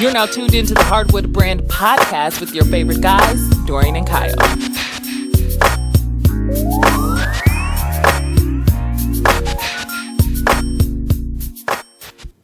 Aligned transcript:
You're 0.00 0.12
now 0.12 0.26
tuned 0.26 0.54
into 0.54 0.74
the 0.74 0.84
Hardwood 0.84 1.32
Brand 1.32 1.62
podcast 1.62 2.38
with 2.38 2.54
your 2.54 2.64
favorite 2.66 3.00
guys, 3.00 3.48
Dorian 3.66 3.96
and 3.96 4.06
Kyle. 4.06 4.32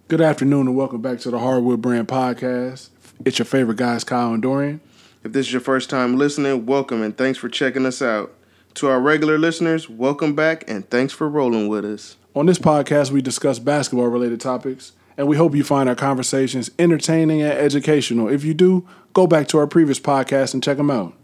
Good 0.08 0.20
afternoon 0.20 0.66
and 0.66 0.76
welcome 0.76 1.00
back 1.00 1.20
to 1.20 1.30
the 1.30 1.38
Hardwood 1.38 1.80
Brand 1.80 2.08
podcast. 2.08 2.88
It's 3.24 3.38
your 3.38 3.46
favorite 3.46 3.76
guys, 3.76 4.02
Kyle 4.02 4.32
and 4.32 4.42
Dorian. 4.42 4.80
If 5.22 5.32
this 5.32 5.46
is 5.46 5.52
your 5.52 5.60
first 5.60 5.88
time 5.88 6.18
listening, 6.18 6.66
welcome 6.66 7.02
and 7.02 7.16
thanks 7.16 7.38
for 7.38 7.48
checking 7.48 7.86
us 7.86 8.02
out. 8.02 8.32
To 8.74 8.88
our 8.88 9.00
regular 9.00 9.38
listeners, 9.38 9.88
welcome 9.88 10.34
back 10.34 10.64
and 10.66 10.90
thanks 10.90 11.12
for 11.12 11.28
rolling 11.28 11.68
with 11.68 11.84
us. 11.84 12.16
On 12.34 12.46
this 12.46 12.58
podcast, 12.58 13.12
we 13.12 13.22
discuss 13.22 13.60
basketball 13.60 14.08
related 14.08 14.40
topics, 14.40 14.90
and 15.16 15.28
we 15.28 15.36
hope 15.36 15.54
you 15.54 15.64
find 15.64 15.88
our 15.88 15.94
conversations 15.94 16.70
entertaining 16.78 17.42
and 17.42 17.52
educational. 17.52 18.28
If 18.28 18.44
you 18.44 18.54
do, 18.54 18.86
go 19.12 19.26
back 19.26 19.48
to 19.48 19.58
our 19.58 19.66
previous 19.66 20.00
podcast 20.00 20.54
and 20.54 20.62
check 20.62 20.76
them 20.76 20.90
out. 20.90 21.14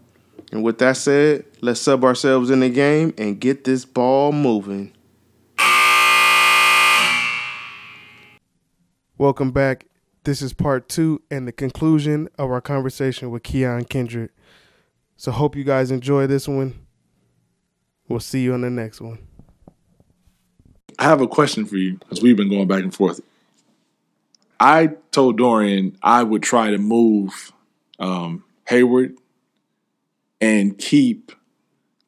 And 0.51 0.63
with 0.63 0.79
that 0.79 0.97
said, 0.97 1.45
let's 1.61 1.79
sub 1.79 2.03
ourselves 2.03 2.49
in 2.49 2.59
the 2.59 2.69
game 2.69 3.13
and 3.17 3.39
get 3.39 3.63
this 3.63 3.85
ball 3.85 4.31
moving. 4.31 4.93
Welcome 9.17 9.51
back. 9.51 9.85
This 10.23 10.41
is 10.41 10.53
part 10.53 10.89
two 10.89 11.21
and 11.29 11.47
the 11.47 11.51
conclusion 11.51 12.27
of 12.37 12.51
our 12.51 12.61
conversation 12.61 13.31
with 13.31 13.43
Keion 13.43 13.87
Kindred. 13.87 14.29
So 15.15 15.31
hope 15.31 15.55
you 15.55 15.63
guys 15.63 15.91
enjoy 15.91 16.27
this 16.27 16.47
one. 16.47 16.73
We'll 18.07 18.19
see 18.19 18.41
you 18.41 18.53
on 18.53 18.61
the 18.61 18.69
next 18.69 18.99
one. 18.99 19.19
I 20.99 21.03
have 21.05 21.21
a 21.21 21.27
question 21.27 21.65
for 21.65 21.77
you 21.77 21.97
because 21.97 22.21
we've 22.21 22.35
been 22.35 22.49
going 22.49 22.67
back 22.67 22.83
and 22.83 22.93
forth. 22.93 23.21
I 24.61 24.91
told 25.09 25.39
Dorian 25.39 25.97
I 26.03 26.21
would 26.21 26.43
try 26.43 26.69
to 26.69 26.77
move 26.77 27.51
um, 27.97 28.43
Hayward 28.67 29.17
and 30.39 30.77
keep 30.77 31.31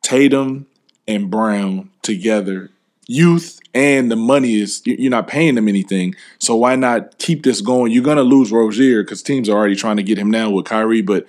Tatum 0.03 0.67
and 1.07 1.31
Brown 1.31 1.89
together. 2.03 2.69
Youth 3.07 3.59
and 3.73 4.11
the 4.11 4.15
money 4.15 4.61
is 4.61 4.83
you're 4.85 5.09
not 5.09 5.27
paying 5.27 5.55
them 5.55 5.67
anything, 5.67 6.13
so 6.37 6.55
why 6.55 6.75
not 6.75 7.17
keep 7.17 7.41
this 7.41 7.59
going? 7.59 7.91
You're 7.91 8.03
gonna 8.03 8.21
lose 8.21 8.51
Rozier 8.51 9.03
because 9.03 9.23
teams 9.23 9.49
are 9.49 9.57
already 9.57 9.75
trying 9.75 9.97
to 9.97 10.03
get 10.03 10.19
him 10.19 10.29
now 10.29 10.51
with 10.51 10.65
Kyrie, 10.65 11.01
but 11.01 11.25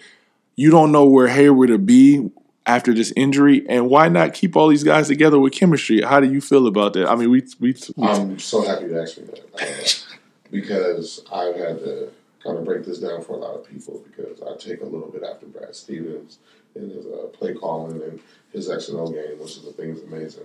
you 0.57 0.71
don't 0.71 0.93
know 0.93 1.07
where 1.07 1.29
Hayward 1.29 1.71
will 1.71 1.79
be 1.79 2.31
after 2.67 2.93
this 2.93 3.15
injury, 3.17 3.65
and 3.67 3.89
why 3.89 4.09
not 4.09 4.35
keep 4.35 4.57
all 4.57 4.69
these 4.69 4.85
guys 4.85 5.09
together 5.09 5.39
with 5.39 5.55
chemistry? 5.55 6.03
How 6.03 6.21
do 6.21 6.31
you 6.31 6.43
feel 6.43 6.67
about 6.67 6.93
that? 6.93 7.11
I 7.11 7.17
mean, 7.17 7.31
we 7.31 7.43
we. 7.61 7.75
we 7.97 8.07
I'm 8.07 8.39
so 8.39 8.63
happy 8.63 8.85
you 8.85 9.01
asked 9.01 9.19
me 9.19 9.27
that 9.27 10.07
because 10.51 11.25
I've 11.33 11.57
had 11.57 11.79
to 11.81 12.11
kind 12.43 12.59
of 12.59 12.65
break 12.65 12.85
this 12.85 12.99
down 12.99 13.23
for 13.23 13.33
a 13.33 13.37
lot 13.37 13.55
of 13.55 13.67
people 13.69 14.05
because 14.05 14.43
I 14.43 14.55
take 14.57 14.83
a 14.83 14.87
little 14.87 15.09
bit 15.11 15.23
after 15.23 15.47
Brad 15.47 15.75
Stevens 15.75 16.39
and 16.75 16.91
his 16.91 17.07
uh, 17.07 17.27
play 17.33 17.55
calling 17.55 18.03
and 18.03 18.21
his 18.53 18.71
X 18.71 18.89
and 18.89 18.99
O 18.99 19.07
game, 19.09 19.39
which 19.39 19.57
is 19.57 19.63
the 19.65 19.73
thing 19.73 19.91
is 19.91 20.03
amazing. 20.03 20.45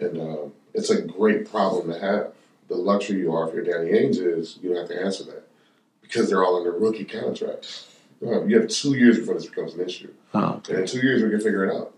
And 0.00 0.20
um, 0.20 0.52
it's 0.72 0.90
a 0.90 1.02
great 1.02 1.50
problem 1.50 1.92
to 1.92 1.98
have. 1.98 2.32
The 2.68 2.76
luxury 2.76 3.18
you 3.18 3.32
are 3.34 3.46
if 3.46 3.54
you're 3.54 3.62
Danny 3.64 3.90
Ainge 3.90 4.16
is 4.18 4.58
you 4.62 4.70
don't 4.70 4.78
have 4.78 4.88
to 4.88 5.00
answer 5.04 5.24
that 5.24 5.46
because 6.00 6.28
they're 6.28 6.42
all 6.42 6.56
under 6.56 6.72
rookie 6.72 7.04
contracts. 7.04 7.88
You 8.22 8.28
have, 8.28 8.48
you 8.48 8.58
have 8.58 8.70
two 8.70 8.94
years 8.94 9.18
before 9.18 9.34
this 9.34 9.46
becomes 9.46 9.74
an 9.74 9.80
issue. 9.80 10.12
Oh, 10.32 10.62
And 10.70 10.78
in 10.78 10.86
two 10.86 11.00
years, 11.00 11.22
we 11.22 11.28
can 11.28 11.40
figure 11.40 11.64
it 11.64 11.76
out. 11.76 11.92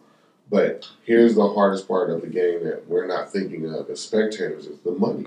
But 0.50 0.88
here's 1.05 1.34
the 1.36 1.48
hardest 1.53 1.86
part 1.86 2.10
of 2.10 2.20
the 2.20 2.27
game 2.27 2.64
that 2.64 2.88
we're 2.88 3.06
not 3.06 3.31
thinking 3.33 3.72
of 3.72 3.88
as 3.91 4.00
spectators 4.00 4.66
is 4.66 4.78
the 4.81 4.92
money. 4.92 5.27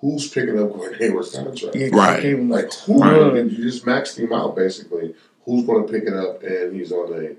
Who's 0.00 0.28
picking 0.28 0.58
up 0.58 0.72
Gordon 0.72 0.98
Hayward's 0.98 1.34
contract? 1.34 1.76
Right. 1.92 2.38
Like, 2.48 2.72
who 2.86 3.02
Right. 3.02 3.34
did 3.34 3.52
you 3.52 3.64
just 3.64 3.84
maxed 3.84 4.18
him 4.18 4.32
out, 4.32 4.56
basically. 4.56 5.14
Who's 5.44 5.66
going 5.66 5.86
to 5.86 5.92
pick 5.92 6.04
it 6.04 6.14
up 6.14 6.42
and 6.42 6.74
he's 6.74 6.92
on 6.92 7.12
a 7.12 7.34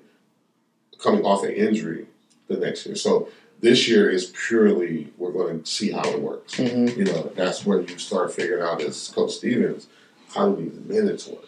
coming 1.02 1.24
off 1.24 1.44
an 1.44 1.52
injury 1.52 2.06
the 2.48 2.58
next 2.58 2.86
year? 2.86 2.96
So 2.96 3.30
this 3.62 3.88
year 3.88 4.10
is 4.10 4.32
purely 4.48 5.12
we're 5.18 5.32
going 5.32 5.62
to 5.64 5.66
see 5.70 5.92
how 5.92 6.08
it 6.10 6.22
works. 6.22 6.60
You 6.60 7.04
know, 7.06 7.32
that's 7.36 7.66
where 7.66 7.82
you 7.82 7.98
start 7.98 8.34
figuring 8.34 8.64
out 8.64 8.82
as 8.82 9.08
Coach 9.10 9.32
Stevens, 9.34 9.88
how 10.34 10.50
do 10.52 10.64
these 10.70 10.80
minutes 10.88 11.28
work? 11.28 11.46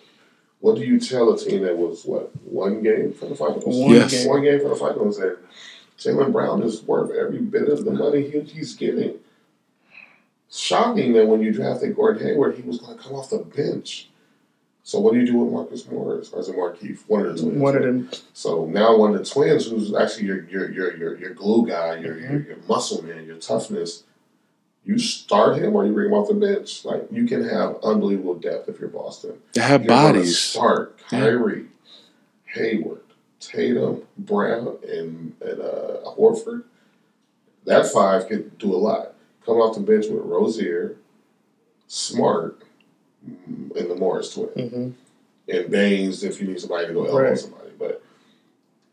What 0.62 0.76
do 0.76 0.82
you 0.82 1.00
tell 1.00 1.32
a 1.34 1.38
team 1.38 1.62
that 1.64 1.78
was 1.78 2.06
what 2.06 2.32
one 2.46 2.82
game 2.82 3.14
for 3.14 3.26
the 3.28 3.36
finals? 3.36 3.66
One 3.66 3.92
Yes. 3.92 4.12
game. 4.12 4.30
one 4.30 4.42
game 4.44 4.62
for 4.62 4.70
the 4.70 4.76
finals, 4.76 5.18
and 5.20 5.38
Jaylen 6.00 6.32
Brown 6.32 6.64
is 6.64 6.82
worth 6.84 7.12
every 7.12 7.40
bit 7.40 7.68
of 7.68 7.84
the 7.86 7.92
money 7.92 8.30
he, 8.30 8.40
he's 8.42 8.74
getting. 8.76 9.16
Shocking 10.56 11.14
that 11.14 11.26
when 11.26 11.42
you 11.42 11.52
drafted 11.52 11.96
Gordon 11.96 12.28
Hayward, 12.28 12.56
he 12.56 12.62
was 12.62 12.78
going 12.78 12.96
to 12.96 13.04
come 13.04 13.14
off 13.16 13.32
the 13.32 13.40
bench. 13.40 14.10
So 14.84 15.00
what 15.00 15.14
do 15.14 15.20
you 15.20 15.26
do 15.26 15.38
with 15.38 15.52
Marcus 15.52 15.88
Morris 15.90 16.30
or 16.32 16.42
is 16.42 16.50
it 16.50 16.56
Markieff? 16.56 17.00
One 17.08 17.26
of 17.26 17.36
the 17.38 17.42
twins. 17.42 17.58
One 17.60 17.76
of 17.76 17.82
them. 17.84 18.12
So 18.34 18.66
now 18.66 18.96
one 18.98 19.16
of 19.16 19.20
the 19.20 19.26
twins, 19.26 19.68
who's 19.68 19.96
actually 19.96 20.26
your 20.28 20.44
your 20.50 20.70
your 20.72 20.96
your, 20.98 21.18
your 21.18 21.34
glue 21.34 21.66
guy, 21.68 21.96
your, 21.96 22.20
your 22.20 22.30
Mm-hmm. 22.32 22.50
your 22.50 22.58
muscle 22.68 23.02
man, 23.04 23.26
your 23.26 23.38
toughness, 23.38 24.04
you 24.86 25.00
start 25.00 25.58
him 25.58 25.74
or 25.76 25.86
you 25.86 25.94
bring 25.94 26.08
him 26.10 26.14
off 26.14 26.28
the 26.28 26.34
bench. 26.36 26.84
Like 26.86 27.08
you 27.10 27.26
can 27.26 27.48
have 27.48 27.78
unbelievable 27.82 28.36
depth 28.36 28.68
if 28.70 28.80
you're 28.80 28.90
Boston. 28.90 29.40
they 29.54 29.62
have 29.62 29.84
You're 29.86 29.88
bodies. 29.88 30.38
Start 30.38 31.00
Yeah. 31.12 31.20
Kyrie, 31.22 31.66
Hayward, 32.54 33.02
Tatum, 33.40 34.04
Brown, 34.18 34.78
and 34.88 35.34
and 35.42 35.62
uh, 35.62 36.02
Horford. 36.16 36.66
That 37.66 37.88
five 37.88 38.28
could 38.28 38.58
do 38.58 38.76
a 38.76 38.78
lot. 38.78 39.13
Come 39.46 39.58
off 39.58 39.76
the 39.76 39.82
bench 39.82 40.06
with 40.08 40.24
Rozier, 40.24 40.96
Smart, 41.88 42.62
and 43.26 43.72
the 43.90 43.96
Morris 43.96 44.34
twin, 44.34 44.48
hmm 44.70 44.90
and 45.50 45.70
Baynes 45.70 46.24
if 46.24 46.40
you 46.40 46.48
need 46.48 46.60
somebody 46.62 46.88
to 46.88 46.94
go 46.94 47.04
elbow 47.06 47.22
Right. 47.22 47.38
somebody. 47.38 47.70
But 47.78 48.02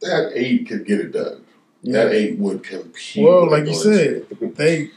that 0.00 0.32
eight 0.34 0.66
could 0.66 0.84
get 0.84 0.98
it 0.98 1.12
done. 1.12 1.44
Yeah. 1.82 2.04
That 2.04 2.12
eight 2.14 2.38
would 2.38 2.64
compete. 2.64 3.24
Well, 3.24 3.48
like 3.48 3.66
you 3.66 3.74
said, 3.74 4.26
they, 4.56 4.90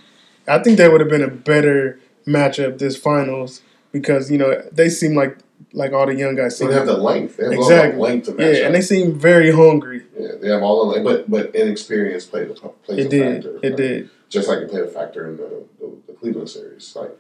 I 0.48 0.60
think 0.64 0.78
that 0.80 0.92
would 0.92 1.00
have 1.02 1.10
been 1.12 1.22
a 1.22 1.28
better 1.30 2.00
matchup 2.26 2.80
this 2.80 2.98
finals 2.98 3.62
because 3.92 4.32
you 4.32 4.38
know 4.40 4.62
they 4.72 4.90
seem 4.90 5.14
like 5.16 5.38
like 5.74 5.94
all 5.94 6.08
the 6.08 6.16
young 6.16 6.36
guys 6.36 6.58
they 6.58 6.66
seem 6.66 6.74
have 6.74 6.88
the 6.88 6.98
length. 6.98 7.38
They 7.38 7.44
have 7.44 7.54
exactly 7.54 7.96
the 7.96 8.02
length 8.02 8.26
to 8.26 8.32
match 8.34 8.56
yeah, 8.56 8.62
up. 8.62 8.66
and 8.68 8.76
they 8.76 8.82
seem 8.82 9.14
very 9.18 9.52
hungry. 9.52 10.04
Yeah, 10.18 10.30
they 10.42 10.50
have 10.50 10.64
all 10.64 10.86
the 10.88 10.92
length, 10.94 11.06
but 11.06 11.30
but 11.30 11.56
inexperience 11.56 12.26
played 12.26 12.50
a 12.50 12.54
plays 12.56 13.06
It 13.06 13.10
did, 13.10 13.44
factor. 13.44 13.60
it 13.62 13.70
right? 13.70 13.78
did. 13.78 14.10
Just 14.34 14.48
like 14.50 14.60
it 14.60 14.70
played 14.70 14.84
a 14.84 14.88
factor 14.88 15.30
in 15.30 15.38
the, 15.38 15.64
the, 15.80 15.94
the 16.08 16.14
Cleveland 16.14 16.50
series. 16.50 16.96
Like 16.96 17.12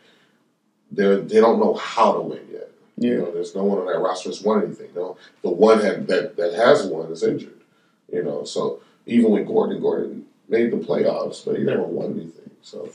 they 0.91 1.15
they 1.17 1.39
don't 1.39 1.59
know 1.59 1.73
how 1.75 2.13
to 2.13 2.21
win 2.21 2.47
yet. 2.51 2.69
You 2.97 3.11
Yeah, 3.11 3.17
know, 3.19 3.31
there's 3.31 3.55
no 3.55 3.63
one 3.63 3.79
on 3.79 3.87
that 3.87 3.99
roster 3.99 4.29
that's 4.29 4.41
won 4.41 4.63
anything. 4.63 4.89
No, 4.95 5.17
the 5.41 5.49
one 5.49 5.79
had, 5.81 6.07
that 6.07 6.35
that 6.37 6.53
has 6.53 6.85
won 6.85 7.11
is 7.11 7.23
injured. 7.23 7.61
You 8.11 8.23
know, 8.23 8.43
so 8.43 8.81
even 9.05 9.31
with 9.31 9.47
Gordon, 9.47 9.81
Gordon 9.81 10.25
made 10.47 10.71
the 10.71 10.77
playoffs, 10.77 11.45
but 11.45 11.57
he 11.57 11.63
never 11.63 11.83
won 11.83 12.11
anything. 12.13 12.51
So 12.61 12.89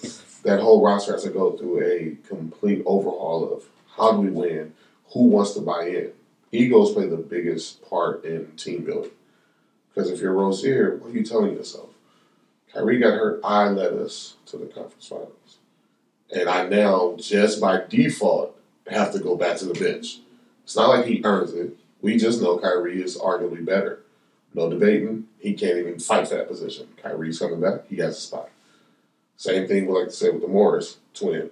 that 0.45 0.61
whole 0.61 0.83
roster 0.83 1.13
has 1.13 1.25
to 1.25 1.31
go 1.31 1.53
through 1.57 1.83
a 1.83 2.17
complete 2.29 2.83
overhaul 2.87 3.53
of 3.53 3.65
how 3.97 4.13
do 4.13 4.19
we 4.21 4.31
win, 4.31 4.73
who 5.13 5.25
wants 5.25 5.53
to 5.55 5.61
buy 5.61 5.89
in. 5.89 6.13
Egos 6.53 6.93
play 6.93 7.07
the 7.07 7.17
biggest 7.17 7.83
part 7.89 8.25
in 8.25 8.53
team 8.57 8.85
building. 8.85 9.11
Because 9.95 10.11
if 10.11 10.21
you're 10.21 10.33
Rozier, 10.33 10.97
what 10.97 11.11
are 11.11 11.15
you 11.19 11.25
telling 11.25 11.55
yourself? 11.55 11.91
Kyrie 12.73 12.99
got 12.99 13.15
hurt, 13.15 13.41
I 13.43 13.69
led 13.69 13.95
us 13.95 14.37
to 14.47 14.57
the 14.57 14.67
conference 14.67 15.07
finals. 15.07 15.59
And 16.35 16.49
I 16.49 16.69
now, 16.69 17.17
just 17.17 17.61
by 17.61 17.83
default, 17.89 18.57
have 18.89 19.13
to 19.13 19.19
go 19.19 19.37
back 19.37 19.57
to 19.59 19.67
the 19.67 19.75
bench. 19.75 20.19
It's 20.65 20.77
not 20.77 20.91
like 20.91 21.07
he 21.07 21.23
earns 21.25 21.55
it. 21.55 21.77
We 22.03 22.17
just 22.17 22.43
know 22.43 22.59
Kyrie 22.59 23.03
is 23.03 23.17
arguably 23.17 23.65
better. 23.65 24.01
No 24.55 24.69
debating. 24.71 25.27
He 25.39 25.55
can't 25.55 25.79
even 25.79 25.99
fight 25.99 26.29
for 26.29 26.35
that 26.35 26.49
position. 26.49 26.89
Kyrie's 27.03 27.39
coming 27.39 27.61
back. 27.61 27.87
He 27.89 27.97
has 27.97 28.17
a 28.17 28.21
spot. 28.21 28.51
Same 29.37 29.69
thing 29.69 29.87
we 29.87 29.99
like 29.99 30.09
to 30.09 30.15
say 30.15 30.31
with 30.31 30.43
the 30.43 30.49
Morris 30.49 30.99
twin. 31.15 31.51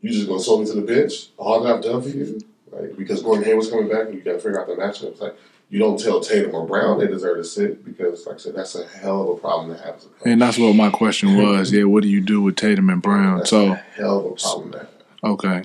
You 0.00 0.10
just 0.10 0.26
gonna 0.26 0.40
sold 0.40 0.62
me 0.62 0.66
to 0.66 0.74
the 0.74 0.82
bench? 0.82 1.28
All 1.36 1.62
that 1.62 1.74
I've 1.74 1.82
done 1.82 2.02
for 2.02 2.08
you? 2.08 2.40
Like 2.72 2.96
because 2.96 3.22
Gordon 3.22 3.44
Hayward's 3.44 3.70
coming 3.70 3.88
back 3.88 4.06
and 4.06 4.14
you 4.14 4.20
gotta 4.20 4.38
figure 4.38 4.60
out 4.60 4.66
the 4.66 4.74
matchups. 4.74 5.20
Like 5.20 5.36
you 5.70 5.78
don't 5.78 5.98
tell 5.98 6.20
Tatum 6.20 6.54
or 6.54 6.66
Brown 6.66 6.98
they 6.98 7.06
deserve 7.06 7.38
to 7.38 7.44
sit 7.44 7.84
because 7.84 8.26
like 8.26 8.36
I 8.36 8.38
said, 8.38 8.54
that's 8.56 8.74
a 8.74 8.86
hell 8.86 9.22
of 9.22 9.28
a 9.38 9.40
problem 9.40 9.74
to 9.76 9.82
have 9.82 9.96
as 9.96 10.04
a 10.04 10.08
coach. 10.08 10.22
And 10.26 10.42
that's 10.42 10.58
what 10.58 10.74
my 10.74 10.90
question 10.90 11.36
was. 11.36 11.72
Yeah, 11.72 11.84
what 11.84 12.02
do 12.02 12.08
you 12.08 12.20
do 12.20 12.42
with 12.42 12.56
Tatum 12.56 12.90
and 12.90 13.00
Brown? 13.00 13.38
That's 13.38 13.50
So 13.50 13.72
a 13.72 13.74
hell 13.76 14.18
of 14.18 14.24
a 14.32 14.34
problem 14.34 14.72
to 14.72 14.78
have. 14.80 14.88
okay, 15.24 15.62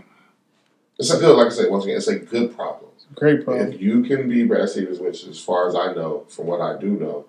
It's 1.00 1.12
a 1.12 1.18
good, 1.19 1.36
like 1.36 1.48
I 1.48 1.50
said, 1.50 1.72
once 1.72 1.86
again, 1.86 1.98
it's 1.98 2.07
a 2.07 2.19
good 2.19 2.56
problem. 2.56 2.92
great 3.16 3.44
problem. 3.44 3.74
If 3.74 3.81
you 3.81 4.04
can 4.04 4.30
be 4.30 4.46
Brad 4.46 4.69
Stevens, 4.69 5.00
which 5.00 5.25
as 5.25 5.40
far 5.40 5.68
as 5.68 5.75
I 5.75 5.94
know, 5.94 6.25
from 6.30 6.46
what 6.48 6.62
I 6.62 6.80
do 6.80 6.92
know, 6.92 7.25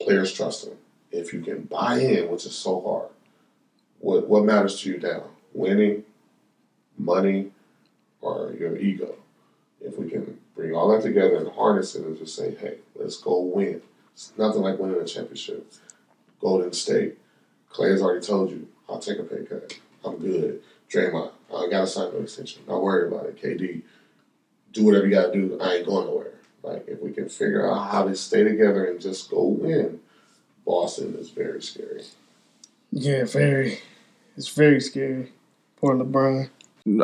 players 0.00 0.32
trust 0.32 0.66
him. 0.66 0.74
If 1.10 1.32
you 1.32 1.40
can 1.40 1.62
buy 1.62 1.98
in, 1.98 2.28
which 2.30 2.44
is 2.44 2.54
so 2.54 2.80
hard, 2.82 3.08
what 4.00 4.28
what 4.28 4.44
matters 4.44 4.80
to 4.82 4.90
you 4.90 4.98
now? 4.98 5.22
Winning, 5.54 6.02
money, 6.98 7.52
or 8.20 8.52
your 8.58 8.76
ego? 8.76 9.14
If 9.80 9.98
we 9.98 10.10
can 10.10 10.38
bring 10.56 10.74
all 10.74 10.88
that 10.88 11.02
together 11.02 11.36
and 11.36 11.52
harness 11.52 11.94
it 11.94 12.04
and 12.04 12.18
just 12.18 12.34
say, 12.34 12.54
hey, 12.54 12.78
let's 12.94 13.18
go 13.18 13.40
win. 13.40 13.82
It's 14.14 14.32
nothing 14.36 14.62
like 14.62 14.78
winning 14.78 15.00
a 15.00 15.04
championship. 15.04 15.70
Golden 16.40 16.72
State. 16.72 17.18
Clay 17.70 17.90
has 17.90 18.00
already 18.00 18.24
told 18.24 18.50
you, 18.50 18.66
I'll 18.88 18.98
take 18.98 19.18
a 19.18 19.22
pay 19.22 19.44
cut. 19.44 19.78
I'm 20.04 20.16
good. 20.16 20.62
Draymond, 20.90 21.32
I 21.54 21.68
got 21.68 21.80
to 21.80 21.86
sign 21.86 22.12
no 22.12 22.20
extension. 22.20 22.62
Not 22.66 22.82
worried 22.82 23.12
about 23.12 23.26
it. 23.26 23.42
KD, 23.42 23.82
do 24.72 24.84
whatever 24.84 25.06
you 25.06 25.14
gotta 25.14 25.32
do. 25.32 25.58
I 25.60 25.76
ain't 25.76 25.86
going 25.86 26.06
nowhere. 26.06 26.34
Like 26.62 26.84
if 26.86 27.00
we 27.00 27.12
can 27.12 27.28
figure 27.28 27.70
out 27.70 27.90
how 27.90 28.04
to 28.04 28.14
stay 28.14 28.44
together 28.44 28.84
and 28.86 29.00
just 29.00 29.30
go 29.30 29.44
win, 29.44 30.00
Boston 30.64 31.16
is 31.18 31.30
very 31.30 31.62
scary. 31.62 32.02
Yeah, 32.92 33.24
very. 33.24 33.80
It's 34.36 34.48
very 34.48 34.80
scary. 34.80 35.32
Poor 35.76 35.94
LeBron. 35.94 36.50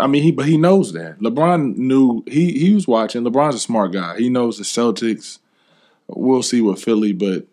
I 0.00 0.06
mean, 0.06 0.22
he 0.22 0.30
but 0.30 0.46
he 0.46 0.56
knows 0.56 0.92
that. 0.92 1.18
LeBron 1.18 1.76
knew 1.76 2.22
he 2.26 2.52
he 2.58 2.74
was 2.74 2.86
watching. 2.86 3.24
LeBron's 3.24 3.56
a 3.56 3.58
smart 3.58 3.92
guy. 3.92 4.16
He 4.18 4.28
knows 4.28 4.58
the 4.58 4.64
Celtics. 4.64 5.38
We'll 6.06 6.42
see 6.42 6.60
with 6.60 6.82
Philly, 6.82 7.12
but 7.12 7.46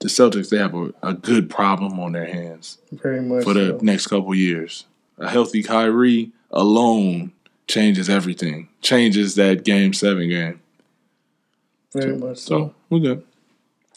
the 0.00 0.08
Celtics 0.08 0.50
they 0.50 0.58
have 0.58 0.74
a, 0.74 0.92
a 1.02 1.14
good 1.14 1.48
problem 1.48 1.98
on 1.98 2.12
their 2.12 2.26
hands 2.26 2.78
Very 2.92 3.22
much. 3.22 3.44
for 3.44 3.54
the 3.54 3.70
so. 3.70 3.78
next 3.82 4.08
couple 4.08 4.34
years. 4.34 4.84
A 5.18 5.30
healthy 5.30 5.62
Kyrie 5.62 6.32
alone 6.50 7.32
changes 7.68 8.10
everything. 8.10 8.68
Changes 8.82 9.34
that 9.36 9.64
game 9.64 9.92
seven 9.94 10.28
game. 10.28 10.60
Very 11.92 12.16
much 12.16 12.38
so. 12.38 12.48
So 12.68 12.74
we're 12.90 12.98
good. 13.00 13.24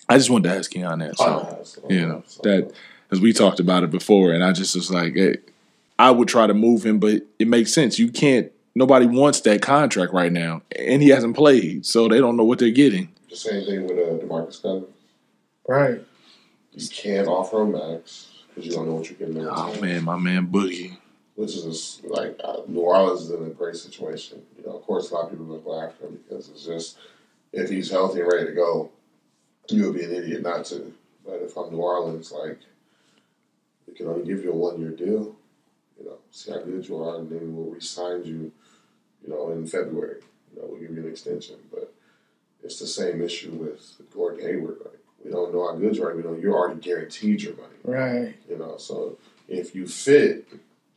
I 0.08 0.18
just 0.18 0.30
wanted 0.30 0.50
to 0.50 0.56
ask 0.56 0.72
Keion 0.72 1.00
that. 1.00 1.18
So 1.18 1.26
Oh, 1.26 1.64
so, 1.64 1.82
you 1.90 2.08
know 2.08 2.24
so- 2.26 2.42
that 2.44 2.72
because 3.10 3.22
we 3.22 3.34
talked 3.34 3.60
about 3.60 3.84
it 3.84 3.90
before, 3.92 4.32
and 4.34 4.44
I 4.44 4.52
just 4.54 4.76
was 4.76 4.92
like, 4.92 5.16
hey, 5.16 5.38
I 6.00 6.12
would 6.12 6.28
try 6.28 6.48
to 6.48 6.54
move 6.54 6.86
him, 6.86 7.00
but 7.00 7.24
it 7.40 7.48
makes 7.48 7.74
sense. 7.74 7.98
You 8.00 8.12
can't. 8.12 8.52
Nobody 8.76 9.08
wants 9.08 9.42
that 9.42 9.62
contract 9.64 10.14
right 10.14 10.32
now, 10.32 10.62
and 10.78 11.02
he 11.02 11.10
hasn't 11.10 11.36
played, 11.36 11.86
so 11.86 12.08
they 12.08 12.20
don't 12.20 12.38
know 12.38 12.44
what 12.44 12.60
they're 12.60 12.70
getting. 12.70 13.10
the 13.30 13.36
same 13.36 13.66
thing 13.66 13.88
with 13.88 13.98
uh, 13.98 14.24
Demarcus 14.24 14.62
Cousins. 14.62 14.86
Right. 15.68 16.00
You 16.74 16.88
can't 16.90 17.28
offer 17.28 17.62
him 17.64 17.72
max 17.72 18.28
because 18.50 18.66
you 18.66 18.72
don't 18.72 18.88
know 18.88 18.94
what 18.94 19.10
you're 19.10 19.18
getting 19.18 19.44
Oh 19.48 19.70
return. 19.70 19.82
man, 19.82 20.04
my 20.04 20.16
man 20.18 20.48
Boogie. 20.48 20.98
Which 21.36 21.56
is 21.56 21.64
just, 21.64 22.04
like 22.06 22.40
uh, 22.44 22.62
New 22.68 22.82
Orleans 22.82 23.22
is 23.24 23.32
in 23.32 23.44
a 23.46 23.50
great 23.50 23.76
situation. 23.76 24.42
You 24.58 24.66
know, 24.66 24.78
of 24.78 24.84
course, 24.84 25.10
a 25.10 25.16
lot 25.16 25.26
of 25.26 25.32
people 25.32 25.46
look 25.46 25.66
go 25.66 25.82
after 25.82 26.06
him 26.06 26.20
because 26.28 26.50
it's 26.50 26.64
just 26.66 26.98
if 27.54 27.70
he's 27.70 27.90
healthy 27.90 28.20
and 28.22 28.32
ready 28.32 28.46
to 28.46 28.52
go, 28.54 28.92
you 29.70 29.86
would 29.86 29.96
be 29.96 30.04
an 30.04 30.14
idiot 30.14 30.44
not 30.44 30.66
to. 30.66 30.94
But 31.26 31.42
if 31.42 31.58
I'm 31.58 31.72
New 31.72 31.78
Orleans, 31.78 32.32
like 32.32 32.60
they 33.88 33.94
can 33.94 34.08
only 34.08 34.26
give 34.26 34.44
you 34.44 34.52
a 34.52 34.56
one 34.56 34.80
year 34.80 34.92
deal. 34.92 35.36
You 36.00 36.06
know, 36.06 36.18
see 36.32 36.52
how 36.52 36.60
good 36.60 36.88
you 36.88 37.04
are, 37.04 37.18
and 37.18 37.30
then 37.30 37.56
we'll 37.56 37.74
re-sign 37.74 38.24
you. 38.24 38.52
You 39.24 39.34
know, 39.34 39.52
in 39.52 39.66
February. 39.66 40.22
You 40.54 40.62
know, 40.62 40.68
we'll 40.70 40.80
give 40.80 40.92
you 40.92 41.04
an 41.04 41.10
extension, 41.10 41.56
but 41.72 41.94
it's 42.64 42.80
the 42.80 42.88
same 42.88 43.22
issue 43.22 43.52
with 43.52 44.00
Gordon 44.14 44.46
Hayward. 44.46 44.78
Like 44.84 45.00
we 45.24 45.32
don't 45.32 45.54
know 45.54 45.68
how 45.68 45.76
good 45.76 45.96
you 45.96 46.06
are. 46.06 46.16
We 46.16 46.24
know 46.24 46.36
you're 46.36 46.56
already 46.56 46.80
guaranteed 46.80 47.42
your 47.42 47.56
money. 47.56 47.76
Right. 47.84 48.36
You 48.50 48.58
know, 48.58 48.78
so 48.78 49.18
if 49.48 49.76
you 49.76 49.88
fit, 49.88 50.48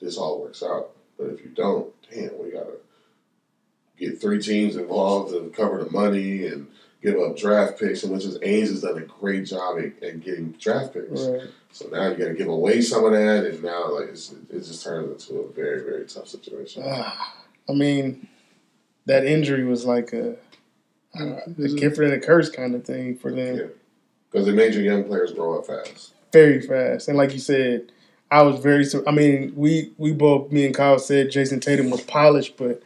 this 0.00 0.17
all 0.17 0.41
works 0.41 0.62
out. 0.62 0.91
But 1.19 1.29
if 1.29 1.41
you 1.41 1.50
don't, 1.50 1.93
damn, 2.11 2.38
we 2.43 2.50
gotta 2.50 2.79
get 3.99 4.20
three 4.20 4.41
teams 4.41 4.76
involved 4.76 5.32
to 5.32 5.50
cover 5.50 5.82
the 5.82 5.91
money 5.91 6.47
and 6.47 6.69
give 7.02 7.19
up 7.19 7.37
draft 7.37 7.79
picks, 7.79 8.02
and 8.02 8.12
which 8.12 8.25
is 8.25 8.38
Ainge 8.38 8.69
has 8.69 8.82
done 8.82 8.99
a 8.99 9.02
great 9.02 9.47
job 9.47 9.79
at, 9.79 10.02
at 10.02 10.20
getting 10.20 10.52
draft 10.52 10.94
picks. 10.94 11.23
Right. 11.23 11.49
So 11.73 11.88
now 11.88 12.08
you 12.08 12.17
gotta 12.17 12.35
give 12.35 12.49
away 12.49 12.81
some 12.82 13.05
of 13.05 13.12
that, 13.12 13.47
and 13.47 13.62
now 13.62 13.93
like 13.93 14.08
it's, 14.08 14.32
it 14.32 14.58
just 14.58 14.85
turns 14.85 15.29
into 15.29 15.41
a 15.41 15.52
very 15.52 15.82
very 15.82 16.05
tough 16.06 16.29
situation. 16.29 16.82
Ah, 16.87 17.37
I 17.69 17.73
mean, 17.73 18.29
that 19.06 19.25
injury 19.25 19.64
was 19.64 19.85
like 19.85 20.12
a, 20.12 20.37
I 21.14 21.19
don't 21.19 21.58
know, 21.58 21.64
a 21.64 21.69
gift 21.69 21.99
and 21.99 22.12
a 22.12 22.20
curse 22.20 22.50
kind 22.50 22.75
of 22.75 22.85
thing 22.85 23.17
for 23.17 23.31
them. 23.31 23.56
Yeah. 23.56 23.67
Because 24.31 24.47
it 24.47 24.55
made 24.55 24.75
your 24.75 24.85
young 24.85 25.05
players 25.05 25.32
grow 25.32 25.58
up 25.58 25.67
fast. 25.67 26.14
Very 26.32 26.61
fast. 26.61 27.08
And 27.08 27.17
like 27.17 27.32
you 27.32 27.41
said, 27.41 27.91
I 28.31 28.43
was 28.43 28.61
very. 28.61 28.87
I 29.06 29.11
mean, 29.11 29.52
we 29.56 29.93
we 29.99 30.12
both, 30.12 30.52
me 30.52 30.67
and 30.67 30.75
Kyle 30.75 30.99
said 30.99 31.31
Jayson 31.31 31.61
Tatum 31.61 31.91
was 31.91 32.02
polished, 32.02 32.56
but 32.56 32.82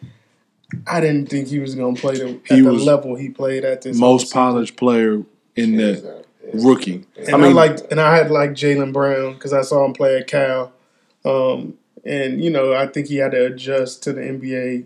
I 0.87 1.00
didn't 1.00 1.26
think 1.29 1.49
he 1.49 1.59
was 1.59 1.75
going 1.75 1.94
to 1.94 2.00
play 2.00 2.17
the, 2.19 2.29
at 2.31 2.41
He 2.56 2.61
the 2.61 2.73
was 2.73 2.85
level 2.85 3.17
he 3.17 3.29
played 3.31 3.65
at 3.65 3.82
this 3.82 3.97
Most 3.99 4.26
offseason. 4.29 4.32
polished 4.32 4.76
player 4.76 5.23
in 5.56 5.79
Hands 5.79 6.03
the 6.03 6.09
down. 6.09 6.65
Rookie. 6.67 7.05
And 7.19 7.29
I 7.31 7.32
I, 7.32 7.41
mean- 7.41 7.55
liked, 7.55 7.82
and 7.91 8.00
I 8.00 8.17
had 8.17 8.31
like 8.31 8.50
Jaylen 8.50 8.93
Brown 8.93 9.35
because 9.35 9.53
I 9.53 9.62
saw 9.62 9.85
him 9.85 9.93
play 9.93 10.19
at 10.19 10.26
Cal, 10.26 10.73
um, 11.25 11.75
and 12.05 12.43
you 12.44 12.50
know 12.50 12.75
I 12.75 12.87
think 12.87 13.09
he 13.09 13.17
had 13.17 13.32
to 13.32 13.47
adjust 13.47 14.03
to 14.05 14.12
the 14.12 14.21
NBA 14.21 14.85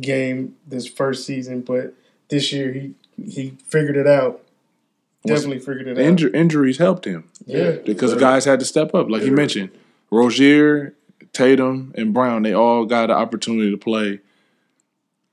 game 0.00 0.56
this 0.66 0.86
first 0.86 1.26
season, 1.26 1.60
but 1.60 1.92
this 2.28 2.52
year 2.52 2.72
he 2.72 2.94
he 3.22 3.54
figured 3.68 3.96
it 3.96 4.06
out. 4.06 4.42
Definitely 5.24 5.58
figured 5.58 5.88
it 5.88 5.98
out. 5.98 6.04
Injur- 6.04 6.34
injuries 6.34 6.78
helped 6.78 7.04
him 7.04 7.24
Yeah. 7.46 7.72
because 7.84 8.14
guys 8.14 8.44
had 8.44 8.60
to 8.60 8.64
step 8.66 8.94
up, 8.94 9.10
like 9.10 9.22
you 9.22 9.32
mentioned. 9.32 9.70
Rozier, 10.10 10.94
Tatum, 11.32 11.92
and 11.96 12.14
Brown, 12.14 12.42
they 12.42 12.52
all 12.54 12.84
got 12.86 13.10
an 13.10 13.16
opportunity 13.16 13.70
to 13.72 13.76
play 13.76 14.20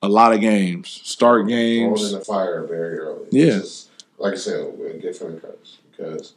a 0.04 0.10
lot 0.10 0.34
of 0.34 0.42
games, 0.42 0.90
start 1.04 1.48
games. 1.48 2.00
thrown 2.02 2.12
in 2.12 2.12
games. 2.12 2.12
the 2.12 2.26
fire 2.26 2.68
very 2.68 3.00
early. 3.00 3.26
Yeah. 3.32 3.46
Is, 3.46 3.90
like 4.18 4.34
I 4.34 4.38
said, 4.38 4.78
get 4.78 5.02
gift 5.02 5.22
and 5.22 5.38
a 5.38 5.40
curse 5.40 5.80
because 5.90 6.34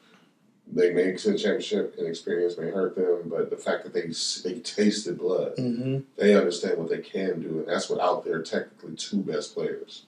they 0.72 0.92
may 0.92 1.12
to 1.12 1.32
the 1.32 1.38
championship 1.38 1.96
and 1.98 2.06
experience 2.06 2.56
may 2.56 2.70
hurt 2.70 2.94
them, 2.94 3.28
but 3.28 3.50
the 3.50 3.56
fact 3.56 3.84
that 3.84 3.92
they 3.92 4.12
they 4.48 4.60
tasted 4.60 5.18
blood, 5.18 5.54
hmm 5.58 5.98
they 6.16 6.34
understand 6.34 6.78
what 6.78 6.88
they 6.88 6.98
can 6.98 7.40
do, 7.42 7.58
and 7.58 7.68
that's 7.68 7.90
without 7.90 8.24
their 8.24 8.42
technically 8.42 8.94
two 8.94 9.18
best 9.18 9.54
players. 9.54 10.04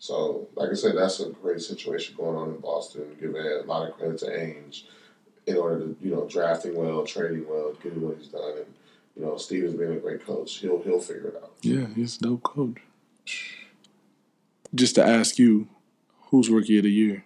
So, 0.00 0.48
like 0.54 0.70
I 0.70 0.74
said, 0.74 0.96
that's 0.96 1.20
a 1.20 1.30
great 1.30 1.60
situation 1.60 2.14
going 2.16 2.36
on 2.36 2.50
in 2.50 2.60
Boston. 2.60 3.16
Give 3.20 3.34
a 3.34 3.62
lot 3.66 3.88
of 3.88 3.96
credit 3.96 4.18
to 4.20 4.26
Ainge 4.26 4.84
in 5.46 5.56
order 5.56 5.80
to 5.80 5.96
you 6.00 6.12
know 6.14 6.26
drafting 6.26 6.74
well, 6.74 7.04
trading 7.04 7.46
well, 7.48 7.72
getting 7.82 8.00
what 8.00 8.16
he's 8.18 8.28
done, 8.28 8.58
and 8.58 8.74
you 9.18 9.24
know 9.24 9.36
Stevens 9.36 9.74
being 9.74 9.92
a 9.92 9.96
great 9.96 10.24
coach, 10.24 10.58
he'll 10.58 10.82
he'll 10.82 11.00
figure 11.00 11.28
it 11.28 11.36
out. 11.42 11.52
Yeah, 11.62 11.86
he's 11.94 12.16
a 12.16 12.20
dope 12.20 12.42
coach. 12.42 12.82
Just 14.74 14.94
to 14.94 15.04
ask 15.04 15.38
you, 15.38 15.68
who's 16.30 16.48
rookie 16.48 16.78
of 16.78 16.84
the 16.84 16.90
year? 16.90 17.24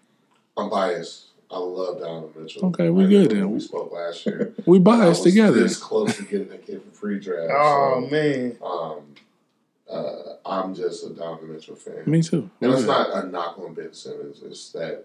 I'm 0.57 0.71
biased. 0.71 1.27
I 1.51 1.59
love 1.59 2.01
Donovan 2.01 2.43
Mitchell. 2.43 2.67
Okay, 2.67 2.89
we 2.89 3.07
good 3.07 3.31
then. 3.31 3.51
We 3.51 3.61
spoke 3.61 3.93
last 3.93 4.25
year. 4.25 4.55
We 4.67 4.79
I 4.79 4.81
biased 4.81 5.23
was 5.25 5.33
together. 5.33 5.61
This 5.61 5.77
close 5.77 6.17
to 6.17 6.23
getting 6.23 6.49
that 6.49 6.65
kid 6.65 6.83
for 6.83 6.91
free 6.93 7.21
draft. 7.21 7.53
Oh 7.55 8.01
so, 8.01 8.11
man, 8.11 8.57
um, 8.65 9.15
uh, 9.91 10.37
I'm 10.47 10.75
just 10.75 11.05
a 11.05 11.11
Donovan 11.11 11.53
Mitchell 11.53 11.77
fan. 11.77 12.05
Me 12.07 12.23
too. 12.23 12.49
And 12.63 12.73
it's 12.73 12.85
not 12.85 13.25
a 13.25 13.29
knock 13.29 13.59
on 13.59 13.75
Ben 13.75 13.93
Simmons. 13.93 14.41
It's 14.43 14.73
that 14.73 15.05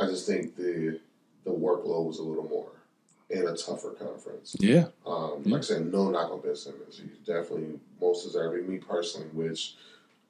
I 0.00 0.06
just 0.06 0.26
think 0.26 0.56
the 0.56 0.98
the 1.44 1.50
workload 1.50 2.06
was 2.06 2.18
a 2.18 2.22
little 2.22 2.48
more 2.48 2.68
in 3.28 3.46
a 3.46 3.56
tougher 3.56 3.90
conference. 3.90 4.56
Yeah, 4.58 4.86
Um, 5.04 5.42
like 5.44 5.60
I 5.60 5.64
said, 5.64 5.92
no 5.92 6.10
knock 6.10 6.30
on 6.30 6.40
Ben 6.40 6.54
Simmons. 6.54 7.00
He's 7.00 7.26
definitely 7.26 7.78
most 8.00 8.24
deserving. 8.24 8.68
Me 8.68 8.78
personally, 8.78 9.28
which 9.32 9.74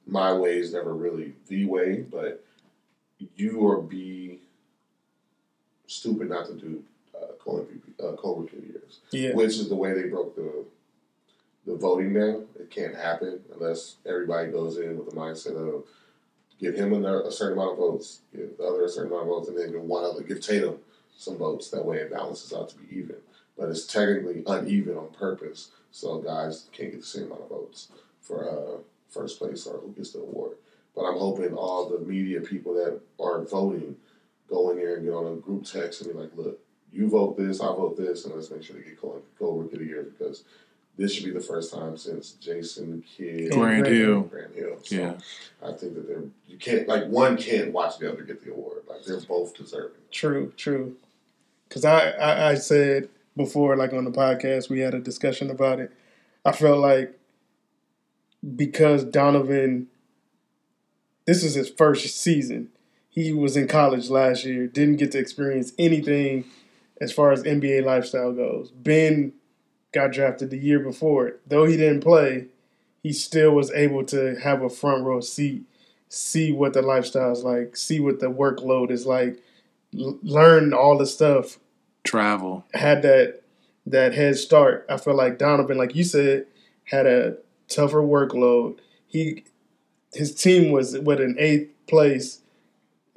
my 0.07 0.33
way 0.33 0.59
is 0.59 0.73
never 0.73 0.95
really 0.95 1.35
the 1.49 1.67
way, 1.67 2.00
but 2.00 2.45
you 3.35 3.61
or 3.61 3.83
be 3.83 4.41
stupid 5.87 6.29
not 6.31 6.47
to 6.47 6.55
do 6.55 6.83
uh, 7.15 7.33
co 7.38 7.59
MVP, 7.59 8.03
uh, 8.03 8.17
co 8.17 8.37
rookie 8.37 8.57
years, 8.57 9.00
yeah, 9.11 9.35
which 9.35 9.59
is 9.59 9.69
the 9.69 9.76
way 9.76 9.93
they 9.93 10.09
broke 10.09 10.35
the 10.35 10.65
the 11.67 11.76
voting 11.76 12.15
down. 12.15 12.47
It 12.59 12.71
can't 12.71 12.95
happen 12.95 13.41
unless 13.53 13.97
everybody 14.07 14.50
goes 14.50 14.79
in 14.79 14.97
with 14.97 15.11
the 15.11 15.17
mindset 15.17 15.57
of 15.57 15.85
give 16.59 16.75
him 16.75 16.93
a, 17.05 17.25
a 17.25 17.33
certain 17.33 17.59
amount 17.59 17.73
of 17.73 17.79
votes, 17.79 18.21
give 18.35 18.57
the 18.57 18.65
other 18.65 18.85
a 18.85 18.88
certain 18.88 19.12
amount 19.12 19.25
of 19.25 19.29
votes, 19.29 19.49
and 19.49 19.59
then 19.59 19.73
give 19.73 19.83
one 19.83 20.05
other, 20.05 20.23
give 20.23 20.41
Tatum 20.41 20.79
some 21.17 21.37
votes. 21.37 21.71
That 21.71 21.85
way 21.85 21.99
it 21.99 22.11
balances 22.13 22.53
out 22.53 22.69
to 22.71 22.77
be 22.77 22.97
even. 22.99 23.17
But 23.59 23.71
it's 23.71 23.87
technically 23.87 24.43
uneven 24.47 24.97
on 24.97 25.09
purpose, 25.19 25.71
so 25.91 26.19
guys 26.19 26.67
can't 26.73 26.91
get 26.91 27.01
the 27.01 27.07
same 27.07 27.27
amount 27.27 27.43
of 27.43 27.49
votes 27.49 27.89
for 28.21 28.51
uh, 28.51 28.81
first 29.09 29.39
place 29.39 29.67
or 29.67 29.79
who 29.79 29.93
gets 29.93 30.13
the 30.13 30.21
award. 30.21 30.57
But 30.95 31.05
I'm 31.05 31.19
hoping 31.19 31.55
all 31.55 31.89
the 31.89 31.99
media 31.99 32.41
people 32.41 32.75
that 32.75 33.01
are 33.19 33.43
voting 33.45 33.97
go 34.49 34.71
in 34.71 34.77
there 34.77 34.97
and 34.97 35.05
get 35.05 35.13
on 35.15 35.33
a 35.33 35.37
group 35.37 35.65
text 35.65 36.03
and 36.03 36.13
be 36.13 36.19
like, 36.19 36.31
look, 36.37 36.59
you 36.93 37.09
vote 37.09 37.37
this, 37.37 37.61
I 37.61 37.67
vote 37.67 37.97
this, 37.97 38.25
and 38.25 38.35
let's 38.35 38.51
make 38.51 38.63
sure 38.63 38.77
they 38.77 38.83
get 38.83 39.01
co 39.01 39.21
co 39.39 39.53
rookie 39.53 39.75
of 39.75 39.81
the 39.81 39.87
year 39.87 40.03
because 40.03 40.45
this 40.97 41.13
should 41.13 41.25
be 41.25 41.31
the 41.31 41.41
first 41.41 41.73
time 41.73 41.97
since 41.97 42.33
Jason 42.33 43.03
Kidd 43.17 43.53
Grant 43.53 43.83
Grant 43.85 43.87
Hill. 43.87 44.21
Grant 44.23 44.55
Hill. 44.55 44.79
So 44.83 44.95
Yeah. 44.97 45.15
I 45.63 45.73
think 45.73 45.95
that 45.95 46.07
they're 46.07 46.25
you 46.47 46.57
can't 46.59 46.89
like 46.89 47.07
one 47.07 47.37
can't 47.37 47.73
watch 47.73 47.99
the 47.99 48.11
other 48.11 48.23
get 48.23 48.43
the 48.45 48.53
award. 48.53 48.83
Like 48.89 49.05
they're 49.05 49.21
both 49.21 49.55
deserving. 49.55 50.01
true, 50.11 50.53
true. 50.57 50.97
Because 51.69 51.85
I, 51.85 52.11
I 52.11 52.51
I 52.51 52.55
said 52.55 53.09
before, 53.37 53.77
like 53.77 53.93
on 53.93 54.05
the 54.05 54.11
podcast, 54.11 54.69
we 54.69 54.81
had 54.81 54.95
a 54.95 55.01
discussion 55.01 55.51
about 55.51 55.81
it. 55.81 55.93
I 56.45 56.53
felt 56.53 56.79
like 56.79 57.19
because 58.55 59.05
Donovan, 59.05 59.89
this 61.27 61.43
is 61.43 61.55
his 61.55 61.69
first 61.69 62.07
season. 62.17 62.69
He 63.09 63.33
was 63.33 63.57
in 63.57 63.67
college 63.67 64.11
last 64.11 64.45
year, 64.45 64.67
didn't 64.67 64.97
get 64.97 65.13
to 65.13 65.19
experience 65.19 65.73
anything 65.79 66.45
as 67.01 67.13
far 67.13 67.33
as 67.33 67.43
NBA 67.43 67.85
lifestyle 67.85 68.33
goes. 68.33 68.71
Ben 68.71 69.33
got 69.93 70.13
drafted 70.13 70.51
the 70.51 70.59
year 70.59 70.79
before. 70.79 71.37
Though 71.47 71.65
he 71.65 71.77
didn't 71.77 72.03
play, 72.03 72.47
he 73.03 73.13
still 73.13 73.53
was 73.53 73.71
able 73.73 74.05
to 74.07 74.37
have 74.37 74.63
a 74.63 74.69
front 74.69 75.05
row 75.05 75.21
seat, 75.21 75.63
see 76.09 76.53
what 76.53 76.75
the 76.75 76.83
lifestyle 76.83 77.33
is 77.33 77.43
like, 77.43 77.77
see 77.77 78.01
what 78.01 78.21
the 78.21 78.27
workload 78.27 78.91
is 78.91 79.07
like, 79.07 79.39
learn 80.23 80.73
all 80.73 80.97
the 80.99 81.07
stuff 81.07 81.59
travel. 82.05 82.65
had 82.75 83.03
that 83.03 83.41
that 83.87 84.15
head 84.15 84.37
start. 84.37 84.85
I 84.88 84.97
feel 84.97 85.15
like 85.15 85.38
Donovan, 85.38 85.79
like 85.79 85.95
you 85.95 86.05
said, 86.05 86.47
had 86.85 87.07
a 87.07 87.37
tougher 87.69 88.03
workload. 88.03 88.79
He 89.07 89.45
his 90.12 90.35
team 90.35 90.71
was 90.73 90.99
with 90.99 91.21
an 91.21 91.37
eighth 91.38 91.71
place 91.87 92.41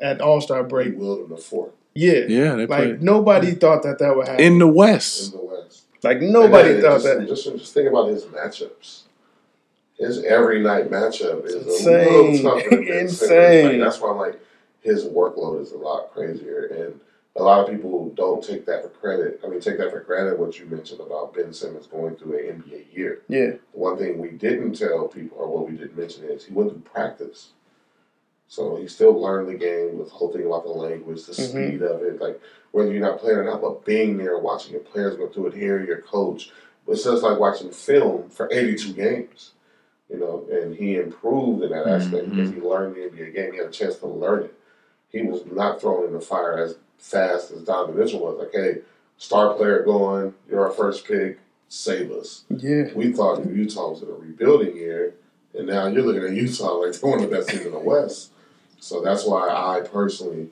at 0.02 0.22
All 0.22 0.42
Star 0.42 0.64
He 0.64 0.70
break. 0.70 0.98
willed 0.98 1.22
him 1.30 1.36
to 1.36 1.42
fourth 1.42 1.72
Yeah, 1.94 2.26
Yeah, 2.28 2.56
they 2.56 2.66
like 2.68 2.68
played 2.84 3.04
nobody 3.04 3.52
thought 3.52 3.84
that 3.84 4.00
that 4.00 4.16
would 4.16 4.28
happen. 4.28 4.44
in 4.44 4.60
the 4.60 4.68
West. 4.68 5.34
in 5.34 5.40
the 5.40 5.46
West. 5.46 5.84
like 6.04 6.22
nobody 6.22 6.70
And 6.76 6.78
then 6.78 6.82
thought 6.84 7.02
just, 7.02 7.06
that. 7.06 7.28
Just, 7.28 7.44
just 7.58 7.74
think 7.74 7.90
about 7.90 8.10
his 8.10 8.26
matchups. 8.26 9.04
His 9.98 10.24
every 10.24 10.62
night 10.62 10.90
matchup 10.90 11.46
is 11.46 11.56
Insane. 11.56 12.08
a 12.08 12.12
little 12.12 12.38
tougher 12.60 12.70
than 12.70 12.88
Insane. 12.88 13.80
Like, 13.80 13.80
that's 13.90 14.00
why 14.00 14.12
I'm 14.12 14.18
like, 14.18 14.40
his 14.82 15.06
workload 15.06 15.62
is 15.62 15.72
a 15.72 15.78
lot 15.78 16.12
crazier, 16.12 16.66
and 16.66 17.00
a 17.36 17.44
lot 17.44 17.62
of 17.62 17.74
people 17.74 18.10
don't 18.16 18.44
take 18.44 18.66
that 18.66 18.84
for 18.84 18.90
credit. 18.90 19.40
I 19.44 19.48
mean, 19.48 19.60
take 19.60 19.78
that 19.78 19.92
for 19.92 20.00
granted. 20.02 20.40
What 20.40 20.60
you 20.60 20.66
mentioned 20.66 21.02
about 21.02 21.34
Ben 21.34 21.54
Simmons 21.54 21.88
going 21.88 22.16
through 22.16 22.38
an 22.40 22.62
NBA 22.64 22.86
year. 22.96 23.22
Yeah, 23.28 23.52
The 23.52 23.60
one 23.72 23.98
thing 23.98 24.18
we 24.18 24.30
didn't 24.30 24.74
tell 24.74 25.08
people, 25.08 25.38
or 25.38 25.48
what 25.48 25.70
we 25.70 25.78
didn't 25.78 25.98
mention, 25.98 26.24
is 26.26 26.46
he 26.46 26.54
went 26.54 26.72
through 26.72 26.82
practice. 26.82 27.50
So 28.48 28.78
he 28.78 28.88
still 28.88 29.14
learned 29.20 29.48
the 29.48 29.54
game, 29.54 30.00
the 30.00 30.06
whole 30.06 30.32
thing 30.32 30.46
about 30.46 30.64
the 30.64 30.70
language, 30.72 31.24
the 31.26 31.34
Mhm. 31.34 31.50
speed 31.50 31.82
of 31.84 32.02
it, 32.02 32.20
like 32.20 32.42
whether 32.72 32.92
you're 32.92 33.00
not 33.00 33.20
playing 33.20 33.38
or 33.38 33.44
not, 33.44 33.62
but 33.62 33.86
being 33.86 34.18
there, 34.18 34.40
watching 34.40 34.72
your 34.74 34.82
players 34.82 35.16
go 35.18 35.28
through 35.28 35.48
it, 35.48 35.54
hearing 35.54 35.86
your 35.86 36.02
coach. 36.02 36.52
It's 36.88 37.04
just 37.04 37.22
like 37.22 37.40
watching 37.40 37.70
film 37.70 38.30
for 38.30 38.50
82 38.52 38.94
games, 38.94 39.52
you 40.10 40.18
know, 40.18 40.48
and 40.52 40.74
he 40.76 40.96
improved 40.96 41.62
in 41.62 41.70
that 41.70 41.86
aspect 41.86 42.26
Mhm. 42.28 42.36
because 42.36 42.50
he 42.50 42.60
learned 42.60 42.96
the 42.96 43.02
NBA 43.04 43.30
game. 43.30 43.52
He 43.52 43.60
had 43.60 43.68
a 43.68 43.72
chance 43.72 43.98
to 43.98 44.08
learn 44.08 44.44
it. 44.46 44.54
He 45.12 45.22
was 45.24 45.46
not 45.52 45.82
thrown 45.82 46.06
in 46.06 46.14
the 46.14 46.22
fire 46.22 46.58
as 46.58 46.76
fast 46.98 47.52
as 47.52 47.64
Donovan 47.64 47.98
Mitchell 47.98 48.20
was. 48.20 48.38
Like, 48.38 48.52
hey, 48.54 48.82
star 49.18 49.54
player 49.56 49.84
going, 49.84 50.34
you're 50.50 50.66
our 50.66 50.72
first 50.72 51.06
pick, 51.06 51.40
save 51.68 52.12
us 52.12 52.46
yeah, 52.50 52.92
we 52.96 53.14
thought 53.14 53.46
Utah 53.46 53.92
was 53.92 54.02
in 54.02 54.10
a 54.10 54.14
rebuilding 54.14 54.76
year, 54.76 55.14
and 55.54 55.68
now 55.68 55.88
you're 55.88 56.04
looking 56.04 56.24
at 56.24 56.32
Utah 56.32 56.74
like 56.74 56.94
they're 56.94 57.10
one 57.10 57.24
of 57.24 57.30
the 57.30 57.36
best 57.36 57.50
teams 57.50 57.66
in 57.66 57.72
the 57.72 57.80
West. 57.80 58.32
So 58.80 59.02
that's 59.02 59.26
why 59.26 59.50
I 59.50 59.82
personally 59.82 60.50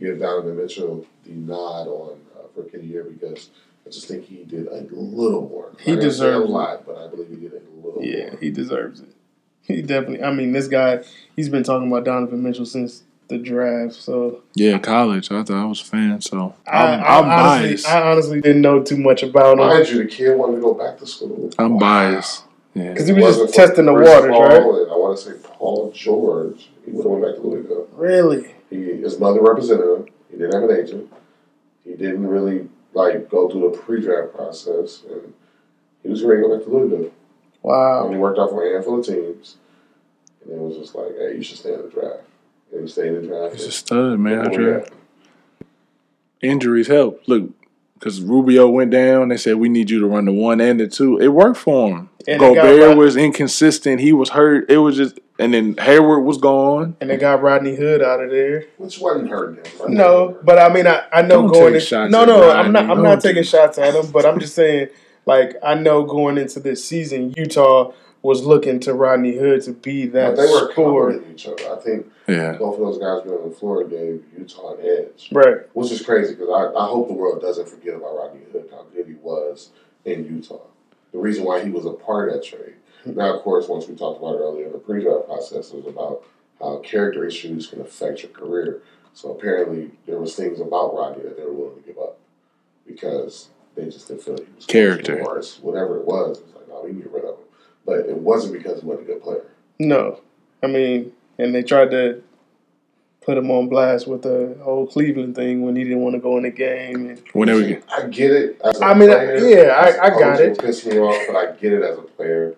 give 0.00 0.18
Donovan 0.18 0.56
Mitchell 0.56 1.06
the 1.24 1.32
nod 1.32 1.86
on 1.86 2.18
uh, 2.36 2.42
Rookie 2.54 2.76
of 2.76 2.82
the 2.82 2.88
Year 2.88 3.04
because 3.04 3.50
I 3.86 3.90
just 3.90 4.08
think 4.08 4.24
he 4.24 4.44
did 4.44 4.66
a 4.66 4.86
little 4.92 5.48
more. 5.48 5.72
He 5.78 5.94
Not 5.94 6.02
gonna 6.02 6.38
a 6.38 6.40
lot, 6.40 6.86
but 6.86 6.98
I 6.98 7.08
believe 7.08 7.28
he 7.28 7.36
did 7.36 7.52
a 7.52 7.86
little 7.86 8.02
yeah. 8.02 8.30
more. 8.30 8.38
He 8.40 8.50
deserves 8.50 9.00
it. 9.00 9.14
He 9.62 9.82
definitely. 9.82 10.22
I 10.22 10.32
mean, 10.32 10.52
this 10.52 10.68
guy. 10.68 11.04
He's 11.34 11.48
been 11.48 11.62
talking 11.62 11.88
about 11.88 12.04
Donovan 12.04 12.42
Mitchell 12.42 12.66
since 12.66 13.02
the 13.28 13.38
draft. 13.38 13.94
So 13.94 14.42
Yeah, 14.54 14.78
college. 14.78 15.30
I 15.32 15.42
thought 15.42 15.56
I 15.56 15.64
was 15.64 15.80
a 15.80 15.84
fan, 15.84 16.20
so 16.20 16.54
I, 16.66 16.78
I'm, 16.86 17.00
I 17.00 17.04
I'm 17.18 17.24
honestly, 17.24 17.68
biased. 17.68 17.88
I 17.88 18.10
honestly 18.10 18.40
didn't 18.40 18.62
know 18.62 18.82
too 18.82 18.96
much 18.98 19.22
about 19.22 19.52
him 19.58 19.66
Mind 19.66 19.88
you, 19.88 19.98
the 19.98 20.06
kid 20.06 20.36
wanted 20.36 20.56
to 20.56 20.62
go 20.62 20.74
back 20.74 20.98
to 20.98 21.06
school. 21.06 21.50
I'm 21.58 21.74
Wow. 21.74 21.78
biased. 21.80 22.44
Yeah. 22.74 22.90
because 22.92 23.06
he 23.06 23.12
was 23.14 23.38
just 23.38 23.54
testing 23.54 23.86
the 23.86 23.92
waters, 23.94 24.30
Paul, 24.30 24.42
right? 24.42 24.56
And 24.60 24.90
I 24.92 24.96
want 24.96 25.16
to 25.18 25.24
say 25.24 25.32
Paul 25.42 25.92
George. 25.92 26.68
He 26.84 26.90
would 26.92 27.04
have 27.04 27.10
went 27.12 27.24
back 27.24 27.34
to 27.36 27.40
Louisville. 27.48 27.88
Really? 27.94 28.54
He, 28.70 28.76
his 29.00 29.18
mother 29.18 29.40
represented 29.40 29.86
him. 29.86 30.06
He 30.30 30.36
didn't 30.36 30.52
have 30.60 30.68
an 30.70 30.76
agent. 30.76 31.12
He 31.84 31.92
didn't 31.92 32.26
really 32.26 32.68
like 32.92 33.30
go 33.30 33.48
through 33.48 33.70
the 33.70 33.78
pre-draft 33.78 34.34
process, 34.34 35.02
and 35.10 35.32
he 36.02 36.08
was 36.10 36.22
ready 36.22 36.42
to 36.42 36.48
go 36.48 36.56
back 36.56 36.66
to 36.66 36.70
Louisville. 36.72 37.10
Wow. 37.62 38.00
And 38.02 38.08
Wow. 38.08 38.12
he 38.12 38.18
worked 38.18 38.38
out 38.38 38.50
for 38.50 38.68
a 38.68 38.72
handful 38.74 39.00
of 39.00 39.06
teams, 39.06 39.56
and 40.44 40.52
it 40.52 40.58
was 40.60 40.76
just 40.76 40.94
like, 40.94 41.12
hey, 41.16 41.34
you 41.36 41.42
should 41.42 41.56
stay 41.58 41.72
in 41.72 41.80
the 41.82 41.88
draft. 41.88 42.20
And 42.72 42.82
he 42.82 42.88
stayed 42.88 43.08
in 43.08 43.22
the 43.22 43.28
draft. 43.28 43.54
He's 43.54 43.66
a 43.66 43.72
stud, 43.72 44.18
man. 44.18 44.40
I 44.40 44.44
and- 44.44 44.52
draft. 44.54 44.92
Injuries 46.42 46.86
help. 46.88 47.22
Look, 47.26 47.50
because 47.94 48.20
Rubio 48.20 48.68
went 48.68 48.90
down, 48.90 49.28
they 49.28 49.38
said 49.38 49.56
we 49.56 49.68
need 49.70 49.90
you 49.90 50.00
to 50.00 50.06
run 50.06 50.26
the 50.26 50.32
one 50.32 50.60
and 50.60 50.78
the 50.78 50.86
two. 50.86 51.16
It 51.18 51.28
worked 51.28 51.56
for 51.56 51.88
him. 51.88 52.10
And 52.28 52.38
Gobert 52.38 52.96
was 52.96 53.16
inconsistent. 53.16 54.00
He 54.00 54.12
was 54.12 54.30
hurt. 54.30 54.70
It 54.70 54.78
was 54.78 54.96
just, 54.96 55.18
and 55.38 55.54
then 55.54 55.76
Hayward 55.78 56.24
was 56.24 56.36
gone. 56.36 56.96
And 57.00 57.08
they 57.08 57.16
got 57.16 57.40
Rodney 57.40 57.74
Hood 57.74 58.02
out 58.02 58.22
of 58.22 58.30
there. 58.30 58.66
Which 58.76 58.98
wasn't 58.98 59.30
hurting 59.30 59.64
him. 59.64 59.80
right? 59.80 59.90
No, 59.90 60.36
but 60.42 60.58
I 60.58 60.68
mean, 60.72 60.86
I, 60.86 61.04
I 61.12 61.22
know 61.22 61.42
Don't 61.42 61.52
going 61.52 61.72
take 61.72 61.82
in, 61.82 61.86
shots 61.86 62.12
no, 62.12 62.22
at 62.22 62.28
no, 62.28 62.40
Rodney. 62.40 62.60
I'm 62.66 62.72
not. 62.72 62.82
I'm 62.82 62.88
Don't 62.96 63.02
not 63.02 63.20
taking 63.22 63.42
shots 63.44 63.78
at 63.78 63.94
him, 63.94 64.10
but 64.10 64.26
I'm 64.26 64.38
just 64.40 64.54
saying, 64.54 64.88
like, 65.24 65.54
I 65.62 65.74
know 65.74 66.04
going 66.04 66.36
into 66.36 66.60
this 66.60 66.84
season, 66.84 67.32
Utah 67.36 67.92
was 68.26 68.44
looking 68.44 68.80
to 68.80 68.92
Rodney 68.94 69.36
Hood 69.36 69.62
to 69.62 69.72
be 69.72 70.06
that 70.06 70.36
But 70.36 70.42
they 70.42 70.50
were 70.52 70.72
scorer, 70.72 71.12
complementing 71.12 71.32
each 71.34 71.46
other. 71.46 71.72
I 71.72 71.80
think 71.80 72.06
Yeah. 72.28 72.56
both 72.58 72.74
of 72.74 72.80
those 72.80 72.98
guys 72.98 73.22
being 73.22 73.36
on 73.36 73.48
the 73.48 73.54
floor 73.54 73.84
gave 73.84 74.22
Utah 74.36 74.74
an 74.74 74.80
edge. 74.84 75.28
right? 75.32 75.58
Which 75.74 75.92
is 75.92 76.02
crazy 76.04 76.34
because 76.34 76.50
I, 76.50 76.78
I 76.78 76.86
hope 76.88 77.08
the 77.08 77.14
world 77.14 77.40
doesn't 77.40 77.68
forget 77.68 77.94
about 77.94 78.16
Rodney 78.16 78.40
Hood, 78.52 78.68
how 78.70 78.84
good 78.94 79.06
he 79.06 79.14
was 79.14 79.70
in 80.04 80.24
Utah. 80.26 80.60
The 81.12 81.18
reason 81.18 81.44
why 81.44 81.64
he 81.64 81.70
was 81.70 81.86
a 81.86 81.92
part 81.92 82.28
of 82.28 82.34
that 82.34 82.44
trade. 82.44 82.74
Now, 83.06 83.34
of 83.36 83.42
course, 83.42 83.68
once 83.68 83.86
we 83.86 83.94
talked 83.94 84.20
about 84.20 84.34
it 84.34 84.38
earlier 84.40 84.66
in 84.66 84.72
the 84.72 84.78
pre-draft 84.78 85.26
process, 85.28 85.70
it 85.70 85.76
was 85.76 85.86
about 85.86 86.24
how 86.60 86.78
character 86.78 87.24
issues 87.24 87.68
can 87.68 87.80
affect 87.80 88.22
your 88.24 88.32
career. 88.32 88.82
So 89.14 89.30
apparently, 89.30 89.92
there 90.06 90.18
was 90.18 90.34
things 90.34 90.58
about 90.60 90.94
Rodney 90.94 91.22
that 91.22 91.36
they 91.36 91.44
were 91.44 91.52
willing 91.52 91.76
to 91.80 91.86
give 91.86 91.98
up 91.98 92.18
because 92.86 93.48
they 93.76 93.84
just 93.84 94.08
didn't 94.08 94.22
feel 94.22 94.36
he 94.36 94.44
was 94.56 94.66
Character. 94.66 95.20
or 95.22 95.40
whatever 95.62 95.98
it 96.00 96.04
was. 96.06 96.38
It's 96.40 96.54
like, 96.54 96.64
oh, 96.70 96.78
no, 96.78 96.82
we 96.82 96.90
can 96.90 97.00
get 97.00 97.12
rid 97.12 97.24
of 97.24 97.36
him. 97.38 97.44
But 97.86 98.00
it 98.00 98.16
wasn't 98.18 98.54
because 98.54 98.80
he 98.80 98.86
wasn't 98.86 99.08
a 99.08 99.12
good 99.12 99.22
player. 99.22 99.44
No, 99.78 100.20
I 100.62 100.66
mean, 100.66 101.12
and 101.38 101.54
they 101.54 101.62
tried 101.62 101.90
to 101.92 102.22
put 103.20 103.38
him 103.38 103.50
on 103.50 103.68
blast 103.68 104.06
with 104.06 104.22
the 104.22 104.56
whole 104.62 104.86
Cleveland 104.86 105.34
thing 105.34 105.62
when 105.62 105.76
he 105.76 105.84
didn't 105.84 106.00
want 106.00 106.14
to 106.14 106.20
go 106.20 106.36
in 106.36 106.42
the 106.44 106.50
game. 106.50 107.08
And 107.10 107.22
Whenever 107.32 107.60
we 107.60 107.66
get, 107.68 107.84
I 107.92 108.06
get 108.08 108.32
it. 108.32 108.60
As 108.64 108.80
a 108.80 108.84
I 108.84 108.94
mean, 108.94 109.08
player, 109.08 109.36
yeah, 109.38 109.62
I- 109.72 109.88
as 109.88 109.94
a 109.96 110.02
I 110.04 110.08
got 110.10 110.40
it. 110.40 110.58
Piss 110.58 110.86
me 110.86 110.98
off, 110.98 111.26
but 111.26 111.36
I 111.36 111.52
get 111.52 111.72
it 111.72 111.82
as 111.82 111.98
a 111.98 112.02
player. 112.02 112.54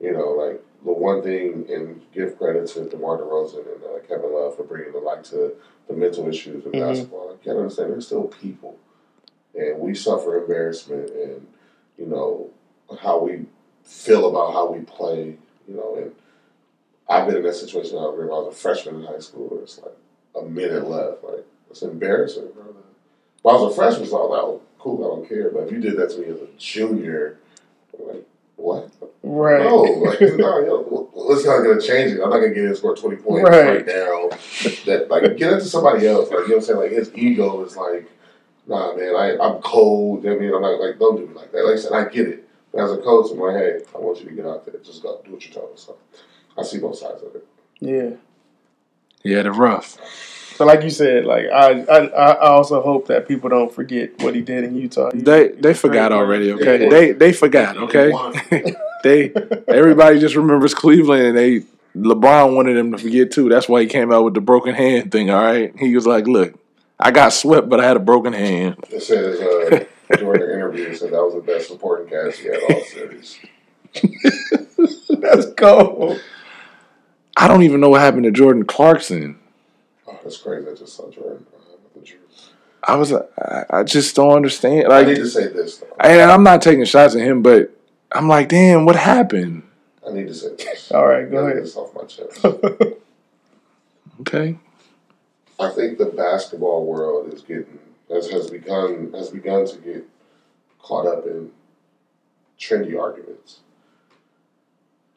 You 0.00 0.12
know, 0.12 0.30
like 0.30 0.62
the 0.84 0.92
one 0.92 1.22
thing, 1.22 1.66
and 1.70 2.00
give 2.12 2.36
credit 2.38 2.66
to 2.68 2.88
DeMar 2.88 3.18
DeRozan 3.18 3.58
and 3.72 3.84
uh, 3.84 3.98
Kevin 4.08 4.32
Love 4.34 4.56
for 4.56 4.64
bringing 4.64 4.92
the 4.92 4.98
light 4.98 5.22
to 5.24 5.52
the 5.88 5.94
mental 5.94 6.28
issues 6.28 6.66
of 6.66 6.72
Mhm. 6.72 6.80
basketball. 6.80 7.30
You 7.30 7.38
gotta 7.44 7.58
understand, 7.60 7.92
they're 7.92 8.00
still 8.00 8.24
people, 8.24 8.76
and 9.54 9.78
we 9.78 9.94
suffer 9.94 10.38
embarrassment, 10.38 11.10
and 11.10 11.46
you 11.98 12.06
know 12.06 12.50
how 12.98 13.20
we 13.22 13.46
feel 13.84 14.28
about 14.28 14.52
how 14.52 14.70
we 14.72 14.80
play. 14.80 15.36
You 15.68 15.76
know, 15.76 15.94
and 15.96 16.12
I've 17.08 17.26
been 17.26 17.36
in 17.36 17.42
that 17.44 17.54
situation. 17.54 17.98
I 17.98 18.02
remember 18.04 18.32
I 18.32 18.38
was 18.38 18.54
a 18.54 18.58
freshman 18.58 18.96
in 18.96 19.06
high 19.06 19.18
school. 19.20 19.58
It's 19.62 19.80
like 19.80 19.96
a 20.40 20.46
minute 20.48 20.88
left. 20.88 21.22
Like 21.24 21.44
it's 21.70 21.82
embarrassing, 21.82 22.48
bro. 22.54 22.64
If 22.70 23.46
I 23.46 23.52
was 23.60 23.72
a 23.72 23.74
freshman, 23.76 24.08
so 24.08 24.16
I 24.18 24.20
was 24.20 24.30
like, 24.30 24.40
oh, 24.42 24.62
cool, 24.78 25.04
I 25.04 25.08
don't 25.16 25.28
care. 25.28 25.50
But 25.50 25.64
if 25.64 25.72
you 25.72 25.80
did 25.80 25.96
that 25.96 26.10
to 26.10 26.18
me 26.18 26.26
as 26.28 26.40
a 26.40 26.46
junior, 26.58 27.38
I'm 27.98 28.06
like, 28.08 28.26
what? 28.56 28.90
right, 29.24 29.58
No, 29.64 29.76
like, 29.82 30.20
no, 30.36 30.60
yo, 30.60 31.10
it's 31.30 31.44
not 31.44 31.62
gonna 31.62 31.80
change 31.80 32.12
it. 32.12 32.22
I'm 32.22 32.30
not 32.30 32.36
gonna 32.38 32.48
get 32.50 32.58
in 32.58 32.66
and 32.68 32.76
score 32.76 32.94
20 32.96 33.16
points 33.16 33.48
Right. 33.50 33.76
right, 33.78 33.86
now. 33.86 34.28
That 34.86 35.06
like 35.10 35.22
get 35.36 35.52
it 35.54 35.60
to 35.60 35.64
somebody 35.64 36.06
else. 36.06 36.30
Like 36.30 36.40
you 36.42 36.48
know 36.50 36.56
what 36.56 36.56
I'm 36.56 36.62
saying? 36.62 36.78
Like 36.78 36.90
his 36.92 37.10
ego 37.14 37.64
is 37.64 37.76
like, 37.76 38.08
nah, 38.66 38.94
man, 38.94 39.16
I 39.16 39.36
I'm 39.40 39.60
cold. 39.62 40.24
I 40.26 40.36
mean, 40.36 40.54
I'm 40.54 40.62
not 40.62 40.80
like 40.80 40.98
don't 40.98 41.16
do 41.16 41.26
me 41.26 41.34
like 41.34 41.50
that. 41.52 41.64
Like 41.64 41.74
I 41.74 41.80
said, 41.80 41.92
I 41.92 42.04
get 42.08 42.28
it. 42.28 42.48
But 42.72 42.84
as 42.84 42.92
a 42.92 42.96
coach, 42.98 43.30
I'm 43.30 43.38
like, 43.38 43.56
hey, 43.56 43.80
I 43.94 43.98
want 43.98 44.18
you 44.20 44.26
to 44.28 44.34
get 44.34 44.46
out 44.46 44.64
there. 44.64 44.80
Just 44.82 45.02
go 45.02 45.20
do 45.24 45.32
what 45.32 45.44
you're 45.44 45.54
told. 45.54 45.78
So 45.78 45.96
I 46.58 46.62
see 46.62 46.78
both 46.78 46.98
sides 46.98 47.22
of 47.22 47.34
it. 47.34 47.46
yeah. 47.80 48.10
yeah, 49.24 49.42
the 49.42 49.52
rough. 49.52 49.98
So, 50.56 50.66
like 50.66 50.82
you 50.82 50.90
said, 50.90 51.24
like 51.24 51.46
I, 51.46 51.80
I, 51.82 51.98
I 52.06 52.48
also 52.50 52.82
hope 52.82 53.06
that 53.08 53.26
people 53.26 53.48
don't 53.48 53.72
forget 53.74 54.10
what 54.22 54.34
he 54.34 54.42
did 54.42 54.64
in 54.64 54.76
Utah. 54.76 55.10
He- 55.12 55.20
They 55.22 55.48
he's 55.48 55.56
they 55.62 55.74
forgot 55.74 56.10
great 56.10 56.18
already. 56.18 56.52
player. 56.52 56.74
Okay, 56.74 56.88
they 56.88 57.12
they 57.12 57.32
forgot. 57.32 57.76
Okay, 57.78 58.12
they 59.02 59.32
everybody 59.68 60.18
just 60.20 60.36
remembers 60.36 60.74
Cleveland 60.74 61.24
and 61.24 61.36
they 61.36 61.60
LeBron 61.96 62.54
wanted 62.54 62.76
them 62.76 62.92
to 62.92 62.98
forget 62.98 63.30
too. 63.32 63.48
That's 63.48 63.68
why 63.68 63.80
he 63.82 63.86
came 63.86 64.12
out 64.12 64.24
with 64.24 64.34
the 64.34 64.40
broken 64.42 64.74
hand 64.74 65.10
thing. 65.10 65.30
All 65.30 65.42
right, 65.42 65.74
he 65.78 65.94
was 65.94 66.06
like, 66.06 66.26
"Look, 66.26 66.54
I 67.00 67.10
got 67.10 67.32
swept, 67.32 67.68
but 67.70 67.80
I 67.80 67.86
had 67.86 67.96
a 67.96 68.00
broken 68.00 68.32
hand." 68.34 68.76
It 68.90 69.02
says 69.02 69.40
uh, 69.40 69.84
during 70.18 70.40
the 70.40 70.52
interview, 70.54 70.84
it 70.88 70.98
said 70.98 71.12
that 71.12 71.22
was 71.22 71.34
the 71.34 71.40
best 71.40 71.68
supporting 71.68 72.08
cast 72.08 72.38
he 72.38 72.48
had 72.48 72.60
all 72.70 72.82
series. 72.84 73.38
That's 75.20 75.46
cool. 75.56 76.18
I 77.36 77.48
don't 77.48 77.62
even 77.62 77.80
know 77.80 77.88
what 77.90 78.00
happened 78.00 78.24
to 78.24 78.30
Jordan 78.30 78.64
Clarkson. 78.64 79.38
Oh, 80.06 80.18
that's 80.22 80.36
crazy. 80.36 80.68
I 80.70 80.74
just 80.74 80.94
saw 80.96 81.10
Jordan. 81.10 81.46
Uh, 81.54 81.58
with 81.82 81.94
the 81.94 82.00
Drew. 82.10 82.18
I 82.84 82.96
was 82.96 83.12
I, 83.12 83.64
I 83.70 83.82
just 83.84 84.14
don't 84.16 84.32
understand. 84.32 84.92
I 84.92 85.02
need 85.04 85.16
to 85.16 85.26
say 85.28 85.48
this 85.48 85.78
though. 85.78 85.86
and 86.00 86.30
I'm 86.30 86.42
not 86.42 86.60
taking 86.62 86.84
shots 86.84 87.14
at 87.14 87.22
him, 87.22 87.42
but 87.42 87.70
I'm 88.10 88.28
like, 88.28 88.48
damn, 88.48 88.84
what 88.84 88.96
happened? 88.96 89.62
I 90.06 90.12
need 90.12 90.26
to 90.28 90.34
say 90.34 90.54
this. 90.56 90.90
All 90.92 91.06
right, 91.06 91.30
go 91.30 91.46
Get 91.46 91.52
ahead. 91.52 91.64
this 91.64 91.76
off 91.76 91.94
my 91.94 92.04
chest. 92.04 92.44
Okay, 94.20 94.56
I 95.58 95.70
think 95.70 95.98
the 95.98 96.04
basketball 96.06 96.86
world 96.86 97.32
is 97.32 97.40
getting 97.42 97.78
has 98.12 98.30
has 98.30 98.50
begun 98.50 99.10
has 99.14 99.30
begun 99.30 99.66
to 99.66 99.78
get 99.78 100.04
caught 100.78 101.06
up 101.06 101.26
in 101.26 101.50
trendy 102.58 102.98
arguments. 102.98 103.60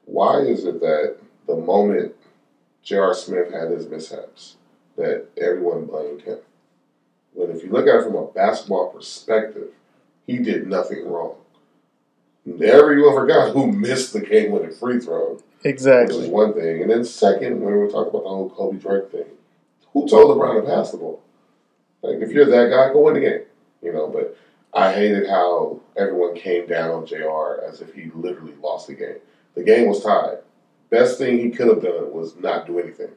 Why 0.05 0.39
is 0.39 0.65
it 0.65 0.79
that 0.81 1.17
the 1.47 1.55
moment 1.55 2.13
J.R. 2.83 3.13
Smith 3.13 3.51
had 3.51 3.71
his 3.71 3.87
mishaps, 3.87 4.55
that 4.97 5.25
everyone 5.37 5.85
blamed 5.85 6.21
him? 6.21 6.37
When 7.33 7.49
if 7.49 7.63
you 7.63 7.71
look 7.71 7.87
at 7.87 7.95
it 7.95 8.03
from 8.03 8.15
a 8.15 8.27
basketball 8.27 8.89
perspective, 8.89 9.69
he 10.27 10.37
did 10.37 10.67
nothing 10.67 11.07
wrong. 11.07 11.35
Everyone 12.61 13.15
forgot 13.15 13.53
who 13.53 13.71
missed 13.71 14.13
the 14.13 14.21
game 14.21 14.51
winning 14.51 14.71
free 14.71 14.99
throw, 14.99 15.33
which 15.33 15.41
is 15.43 15.65
Exactly. 15.65 16.29
one 16.29 16.53
thing. 16.53 16.83
And 16.83 16.91
then 16.91 17.03
second, 17.03 17.59
when 17.61 17.81
we 17.81 17.87
talk 17.89 18.07
about 18.07 18.23
the 18.23 18.29
whole 18.29 18.49
Kobe 18.51 18.77
Drake 18.77 19.11
thing, 19.11 19.25
who 19.93 20.07
told 20.07 20.37
LeBron 20.37 20.61
to 20.61 20.67
pass 20.69 20.91
the 20.91 20.97
ball? 20.97 21.21
Like 22.05 22.21
if 22.21 22.31
you're 22.31 22.45
that 22.45 22.69
guy, 22.69 22.93
go 22.93 23.01
win 23.01 23.15
the 23.15 23.19
game. 23.21 23.41
You 23.81 23.93
know, 23.93 24.07
but 24.07 24.37
I 24.73 24.91
hated 24.93 25.29
how 25.29 25.79
everyone 25.95 26.35
came 26.35 26.67
down 26.67 26.91
on 26.91 27.05
JR 27.05 27.63
as 27.67 27.81
if 27.81 27.93
he 27.93 28.11
literally 28.13 28.55
lost 28.61 28.87
the 28.87 28.93
game. 28.93 29.17
The 29.55 29.63
game 29.63 29.87
was 29.87 30.03
tied. 30.03 30.39
Best 30.89 31.17
thing 31.17 31.37
he 31.39 31.49
could 31.49 31.67
have 31.67 31.81
done 31.81 32.11
was 32.11 32.35
not 32.37 32.65
do 32.67 32.79
anything. 32.79 33.09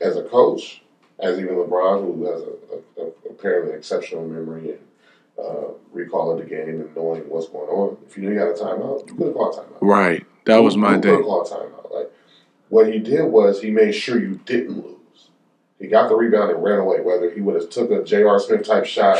As 0.00 0.16
a 0.16 0.22
coach, 0.22 0.82
as 1.20 1.38
even 1.38 1.54
LeBron, 1.56 2.02
who 2.02 2.24
has 2.30 2.42
a, 2.42 3.02
a, 3.02 3.06
a 3.06 3.10
apparently 3.30 3.74
exceptional 3.74 4.26
memory 4.26 4.70
and 4.70 4.78
uh, 5.38 5.68
recall 5.92 6.30
of 6.32 6.38
the 6.38 6.44
game 6.44 6.68
and 6.68 6.94
knowing 6.94 7.22
what's 7.28 7.48
going 7.48 7.68
on, 7.68 7.96
if 8.06 8.16
you 8.16 8.24
knew 8.24 8.32
you 8.34 8.38
had 8.38 8.48
a 8.48 8.52
timeout, 8.52 9.08
you 9.08 9.14
could 9.16 9.26
have 9.26 9.34
called 9.34 9.54
a 9.56 9.60
timeout. 9.60 9.78
Right. 9.80 10.24
That 10.44 10.58
was 10.58 10.76
my 10.76 10.94
You 10.96 11.00
day. 11.00 11.10
could've 11.10 11.24
called 11.26 11.46
a 11.46 11.50
timeout. 11.50 11.92
Like 11.94 12.12
what 12.68 12.92
he 12.92 12.98
did 12.98 13.24
was 13.24 13.60
he 13.62 13.70
made 13.70 13.92
sure 13.92 14.18
you 14.20 14.40
didn't 14.44 14.76
lose. 14.84 14.97
He 15.78 15.86
got 15.86 16.08
the 16.08 16.16
rebound 16.16 16.50
and 16.50 16.62
ran 16.62 16.78
away. 16.78 17.00
Whether 17.00 17.30
he 17.30 17.40
would 17.40 17.54
have 17.54 17.70
took 17.70 17.90
a 17.90 18.02
J.R. 18.02 18.40
Smith 18.40 18.64
type 18.66 18.84
shot, 18.84 19.18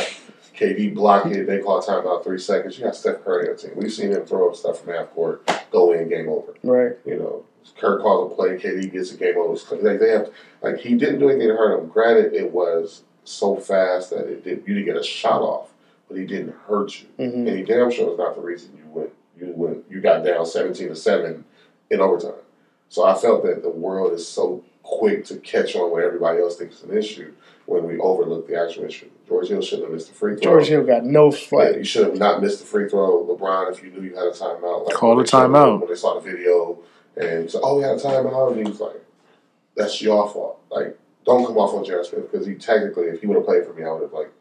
KD 0.55 0.93
blocked 0.93 1.27
it, 1.27 1.47
they 1.47 1.59
call 1.59 1.79
a 1.79 1.83
timeout 1.85 2.23
three 2.23 2.39
seconds. 2.39 2.77
You 2.77 2.83
got 2.85 2.95
Steph 2.95 3.23
Curry 3.23 3.47
on 3.49 3.55
the 3.55 3.61
team. 3.61 3.71
We've 3.75 3.91
seen 3.93 4.11
him 4.11 4.25
throw 4.25 4.49
up 4.49 4.55
stuff 4.55 4.81
from 4.81 4.93
half 4.93 5.09
court, 5.11 5.49
go 5.71 5.93
in, 5.93 6.09
game 6.09 6.27
over. 6.27 6.53
Right. 6.63 6.97
You 7.05 7.17
know, 7.19 7.45
Kirk 7.77 8.01
calls 8.01 8.31
a 8.31 8.35
play, 8.35 8.57
KD 8.57 8.91
gets 8.91 9.13
a 9.13 9.17
game 9.17 9.37
over. 9.37 9.53
Like 9.81 9.99
they 9.99 10.09
have, 10.09 10.29
like 10.61 10.77
he 10.79 10.95
didn't 10.95 11.19
do 11.19 11.29
anything 11.29 11.47
to 11.47 11.55
hurt 11.55 11.79
him. 11.79 11.87
Granted, 11.87 12.33
it 12.33 12.51
was 12.51 13.03
so 13.23 13.55
fast 13.55 14.09
that 14.09 14.27
it 14.27 14.43
did 14.43 14.63
you 14.67 14.73
didn't 14.73 14.85
get 14.85 14.97
a 14.97 15.03
shot 15.03 15.41
off, 15.41 15.69
but 16.09 16.17
he 16.17 16.25
didn't 16.25 16.55
hurt 16.67 16.99
you. 16.99 17.07
hmm 17.17 17.47
And 17.47 17.57
he 17.57 17.63
damn 17.63 17.89
sure 17.91 18.09
was 18.09 18.17
not 18.17 18.35
the 18.35 18.41
reason 18.41 18.71
you 18.77 18.89
went. 18.89 19.11
You 19.39 19.53
went. 19.55 19.85
You 19.89 20.01
got 20.01 20.25
down 20.25 20.45
seventeen 20.45 20.89
to 20.89 20.95
seven 20.95 21.45
in 21.89 22.01
overtime. 22.01 22.33
So 22.89 23.05
I 23.05 23.15
felt 23.15 23.45
that 23.45 23.61
the 23.61 23.69
world 23.69 24.11
is 24.13 24.27
so 24.27 24.63
quick 24.89 25.23
to 25.25 25.37
catch 25.37 25.75
on 25.75 25.91
what 25.91 26.03
everybody 26.03 26.39
else 26.39 26.57
thinks 26.57 26.77
is 26.77 26.83
an 26.83 26.97
issue 26.97 27.31
when 27.67 27.85
we 27.85 27.99
overlook 27.99 28.47
the 28.47 28.59
actual 28.59 28.85
issue. 28.85 29.09
George 29.27 29.47
Hill 29.47 29.61
shouldn't 29.61 29.87
have 29.87 29.93
missed 29.93 30.07
the 30.07 30.15
free 30.15 30.33
throw. 30.33 30.41
George 30.41 30.67
Hill 30.67 30.83
got 30.83 31.05
no 31.05 31.31
Yeah, 31.51 31.69
you 31.77 31.83
should 31.83 32.07
have 32.07 32.17
not 32.17 32.41
missed 32.41 32.59
the 32.59 32.65
free 32.65 32.89
throw. 32.89 33.23
LeBron, 33.25 33.71
if 33.71 33.83
you 33.83 33.91
knew 33.91 34.01
you 34.01 34.15
had 34.15 34.25
a 34.25 34.31
timeout, 34.31 34.87
like 34.87 34.95
Call 34.95 35.15
when 35.15 35.25
a 35.25 35.27
timeout. 35.27 35.79
when 35.79 35.89
they 35.89 35.95
saw 35.95 36.15
the 36.19 36.21
video 36.21 36.79
and 37.15 37.49
said, 37.49 37.61
"Oh, 37.63 37.77
we 37.77 37.83
had 37.83 37.97
a 37.97 37.99
timeout," 37.99 38.51
and 38.53 38.57
he 38.57 38.63
was 38.71 38.79
like, 38.79 39.03
"That's 39.75 40.01
your 40.01 40.27
fault." 40.27 40.59
Like, 40.71 40.97
don't 41.25 41.45
come 41.45 41.57
off 41.57 41.75
on 41.75 41.85
J.R. 41.85 42.03
Smith 42.03 42.31
because 42.31 42.47
he 42.47 42.55
technically, 42.55 43.05
if 43.05 43.21
he 43.21 43.27
would 43.27 43.37
have 43.37 43.45
played 43.45 43.65
for 43.65 43.73
me, 43.73 43.83
I 43.83 43.91
would 43.91 44.01
have 44.01 44.13
like, 44.13 44.31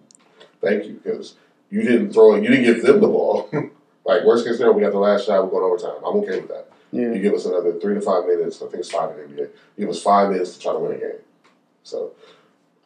"Thank 0.63 0.87
you," 0.87 0.95
because 0.95 1.35
you 1.71 1.83
didn't 1.83 2.15
throw 2.15 2.35
it. 2.35 2.43
You 2.43 2.49
didn't 2.49 2.65
give 2.65 2.83
them 2.83 3.01
the 3.01 3.09
ball. 3.09 3.51
like 4.07 4.25
worst 4.25 4.47
case 4.47 4.57
scenario, 4.57 4.75
we 4.75 4.83
got 4.83 4.93
the 4.93 4.99
last 4.99 5.27
shot. 5.27 5.45
We're 5.45 5.51
going 5.51 5.65
overtime. 5.65 6.03
I'm 6.05 6.17
okay 6.23 6.41
with 6.41 6.49
that. 6.49 6.71
Yeah. 6.93 7.13
You 7.13 7.19
give 7.21 7.35
us 7.35 7.45
another 7.45 7.79
three 7.79 7.95
to 7.95 8.01
five 8.01 8.25
minutes. 8.27 8.57
I 8.63 8.67
think 8.67 8.77
it's 8.81 8.91
five 8.91 9.11
in 9.11 9.17
the 9.37 9.43
NBA. 9.43 9.49
You 9.77 9.87
give 9.87 9.91
us 9.91 10.03
five 10.03 10.31
minutes 10.31 10.55
to 10.55 10.61
try 10.61 10.73
to 10.73 10.79
win 10.79 10.93
a 10.93 10.99
game. 10.99 11.11
So 11.83 12.13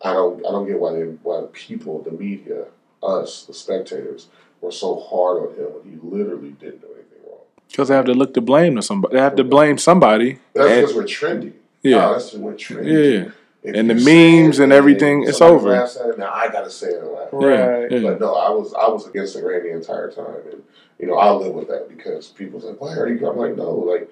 I 0.03 0.13
don't 0.13 0.45
I 0.47 0.51
don't 0.51 0.67
get 0.67 0.79
why 0.81 0.93
they 0.93 1.03
why 1.03 1.45
people, 1.53 2.03
the 2.03 2.11
media, 2.13 2.65
us, 3.03 3.45
the 3.45 3.55
spectators, 3.55 4.27
were 4.61 4.73
so 4.73 4.99
hard 4.99 5.39
on 5.39 5.55
him 5.57 5.67
when 5.75 5.85
he 5.93 5.99
literally 6.03 6.51
didn't 6.51 6.81
do 6.81 6.89
anything 6.89 7.19
wrong. 7.29 7.39
Because 7.69 7.89
they 7.89 7.95
have 7.95 8.07
to 8.07 8.15
look 8.15 8.35
to 8.35 8.41
blame 8.41 8.77
to 8.77 8.83
somebody. 8.83 9.15
They 9.15 9.21
have 9.21 9.37
to 9.37 9.45
blame 9.45 9.79
somebody. 9.79 10.39
That's 10.55 10.71
And- 10.71 10.81
because 10.81 10.97
we're 10.97 11.05
trendy. 11.05 11.53
Yeah. 11.83 11.97
No, 12.01 12.13
that's 12.13 12.31
just 12.31 12.43
we're 12.43 12.55
trendy. 12.55 13.23
yeah. 13.25 13.31
If 13.65 13.77
And 13.77 13.89
the 13.89 13.95
memes 13.95 14.59
and 14.59 14.73
everything, 14.73 15.23
it's 15.23 15.41
over. 15.41 15.73
it, 15.73 16.19
now 16.19 16.33
I 16.33 16.49
gotta 16.49 16.69
say 16.71 16.89
it 16.89 16.99
and 17.03 17.13
laugh. 17.13 17.29
Right. 17.31 17.93
Yeah. 17.93 18.01
But 18.03 18.21
no, 18.21 18.35
I 18.35 18.51
was 18.51 18.75
I 18.75 18.89
was 18.89 19.07
against 19.07 19.35
the 19.35 19.41
grain 19.41 19.63
the 19.63 19.73
entire 19.73 20.11
time, 20.11 20.35
and 20.51 20.65
you 21.03 21.09
know 21.09 21.17
I'll 21.17 21.39
live 21.39 21.53
with 21.53 21.69
that 21.69 21.89
because 21.89 22.29
people's 22.29 22.65
like, 22.65 22.81
"Why 22.81 22.95
are 22.95 23.09
you?" 23.09 23.29
I'm 23.29 23.37
like, 23.37 23.57
"No, 23.57 23.71
like, 23.75 24.09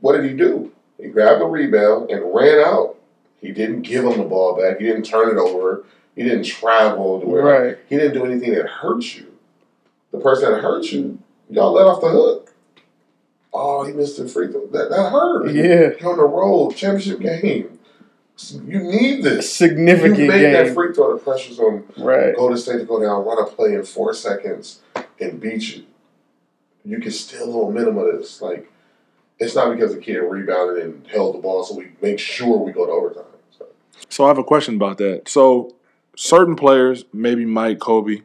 what 0.00 0.16
did 0.20 0.28
he 0.28 0.36
do? 0.36 0.72
He 1.00 1.08
grabbed 1.08 1.40
the 1.40 1.46
rebound 1.46 2.10
and 2.10 2.34
ran 2.34 2.58
out. 2.58 2.96
He 3.40 3.52
didn't 3.52 3.82
give 3.82 4.04
him 4.04 4.18
the 4.18 4.24
ball 4.24 4.56
back. 4.60 4.78
He 4.80 4.86
didn't 4.86 5.04
turn 5.04 5.28
it 5.30 5.38
over. 5.38 5.84
He 6.16 6.22
didn't 6.24 6.44
travel 6.44 7.20
to 7.20 7.26
where 7.26 7.42
Right. 7.44 7.78
he 7.88 7.96
didn't 7.96 8.14
do 8.14 8.24
anything 8.24 8.52
that 8.54 8.66
hurt 8.66 9.14
you. 9.16 9.26
The 10.10 10.18
person 10.18 10.50
that 10.50 10.62
hurt 10.62 10.84
you, 10.86 11.18
y'all 11.48 11.72
let 11.72 11.86
off 11.86 12.00
the 12.00 12.08
hook. 12.08 12.52
Oh, 13.52 13.84
he 13.84 13.92
missed 13.92 14.16
the 14.18 14.26
free 14.28 14.48
throw. 14.50 14.66
That 14.66 14.90
that 14.90 15.10
hurt. 15.12 15.50
Yeah. 15.52 15.90
You're 16.00 16.10
on 16.10 16.16
the 16.18 16.24
road, 16.24 16.74
championship 16.74 17.20
game. 17.20 17.78
You 18.66 18.80
need 18.80 19.22
this. 19.22 19.50
Significant 19.54 20.18
you 20.18 20.28
made 20.28 20.54
that 20.54 20.64
game. 20.66 20.74
free 20.74 20.92
throw. 20.92 21.16
The 21.16 21.22
pressure's 21.22 21.58
on 21.60 21.84
Right. 21.96 22.34
Golden 22.36 22.56
State 22.58 22.78
to 22.78 22.84
go 22.84 23.00
down, 23.00 23.24
run 23.24 23.38
a 23.38 23.44
play 23.46 23.74
in 23.74 23.84
four 23.84 24.12
seconds, 24.12 24.80
and 25.20 25.38
beat 25.40 25.76
you. 25.76 25.84
You 26.86 27.00
can 27.00 27.10
still 27.10 27.46
the 27.46 27.52
momentum 27.52 27.98
of 27.98 28.06
this. 28.06 28.40
Like, 28.40 28.70
it's 29.38 29.54
not 29.54 29.74
because 29.74 29.92
the 29.94 30.00
kid 30.00 30.18
rebounded 30.18 30.84
and 30.84 31.06
held 31.08 31.34
the 31.34 31.40
ball, 31.40 31.64
so 31.64 31.74
we 31.74 31.88
make 32.00 32.18
sure 32.18 32.56
we 32.58 32.72
go 32.72 32.86
to 32.86 32.92
overtime. 32.92 33.24
So, 33.58 33.66
So 34.08 34.24
I 34.24 34.28
have 34.28 34.38
a 34.38 34.44
question 34.44 34.76
about 34.76 34.98
that. 34.98 35.28
So 35.28 35.74
certain 36.16 36.54
players, 36.54 37.04
maybe 37.12 37.44
Mike, 37.44 37.80
Kobe, 37.80 38.22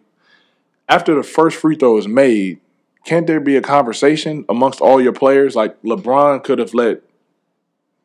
after 0.87 1.15
the 1.15 1.23
first 1.23 1.57
free 1.57 1.75
throw 1.75 1.97
is 1.97 2.07
made, 2.07 2.59
can't 3.03 3.25
there 3.25 3.39
be 3.39 3.57
a 3.57 3.61
conversation 3.61 4.45
amongst 4.47 4.79
all 4.79 5.01
your 5.01 5.13
players? 5.13 5.55
Like 5.55 5.81
LeBron 5.81 6.43
could 6.43 6.59
have 6.59 6.73
let 6.73 7.01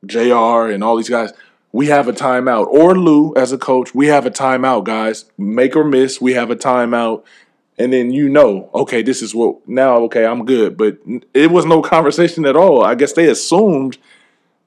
JR 0.06 0.70
and 0.70 0.82
all 0.82 0.96
these 0.96 1.10
guys, 1.10 1.32
we 1.72 1.88
have 1.88 2.08
a 2.08 2.12
timeout. 2.12 2.66
Or 2.68 2.96
Lue 2.96 3.34
as 3.36 3.52
a 3.52 3.58
coach, 3.58 3.94
we 3.94 4.06
have 4.06 4.24
a 4.24 4.30
timeout, 4.30 4.84
guys. 4.84 5.26
Make 5.36 5.76
or 5.76 5.84
miss, 5.84 6.20
we 6.20 6.32
have 6.32 6.50
a 6.50 6.56
timeout. 6.56 7.24
And 7.78 7.92
then 7.92 8.10
you 8.10 8.28
know, 8.28 8.70
okay, 8.74 9.02
this 9.02 9.20
is 9.20 9.34
what 9.34 9.68
now, 9.68 9.96
okay, 10.04 10.24
I'm 10.24 10.44
good. 10.46 10.76
But 10.76 10.98
it 11.34 11.50
was 11.50 11.66
no 11.66 11.82
conversation 11.82 12.46
at 12.46 12.56
all. 12.56 12.82
I 12.84 12.94
guess 12.94 13.12
they 13.12 13.28
assumed 13.28 13.98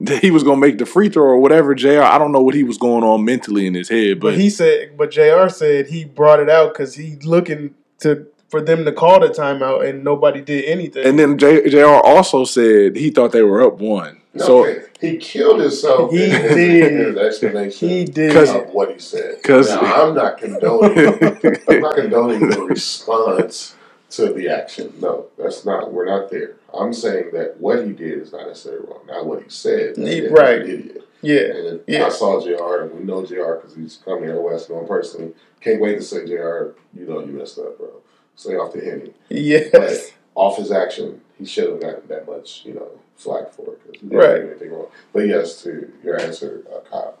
that 0.00 0.22
he 0.22 0.30
was 0.30 0.42
gonna 0.44 0.60
make 0.60 0.78
the 0.78 0.86
free 0.86 1.08
throw 1.08 1.24
or 1.24 1.38
whatever. 1.40 1.74
Jr. 1.74 2.02
I 2.02 2.18
don't 2.18 2.32
know 2.32 2.40
what 2.42 2.54
he 2.54 2.62
was 2.64 2.78
going 2.78 3.02
on 3.04 3.24
mentally 3.24 3.66
in 3.66 3.74
his 3.74 3.88
head, 3.88 4.20
But 4.20 4.30
but, 4.32 4.38
he 4.40 4.48
said, 4.48 4.96
but 4.96 5.10
Jr. 5.10 5.48
said 5.48 5.88
he 5.88 6.04
brought 6.04 6.40
it 6.40 6.48
out 6.48 6.72
because 6.72 6.94
he 6.94 7.16
looking 7.24 7.74
to 7.98 8.26
for 8.48 8.60
them 8.60 8.84
to 8.84 8.92
call 8.92 9.20
the 9.20 9.28
timeout 9.28 9.88
and 9.88 10.02
nobody 10.02 10.40
did 10.40 10.64
anything. 10.64 11.04
and 11.06 11.18
then 11.18 11.36
J, 11.36 11.68
Jr. 11.68 11.84
also 11.86 12.44
said 12.44 12.96
he 12.96 13.10
thought 13.10 13.32
they 13.32 13.42
were 13.42 13.62
up 13.62 13.78
one. 13.78 14.20
no, 14.34 14.44
So 14.44 14.66
okay, 14.66 14.82
he 15.00 15.16
killed 15.16 15.60
himself 15.60 16.10
He 16.12 16.24
in 16.24 16.30
his, 16.30 16.54
did. 16.54 16.92
in 16.92 16.98
his 17.06 17.16
explanation 17.16 17.88
he 17.88 18.04
did. 18.04 18.32
'Cause- 18.32 18.54
of 18.54 18.68
what 18.74 18.92
he 18.92 18.98
said. 18.98 19.42
'Cause- 19.42 19.68
now, 19.70 20.08
I'm 20.08 20.14
not 20.14 20.38
condoning. 20.38 21.08
I'm 21.68 21.80
not 21.80 21.94
condoning 21.96 22.48
the 22.50 22.60
response 22.68 23.74
to 24.10 24.32
the 24.32 24.48
action. 24.48 24.92
No, 25.00 25.26
that's 25.38 25.64
not. 25.64 25.92
We're 25.92 26.06
not 26.06 26.30
there. 26.30 26.56
I'm 26.74 26.92
saying 26.92 27.30
that 27.32 27.60
what 27.60 27.84
he 27.86 27.92
did 27.92 28.18
is 28.20 28.32
not 28.32 28.46
necessarily 28.46 28.86
wrong. 28.86 29.00
Not 29.06 29.26
what 29.26 29.42
he 29.42 29.48
said. 29.48 29.96
He- 29.96 30.22
He's 30.22 30.30
right. 30.30 30.60
an 30.62 30.68
idiot. 30.70 31.02
yeah. 31.22 31.38
And 31.40 31.80
Yeah. 31.86 32.06
I 32.06 32.08
saw 32.08 32.40
JR, 32.40 32.82
and 32.82 32.94
we 32.98 33.04
know 33.04 33.24
JR 33.24 33.54
because 33.56 33.74
he's 33.76 33.98
come 34.04 34.22
here 34.22 34.34
to 34.34 34.40
West 34.40 34.68
North 34.70 34.88
personally. 34.88 35.32
Can't 35.60 35.80
wait 35.80 35.96
to 35.96 36.02
say 36.02 36.24
JR, 36.26 36.74
you 36.94 37.06
know 37.06 37.20
you 37.20 37.32
messed 37.32 37.58
up, 37.58 37.76
bro. 37.78 37.90
Stay 38.36 38.54
off 38.56 38.72
the 38.72 38.80
henny. 38.80 39.12
Yes. 39.28 39.68
But 39.70 40.12
off 40.34 40.56
his 40.56 40.72
action, 40.72 41.20
he 41.38 41.44
should 41.44 41.68
have 41.68 41.80
gotten 41.80 42.02
that 42.08 42.26
much, 42.26 42.62
you 42.64 42.72
know, 42.74 42.88
flack 43.20 43.52
for 43.52 43.72
it 43.74 43.80
because 43.92 44.10
Right. 44.10 44.40
anything 44.42 44.72
wrong. 44.72 44.86
But 45.12 45.26
yes, 45.28 45.62
to 45.62 45.92
your 46.02 46.18
answer, 46.20 46.62
uh, 46.74 46.80
Kyle, 46.90 47.18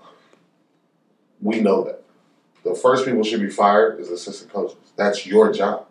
we 1.40 1.60
know 1.60 1.84
that 1.84 2.02
the 2.64 2.74
first 2.74 3.04
people 3.04 3.22
should 3.22 3.40
be 3.40 3.50
fired 3.50 4.00
is 4.00 4.10
assistant 4.10 4.52
coaches. 4.52 4.76
That's 4.96 5.26
your 5.26 5.52
job. 5.52 5.86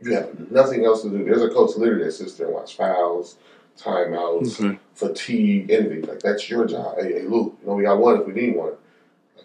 You 0.00 0.12
have 0.14 0.50
nothing 0.50 0.84
else 0.84 1.02
to 1.02 1.10
do. 1.10 1.24
There's 1.24 1.42
a 1.42 1.48
coach 1.48 1.76
literally 1.76 2.04
that 2.04 2.12
sits 2.12 2.34
there 2.34 2.46
and 2.46 2.54
watch 2.54 2.76
fouls, 2.76 3.36
timeouts, 3.78 4.60
Okay. 4.60 4.78
fatigue, 4.94 5.70
anything. 5.70 6.02
Like 6.02 6.20
that's 6.20 6.48
your 6.50 6.66
job. 6.66 6.96
Hey, 6.98 7.12
hey, 7.14 7.22
Lue, 7.22 7.56
you 7.60 7.66
know 7.66 7.74
we 7.74 7.84
got 7.84 7.98
one 7.98 8.20
if 8.20 8.26
we 8.26 8.32
need 8.32 8.56
one. 8.56 8.72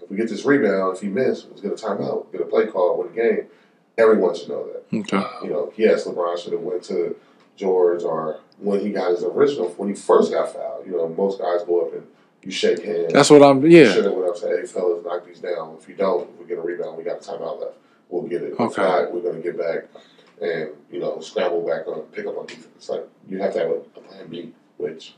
If 0.02 0.10
we 0.10 0.18
get 0.18 0.30
this 0.30 0.46
rebound, 0.46 0.96
if 0.96 1.02
he 1.02 1.08
missed, 1.08 1.48
let's 1.50 1.62
get 1.62 1.72
a 1.72 1.76
timeout, 1.76 2.32
get 2.32 2.42
a 2.42 2.46
play 2.46 2.68
call, 2.68 2.98
win 2.98 3.10
the 3.14 3.22
game. 3.22 3.46
Everyone 3.98 4.36
should 4.36 4.50
know 4.50 4.66
that. 4.68 4.98
okay. 4.98 5.24
You 5.44 5.50
know, 5.52 5.74
yes, 5.76 6.06
LeBron 6.06 6.38
should 6.38 6.54
have 6.54 6.62
went 6.62 6.84
to 6.84 7.16
George 7.58 8.04
or 8.04 8.40
when 8.60 8.80
he 8.82 8.92
got 8.92 9.12
his 9.12 9.24
original, 9.24 9.70
when 9.78 9.90
he 9.90 9.96
first 9.96 10.32
got 10.32 10.54
fouled. 10.54 10.86
You 10.86 10.94
know, 10.94 11.08
most 11.10 11.40
guys 11.40 11.64
go 11.64 11.82
up 11.82 11.94
and 11.94 12.06
you 12.44 12.52
shake 12.52 12.84
hands. 12.84 13.14
That's 13.14 13.30
what 13.30 13.42
I'm. 13.44 13.66
Yeah. 13.66 13.96
went 13.96 14.08
up 14.08 14.28
and 14.30 14.38
said, 14.38 14.60
"Hey, 14.60 14.66
fellas, 14.66 15.04
knock 15.06 15.26
these 15.26 15.40
down. 15.40 15.78
If 15.80 15.90
you 15.90 15.96
don't, 15.96 16.30
if 16.34 16.40
we 16.40 16.46
get 16.46 16.58
a 16.58 16.62
rebound, 16.62 16.98
we 16.98 17.04
got 17.04 17.18
a 17.18 17.32
timeout 17.32 17.60
left. 17.60 17.74
We'll 18.10 18.24
get 18.24 18.42
it. 18.44 18.54
If 18.54 18.60
Okay. 18.60 18.82
not, 18.82 19.14
we're 19.14 19.22
gonna 19.22 19.40
get 19.42 19.58
back 19.58 19.86
and 20.42 20.70
you 20.92 21.00
know 21.00 21.20
scramble 21.20 21.66
back 21.66 21.88
on, 21.88 22.02
pick 22.14 22.26
up 22.26 22.38
on 22.38 22.46
defense. 22.46 22.90
Like 22.90 23.08
you 23.28 23.40
have 23.40 23.54
to 23.54 23.60
have 23.60 23.70
a, 23.70 23.74
a 23.76 24.02
plan 24.02 24.28
B, 24.30 24.54
which 24.78 25.16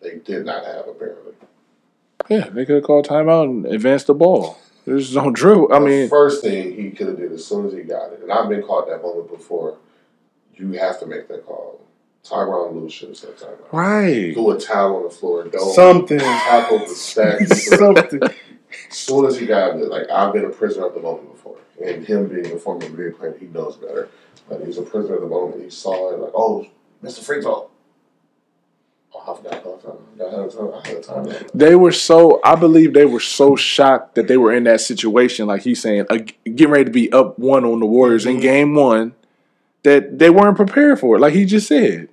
they 0.00 0.16
did 0.16 0.44
not 0.44 0.64
have 0.64 0.88
apparently. 0.88 1.32
Yeah, 2.28 2.48
they 2.48 2.66
could 2.66 2.76
have 2.76 2.84
called 2.84 3.06
timeout 3.06 3.44
and 3.44 3.66
advanced 3.66 4.08
the 4.08 4.14
ball. 4.14 4.58
There's 4.84 5.14
no 5.14 5.30
drill. 5.32 5.72
I 5.72 5.78
the 5.78 5.84
mean, 5.86 6.08
first 6.08 6.42
thing 6.42 6.74
he 6.74 6.90
could 6.90 7.06
have 7.08 7.16
did 7.16 7.32
as 7.32 7.44
soon 7.44 7.66
as 7.66 7.72
he 7.72 7.82
got 7.82 8.12
it, 8.12 8.20
and 8.22 8.32
I've 8.32 8.48
been 8.48 8.62
caught 8.62 8.88
that 8.88 9.02
moment 9.02 9.30
before. 9.30 9.78
You 10.54 10.72
have 10.72 10.98
to 11.00 11.06
make 11.06 11.28
that 11.28 11.44
call. 11.46 11.80
Tyronn 12.28 12.82
have 12.82 13.16
said 13.16 13.36
timeout. 13.36 13.72
right. 13.72 14.34
Do 14.34 14.50
a 14.50 14.58
towel 14.58 14.96
on 14.96 15.02
the 15.04 15.10
floor. 15.10 15.44
Don't 15.44 15.74
Something. 15.74 16.18
tackle 16.18 16.78
the 16.80 16.86
stack. 16.94 17.46
Something. 17.46 18.22
As 18.90 18.96
soon 18.96 19.26
as 19.26 19.38
he 19.38 19.46
got 19.46 19.76
it, 19.76 19.88
like 19.88 20.10
I've 20.10 20.32
been 20.32 20.44
a 20.44 20.50
prisoner 20.50 20.86
of 20.86 20.94
the 20.94 21.00
moment 21.00 21.32
before, 21.32 21.56
and 21.84 22.04
him 22.04 22.28
being 22.28 22.52
a 22.52 22.58
former 22.58 22.86
NBA 22.86 23.16
player, 23.18 23.36
he 23.38 23.46
knows 23.46 23.76
better. 23.76 24.08
But 24.48 24.60
he 24.60 24.66
was 24.66 24.78
a 24.78 24.82
prisoner 24.82 25.16
of 25.16 25.22
the 25.22 25.28
moment. 25.28 25.62
He 25.62 25.70
saw 25.70 26.12
it 26.12 26.20
like, 26.20 26.32
oh, 26.34 26.66
Mr. 27.02 27.20
free 27.24 27.42
throw. 27.42 27.68
I 29.16 29.34
forgot. 29.34 29.54
I 29.54 29.58
forgot. 29.60 29.98
I 30.20 30.30
had 30.30 30.40
a 30.40 30.48
time. 30.50 30.72
I 30.74 30.88
had 30.88 30.96
a 30.98 31.00
time. 31.34 31.48
They 31.54 31.74
were 31.74 31.90
so, 31.92 32.40
I 32.44 32.54
believe 32.54 32.92
they 32.92 33.06
were 33.06 33.18
so 33.20 33.56
shocked 33.56 34.14
that 34.14 34.28
they 34.28 34.36
were 34.36 34.52
in 34.52 34.64
that 34.64 34.80
situation, 34.80 35.46
like 35.46 35.62
he's 35.62 35.80
saying, 35.80 36.06
uh, 36.10 36.18
getting 36.44 36.70
ready 36.70 36.84
to 36.84 36.90
be 36.90 37.10
up 37.12 37.38
one 37.38 37.64
on 37.64 37.80
the 37.80 37.86
Warriors 37.86 38.26
in 38.26 38.40
game 38.40 38.74
one, 38.74 39.14
that 39.82 40.18
they 40.18 40.30
weren't 40.30 40.56
prepared 40.56 41.00
for 41.00 41.16
it, 41.16 41.20
like 41.20 41.32
he 41.34 41.44
just 41.44 41.66
said. 41.66 42.08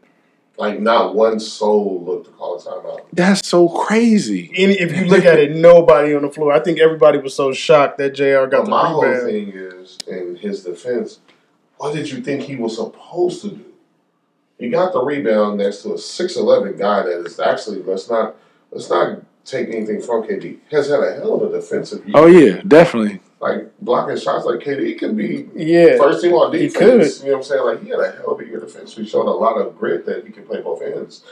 Like 0.57 0.79
not 0.79 1.15
one 1.15 1.39
soul 1.39 2.03
looked 2.03 2.27
to 2.27 2.31
call 2.31 2.57
a 2.57 2.61
timeout. 2.61 3.05
That's 3.11 3.47
so 3.47 3.67
crazy. 3.67 4.51
Any, 4.55 4.73
if 4.73 4.95
you 4.95 5.05
look 5.05 5.25
at 5.25 5.39
it, 5.39 5.51
nobody 5.51 6.13
on 6.15 6.21
the 6.21 6.29
floor. 6.29 6.53
I 6.53 6.59
think 6.59 6.79
everybody 6.79 7.17
was 7.17 7.35
so 7.35 7.53
shocked 7.53 7.97
that 7.97 8.13
Jr. 8.13 8.45
got 8.45 8.51
But 8.51 8.63
the 8.65 8.69
my 8.69 8.87
whole 8.87 9.01
thing 9.01 9.51
is, 9.53 9.97
in 10.07 10.35
his 10.35 10.63
defense, 10.63 11.19
what 11.77 11.95
did 11.95 12.09
you 12.11 12.21
think 12.21 12.43
he 12.43 12.55
was 12.55 12.75
supposed 12.75 13.41
to 13.41 13.49
do? 13.49 13.65
He 14.59 14.69
got 14.69 14.93
the 14.93 15.03
rebound 15.03 15.57
next 15.57 15.81
to 15.81 15.95
a 15.95 15.97
six 15.97 16.37
eleven 16.37 16.77
guy 16.77 17.01
that 17.01 17.25
is 17.25 17.39
actually 17.39 17.81
let's 17.81 18.09
not 18.09 18.35
let's 18.71 18.89
not 18.89 19.23
take 19.45 19.69
anything 19.69 20.01
from 20.01 20.23
KD. 20.23 20.59
Has 20.71 20.89
had 20.89 21.01
a 21.01 21.13
hell 21.15 21.33
of 21.33 21.53
a 21.53 21.59
defensive 21.59 22.05
year. 22.05 22.13
Oh, 22.15 22.27
yeah, 22.27 22.61
definitely. 22.67 23.21
Like 23.43 23.77
blocking 23.81 24.15
shots 24.15 24.45
like 24.45 24.61
KD 24.61 24.97
could 24.97 25.17
be 25.17 25.49
Yeah, 25.53 25.97
first 25.97 26.21
team 26.21 26.31
on 26.31 26.53
he 26.53 26.67
defense. 26.69 27.17
could. 27.17 27.25
You 27.25 27.31
know 27.33 27.37
what 27.39 27.43
I'm 27.45 27.49
saying? 27.49 27.65
Like 27.65 27.83
he 27.83 27.89
had 27.89 27.99
a 27.99 28.11
hell 28.13 28.31
of 28.31 28.39
a 28.39 28.45
year 28.45 28.61
defense. 28.61 28.95
He 28.95 29.05
showed 29.05 29.27
a 29.27 29.31
lot 29.31 29.57
of 29.57 29.77
grit 29.77 30.05
that 30.05 30.25
he 30.25 30.31
can 30.31 30.45
play 30.45 30.61
both 30.61 30.81
ends. 30.81 31.25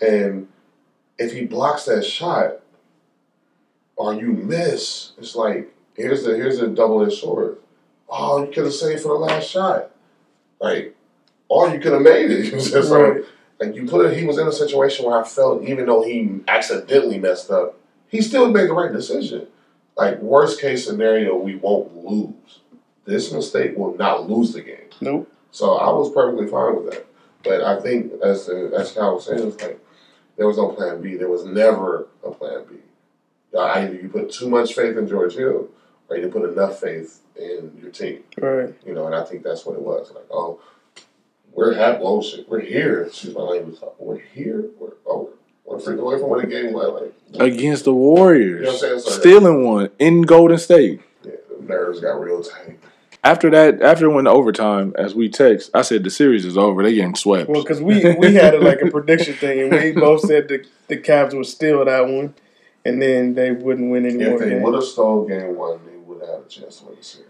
And 0.00 0.48
if 1.18 1.32
he 1.34 1.44
blocks 1.44 1.84
that 1.84 2.06
shot 2.06 2.60
or 3.96 4.14
you 4.14 4.28
miss, 4.32 5.12
it's 5.18 5.36
like 5.36 5.74
here's 5.94 6.24
the 6.24 6.36
here's 6.36 6.58
the 6.58 6.68
double 6.68 7.04
edged 7.04 7.18
sword. 7.18 7.58
Oh, 8.08 8.40
you 8.46 8.50
could 8.50 8.64
have 8.64 8.72
saved 8.72 9.02
for 9.02 9.08
the 9.08 9.18
last 9.18 9.50
shot. 9.50 9.90
Like, 10.60 10.96
or 11.50 11.68
you 11.68 11.80
could 11.80 11.92
have 11.92 12.00
made 12.00 12.30
it. 12.30 12.50
Just 12.50 12.72
Right. 12.90 13.16
like, 13.16 13.24
like 13.60 13.74
you 13.76 13.84
put 13.86 14.06
it 14.06 14.16
he 14.16 14.24
was 14.24 14.38
in 14.38 14.46
a 14.48 14.52
situation 14.52 15.04
where 15.04 15.20
I 15.20 15.24
felt 15.28 15.64
even 15.64 15.84
though 15.84 16.02
he 16.02 16.40
accidentally 16.48 17.18
messed 17.18 17.50
up, 17.50 17.78
he 18.08 18.22
still 18.22 18.50
made 18.50 18.70
the 18.70 18.72
right 18.72 18.90
decision. 18.90 19.48
Like 19.98 20.20
worst 20.20 20.60
case 20.60 20.86
scenario, 20.86 21.36
we 21.36 21.56
won't 21.56 21.94
lose. 22.06 22.60
This 23.04 23.32
mistake 23.32 23.76
will 23.76 23.96
not 23.96 24.30
lose 24.30 24.52
the 24.52 24.62
game. 24.62 24.88
Nope. 25.00 25.30
So 25.50 25.74
I 25.74 25.90
was 25.90 26.12
perfectly 26.12 26.46
fine 26.46 26.76
with 26.76 26.92
that. 26.92 27.06
But 27.42 27.62
I 27.62 27.80
think, 27.80 28.12
as 28.22 28.48
as 28.48 28.92
Kyle 28.92 29.16
was 29.16 29.26
saying, 29.26 29.48
it's 29.48 29.60
like 29.60 29.84
there 30.36 30.46
was 30.46 30.56
no 30.56 30.68
plan 30.68 31.02
B. 31.02 31.16
There 31.16 31.28
was 31.28 31.44
never 31.44 32.06
a 32.24 32.30
plan 32.30 32.64
B. 32.70 32.76
Either 33.58 33.94
you 33.94 34.08
put 34.08 34.30
too 34.30 34.48
much 34.48 34.74
faith 34.74 34.96
in 34.96 35.08
George 35.08 35.34
Hill, 35.34 35.68
or 36.08 36.16
you 36.16 36.22
didn't 36.22 36.34
put 36.34 36.48
enough 36.48 36.78
faith 36.78 37.22
in 37.36 37.76
your 37.80 37.90
team. 37.90 38.22
Right. 38.36 38.74
You 38.86 38.94
know, 38.94 39.06
and 39.06 39.14
I 39.14 39.24
think 39.24 39.42
that's 39.42 39.66
what 39.66 39.76
it 39.76 39.82
was. 39.82 40.12
Like, 40.14 40.26
oh, 40.30 40.60
we're 41.52 41.74
happy. 41.74 42.00
Oh 42.02 42.22
shit, 42.22 42.48
we're 42.48 42.60
here. 42.60 43.04
Excuse 43.04 43.34
my 43.34 43.42
language. 43.42 43.78
We're 43.98 44.18
here. 44.18 44.66
We're 44.78 44.92
oh, 45.06 45.30
we're 45.68 45.78
freaking 45.78 46.00
away 46.00 46.18
from 46.18 46.30
winning 46.30 46.48
game. 46.50 46.72
Like, 46.72 47.12
like 47.32 47.52
Against 47.52 47.84
the 47.84 47.94
Warriors. 47.94 48.60
You 48.60 48.64
know 48.64 48.72
what 48.72 48.74
I'm 48.74 48.78
saying? 48.78 49.00
So- 49.00 49.10
Stealing 49.20 49.64
one 49.64 49.90
in 49.98 50.22
Golden 50.22 50.58
State. 50.58 51.00
yeah, 51.24 51.32
the 51.58 51.64
nerves 51.64 52.00
got 52.00 52.20
real 52.20 52.42
tight. 52.42 52.78
After 53.24 53.50
that, 53.50 53.82
after 53.82 54.06
it 54.06 54.12
went 54.14 54.26
to 54.26 54.30
overtime, 54.30 54.94
as 54.96 55.14
we 55.14 55.28
text, 55.28 55.70
I 55.74 55.82
said 55.82 56.04
the 56.04 56.10
series 56.10 56.44
is 56.46 56.56
over. 56.56 56.82
They 56.84 56.94
getting 56.94 57.16
swept. 57.16 57.50
Well, 57.50 57.62
because 57.62 57.80
we 57.82 58.14
we 58.14 58.34
had 58.34 58.54
it 58.54 58.62
like 58.62 58.80
a 58.80 58.90
prediction 58.90 59.34
thing, 59.34 59.60
and 59.60 59.72
we 59.72 59.92
both 59.92 60.20
said 60.20 60.48
the 60.48 60.64
the 60.86 60.96
Cavs 60.96 61.34
would 61.34 61.46
steal 61.46 61.84
that 61.84 62.06
one, 62.08 62.34
and 62.84 63.02
then 63.02 63.34
they 63.34 63.50
wouldn't 63.50 63.90
win 63.90 64.06
anymore. 64.06 64.40
If 64.42 64.48
they 64.48 64.58
would 64.60 64.74
have 64.74 64.84
stole 64.84 65.26
game 65.26 65.56
one, 65.56 65.80
they 65.84 65.96
would 65.98 66.20
have 66.20 66.28
had 66.28 66.46
a 66.46 66.48
chance 66.48 66.76
to 66.78 66.86
win 66.86 66.94
the 66.96 67.02
series. 67.04 67.26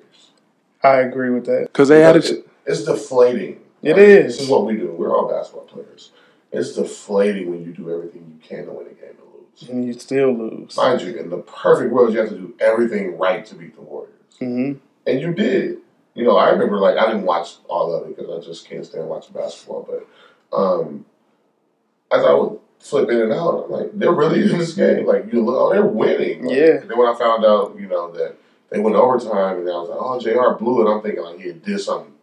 I 0.83 0.99
agree 0.99 1.31
with 1.31 1.47
that. 1.47 1.65
Because 1.73 1.89
they 1.89 2.03
had 2.03 2.17
a. 2.17 2.21
Because 2.21 2.37
it- 2.39 2.49
it's 2.67 2.85
deflating. 2.85 3.61
It 3.83 3.93
Like, 3.93 3.99
is. 3.99 4.37
This 4.37 4.43
is 4.45 4.49
what 4.51 4.67
we 4.67 4.77
do. 4.77 4.95
We're 4.97 5.17
all 5.17 5.27
basketball 5.27 5.65
players. 5.65 6.11
It's 6.51 6.75
deflating 6.75 7.51
when 7.51 7.65
you 7.65 7.73
do 7.73 7.93
everything 7.93 8.23
you 8.41 8.49
can 8.49 8.67
to 8.67 8.73
win 8.73 8.87
a 8.87 8.91
game 8.91 9.11
and 9.11 9.19
lose. 9.35 9.69
And 9.69 9.85
you 9.87 9.93
still 9.93 10.33
lose. 10.33 10.77
Mind 10.77 11.01
you, 11.03 11.15
in 11.17 11.29
the 11.31 11.39
perfect 11.39 11.93
world, 11.93 12.13
you 12.13 12.21
have 12.21 12.31
to 12.31 12.37
do 12.39 12.55
everything 12.61 13.19
right 13.19 13.45
to 13.47 13.55
beat 13.55 13.75
the 13.75 13.83
Warriors. 13.83 14.13
hmm 14.39 14.73
And 15.07 15.21
you 15.21 15.33
did. 15.35 15.79
You 16.15 16.25
know, 16.25 16.37
I 16.37 16.51
remember, 16.51 16.79
like, 16.79 16.97
I 16.97 17.07
didn't 17.07 17.25
watch 17.27 17.57
all 17.69 17.95
of 17.95 18.09
it 18.09 18.17
because 18.17 18.31
I 18.31 18.45
just 18.47 18.69
can't 18.69 18.85
stand 18.85 19.09
watching 19.09 19.35
basketball. 19.35 19.87
But 19.89 20.57
um, 20.57 21.05
as 22.11 22.25
I 22.25 22.33
would 22.33 22.59
flip 22.81 23.09
in 23.11 23.21
and 23.21 23.33
out, 23.33 23.65
I'm 23.65 23.71
like, 23.71 23.91
they're 23.93 24.13
really 24.13 24.43
in 24.51 24.59
this 24.59 24.73
game. 24.75 25.07
Like, 25.07 25.33
you 25.33 25.45
look, 25.45 25.57
oh, 25.57 25.73
they're 25.73 25.85
winning. 25.85 26.47
Like, 26.47 26.57
Yeah. 26.57 26.79
Then 26.79 26.97
when 26.99 27.09
I 27.09 27.17
found 27.17 27.45
out, 27.45 27.77
you 27.79 27.87
know, 27.87 28.11
that 28.13 28.37
they 28.71 28.79
went 28.81 28.97
overtime 28.97 29.59
and 29.59 29.69
I 29.69 29.73
was 29.73 29.89
like, 29.91 29.99
oh, 30.01 30.19
JR 30.19 30.59
blew 30.59 30.87
it, 30.87 30.93
I'm 30.93 31.03
thinking, 31.03 31.23
like, 31.23 31.41
he 31.41 31.53
did 31.53 31.81
something 31.81 32.15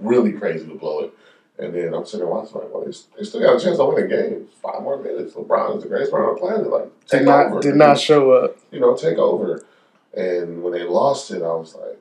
really 0.00 0.32
crazy 0.32 0.66
to 0.66 0.74
blow 0.74 1.00
it. 1.00 1.12
And 1.60 1.74
then 1.74 1.92
I'm 1.92 2.04
sitting 2.06 2.20
there 2.20 2.28
watching, 2.28 2.54
like, 2.60 2.72
well, 2.72 2.84
they, 2.84 2.92
they 3.18 3.24
still 3.24 3.40
got 3.40 3.56
a 3.56 3.60
chance 3.60 3.78
to 3.78 3.84
win 3.84 4.04
a 4.04 4.06
game. 4.06 4.46
Five 4.62 4.82
more 4.82 4.96
minutes. 5.02 5.34
LeBron 5.34 5.76
is 5.78 5.82
the 5.82 5.88
greatest 5.88 6.10
player 6.12 6.28
on 6.28 6.34
the 6.36 6.40
planet. 6.40 6.70
Like, 6.70 7.06
take 7.06 7.20
Did 7.20 7.26
not 7.26 7.46
over. 7.46 7.60
did 7.60 7.74
not 7.74 7.98
show 7.98 8.30
up. 8.32 8.56
you 8.70 8.78
know, 8.80 8.94
take 8.96 9.18
over. 9.18 9.64
And 10.16 10.62
when 10.62 10.72
they 10.72 10.84
lost 10.84 11.30
it, 11.32 11.42
I 11.42 11.54
was 11.54 11.74
like, 11.74 11.98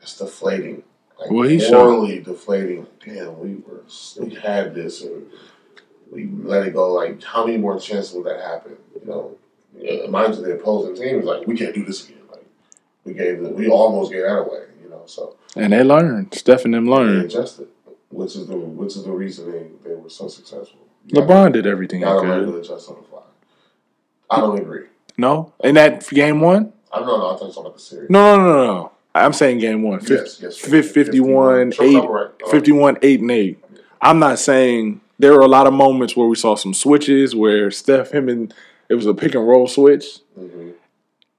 it's 0.00 0.16
deflating. 0.18 0.82
Like, 1.18 1.30
Well, 1.30 1.48
he 1.48 1.58
showed- 1.58 1.72
morally 1.90 2.20
deflating. 2.20 2.86
Damn, 3.04 3.38
we 3.40 3.56
were, 3.56 3.82
we 4.20 4.34
had 4.36 4.74
this 4.74 5.02
and 5.02 5.26
we 6.12 6.28
let 6.44 6.66
it 6.66 6.74
go. 6.74 6.92
Like, 6.92 7.22
how 7.22 7.44
many 7.44 7.58
more 7.58 7.78
chances 7.80 8.14
would 8.14 8.24
that 8.26 8.40
happen? 8.40 8.76
You 9.00 9.06
know, 9.10 9.36
yeah, 9.76 10.06
mind 10.08 10.36
you, 10.36 10.42
the 10.42 10.54
opposing 10.54 10.94
team 10.94 11.16
was 11.16 11.24
like, 11.26 11.46
we 11.46 11.56
can't 11.56 11.74
do 11.74 11.84
this 11.84 12.08
again. 12.08 12.18
Like, 12.30 12.46
we 13.04 13.14
gave, 13.14 13.40
the, 13.42 13.48
we 13.50 13.68
almost 13.68 14.12
gave 14.12 14.22
that 14.22 14.38
away. 14.38 14.64
You 14.82 14.90
know, 14.90 15.02
so 15.06 15.36
And 15.56 15.72
they 15.72 15.82
learned. 15.82 16.34
Steph 16.34 16.64
and 16.64 16.72
them 16.74 16.84
they 16.86 16.90
learned. 16.92 17.24
adjusted, 17.24 17.68
which 18.10 18.36
is 18.36 18.46
the 18.46 18.56
which 18.56 18.96
is 18.96 19.04
the 19.04 19.12
reason 19.12 19.50
they, 19.50 19.88
they 19.88 19.94
were 19.94 20.08
so 20.10 20.28
successful. 20.28 20.80
LeBron 21.08 21.52
did 21.52 21.66
everything 21.66 22.00
he 22.00 22.04
Got 22.04 22.22
to 22.22 22.28
learn 22.28 22.52
could. 22.52 22.62
adjust 22.64 22.88
on 22.90 22.96
the 22.96 23.08
fly. 23.08 23.22
I 24.30 24.40
don't 24.40 24.58
agree. 24.58 24.86
No? 25.16 25.52
In 25.64 25.74
that 25.76 26.06
game 26.10 26.40
one? 26.40 26.72
I 26.92 26.98
don't 26.98 27.06
know. 27.08 27.34
I 27.34 27.36
thought 27.36 27.46
you 27.46 27.52
talking 27.52 27.60
about 27.62 27.74
the 27.74 27.80
series. 27.80 28.10
No, 28.10 28.36
no, 28.36 28.42
no, 28.44 28.64
no. 28.66 28.92
I'm 29.14 29.32
saying 29.32 29.58
game 29.58 29.82
one. 29.82 30.00
Fif- 30.00 30.20
Yes, 30.20 30.38
yes, 30.40 30.58
fif- 30.58 30.92
51, 30.92 31.72
Sure, 31.72 31.84
8, 31.86 31.92
couple 31.94 32.08
right. 32.12 32.30
Uh, 32.46 32.50
51, 32.50 32.98
8, 33.02 33.20
and 33.20 33.30
8. 33.30 33.64
I'm 34.00 34.18
not 34.18 34.38
saying 34.38 35.00
there 35.18 35.32
were 35.32 35.40
a 35.40 35.48
lot 35.48 35.66
of 35.66 35.72
moments 35.72 36.14
where 36.16 36.26
we 36.28 36.36
saw 36.36 36.54
some 36.54 36.72
switches 36.74 37.34
where 37.34 37.70
Steph, 37.70 38.12
him, 38.12 38.28
and 38.28 38.54
it 38.88 38.94
was 38.94 39.06
a 39.06 39.14
pick 39.14 39.34
and 39.34 39.46
roll 39.48 39.66
switch. 39.66 40.20
mhm. 40.38 40.74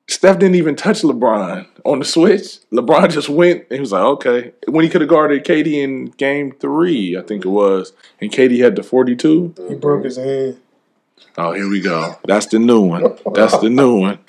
Steph 0.09 0.39
didn't 0.39 0.55
even 0.55 0.75
touch 0.75 1.01
LeBron 1.03 1.67
on 1.85 1.99
the 1.99 2.05
switch. 2.05 2.59
LeBron 2.71 3.11
just 3.11 3.29
went 3.29 3.61
and 3.69 3.73
he 3.73 3.79
was 3.79 3.91
like, 3.91 4.01
okay. 4.01 4.53
When 4.67 4.83
he 4.83 4.89
could 4.89 5.01
have 5.01 5.09
guarded 5.09 5.45
KD 5.45 5.73
in 5.73 6.05
game 6.05 6.51
three, 6.53 7.15
I 7.15 7.21
think 7.21 7.45
it 7.45 7.49
was, 7.49 7.93
and 8.19 8.31
KD 8.31 8.59
had 8.59 8.75
the 8.75 8.81
42. 8.81 9.53
He 9.69 9.75
broke 9.75 10.03
his 10.03 10.17
hand. 10.17 10.59
Oh, 11.37 11.53
here 11.53 11.69
we 11.69 11.79
go. 11.81 12.15
That's 12.25 12.47
the 12.47 12.59
new 12.59 12.81
one. 12.81 13.17
That's 13.33 13.57
the 13.59 13.69
new 13.69 13.99
one. 13.99 14.19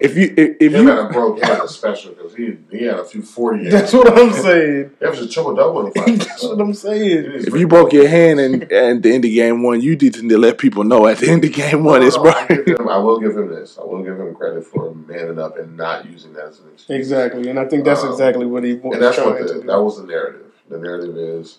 If 0.00 0.16
you 0.16 0.34
if, 0.36 0.56
if 0.60 0.72
Him 0.72 0.82
you 0.84 0.88
had 0.88 0.98
a 0.98 1.08
broke 1.10 1.40
hand 1.42 1.62
is 1.62 1.70
special 1.72 2.12
because 2.12 2.34
he 2.34 2.56
he 2.70 2.84
had 2.84 2.98
a 2.98 3.04
few 3.04 3.22
forty. 3.22 3.68
That's 3.70 3.92
what 3.92 4.16
I'm 4.18 4.32
saying. 4.32 4.90
That 4.98 5.10
was 5.10 5.20
a 5.20 5.28
triple 5.28 5.54
double 5.54 5.86
in 5.86 5.92
the 5.92 6.00
finals. 6.00 6.18
That's 6.26 6.42
what 6.44 6.60
I'm 6.60 6.74
saying. 6.74 7.24
if 7.46 7.54
you 7.54 7.68
broke 7.68 7.92
your 7.92 8.08
hand 8.08 8.40
and 8.40 8.62
at 8.72 9.02
the 9.02 9.12
end 9.12 9.24
of 9.24 9.30
game 9.30 9.62
one, 9.62 9.80
you 9.80 9.96
need 9.96 10.14
to 10.14 10.38
let 10.38 10.58
people 10.58 10.84
know 10.84 11.06
at 11.06 11.18
the 11.18 11.28
end 11.30 11.44
of 11.44 11.52
game 11.52 11.84
one 11.84 12.02
it's 12.02 12.16
No, 12.16 12.24
no, 12.24 12.30
I, 12.30 12.46
him, 12.46 12.88
I 12.88 12.98
will 12.98 13.20
give 13.20 13.36
him 13.36 13.48
this. 13.48 13.78
I 13.78 13.84
will 13.84 14.02
give 14.02 14.18
him 14.18 14.34
credit 14.34 14.64
for 14.64 14.94
manning 14.94 15.38
up 15.38 15.58
and 15.58 15.76
not 15.76 16.06
using 16.10 16.32
that 16.34 16.46
as 16.46 16.60
an 16.60 16.66
excuse. 16.72 16.98
Exactly, 16.98 17.48
and 17.50 17.58
I 17.58 17.66
think 17.66 17.84
that's 17.84 18.02
Um, 18.02 18.10
exactly 18.12 18.46
what 18.46 18.64
he 18.64 18.74
was 18.74 18.94
And 18.94 19.02
that's 19.02 19.16
trying 19.16 19.30
what 19.30 19.38
to 19.38 19.44
the, 19.44 19.60
do. 19.60 19.66
that 19.66 19.80
was 19.80 19.98
the 20.00 20.06
narrative. 20.06 20.46
The 20.68 20.78
narrative 20.78 21.16
is, 21.16 21.58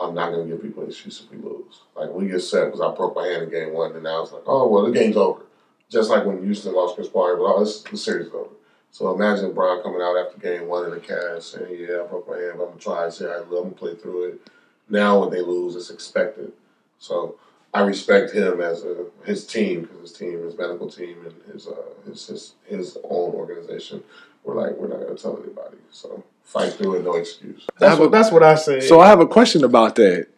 I'm 0.00 0.14
not 0.14 0.32
going 0.32 0.48
to 0.48 0.54
give 0.54 0.62
people 0.62 0.82
an 0.82 0.88
excuse 0.88 1.22
if 1.24 1.30
we 1.30 1.38
lose. 1.38 1.80
Like 1.96 2.10
we 2.10 2.28
get 2.28 2.40
set 2.40 2.66
because 2.66 2.80
I 2.80 2.94
broke 2.94 3.14
my 3.14 3.26
hand 3.26 3.44
in 3.44 3.50
game 3.50 3.72
one, 3.72 3.92
and 3.92 4.02
now 4.02 4.22
it's 4.22 4.32
like, 4.32 4.42
oh 4.46 4.68
well, 4.68 4.84
the 4.84 4.92
game's 4.92 5.16
over. 5.16 5.42
Just 5.88 6.10
like 6.10 6.24
when 6.24 6.42
Houston 6.42 6.74
lost 6.74 6.94
Chris 6.94 7.08
Paul, 7.08 7.36
but 7.36 7.44
oh, 7.44 7.60
this, 7.60 7.82
the 7.82 7.96
series 7.96 8.28
is 8.28 8.34
over. 8.34 8.48
So 8.90 9.14
imagine 9.14 9.52
Brian 9.52 9.82
coming 9.82 10.02
out 10.02 10.16
after 10.16 10.38
game 10.38 10.68
one 10.68 10.84
in 10.84 10.90
the 10.90 11.00
cast 11.00 11.52
saying, 11.52 11.86
"Yeah, 11.88 12.02
I 12.02 12.06
broke 12.06 12.28
my 12.28 12.36
hand, 12.36 12.54
but 12.56 12.64
I'm 12.64 12.68
gonna 12.70 12.80
try. 12.80 13.08
Say 13.08 13.32
I'm 13.32 13.48
gonna 13.50 13.70
play 13.70 13.94
through 13.94 14.24
it." 14.24 14.40
Now 14.88 15.20
when 15.20 15.30
they 15.30 15.40
lose, 15.40 15.76
it's 15.76 15.90
expected. 15.90 16.52
So 16.98 17.36
I 17.74 17.80
respect 17.82 18.32
him 18.32 18.60
as 18.60 18.84
a, 18.84 19.06
his 19.24 19.46
team 19.46 19.82
because 19.82 20.00
his 20.00 20.12
team, 20.12 20.42
his 20.42 20.58
medical 20.58 20.90
team, 20.90 21.16
and 21.24 21.52
his 21.52 21.66
uh, 21.66 21.74
his, 22.06 22.26
his 22.26 22.54
his 22.66 22.98
own 23.04 23.34
organization 23.34 24.02
were 24.44 24.54
like, 24.54 24.76
we're 24.76 24.88
not 24.88 25.00
gonna 25.00 25.16
tell 25.16 25.38
anybody. 25.42 25.78
So 25.90 26.22
fight 26.44 26.72
through 26.74 26.96
it, 26.96 27.04
no 27.04 27.14
excuse. 27.14 27.66
That's 27.78 27.98
what 27.98 28.10
that's 28.10 28.30
what 28.30 28.42
I 28.42 28.54
say. 28.54 28.80
So 28.80 29.00
I 29.00 29.08
have 29.08 29.20
a 29.20 29.26
question 29.26 29.64
about 29.64 29.96
that. 29.96 30.28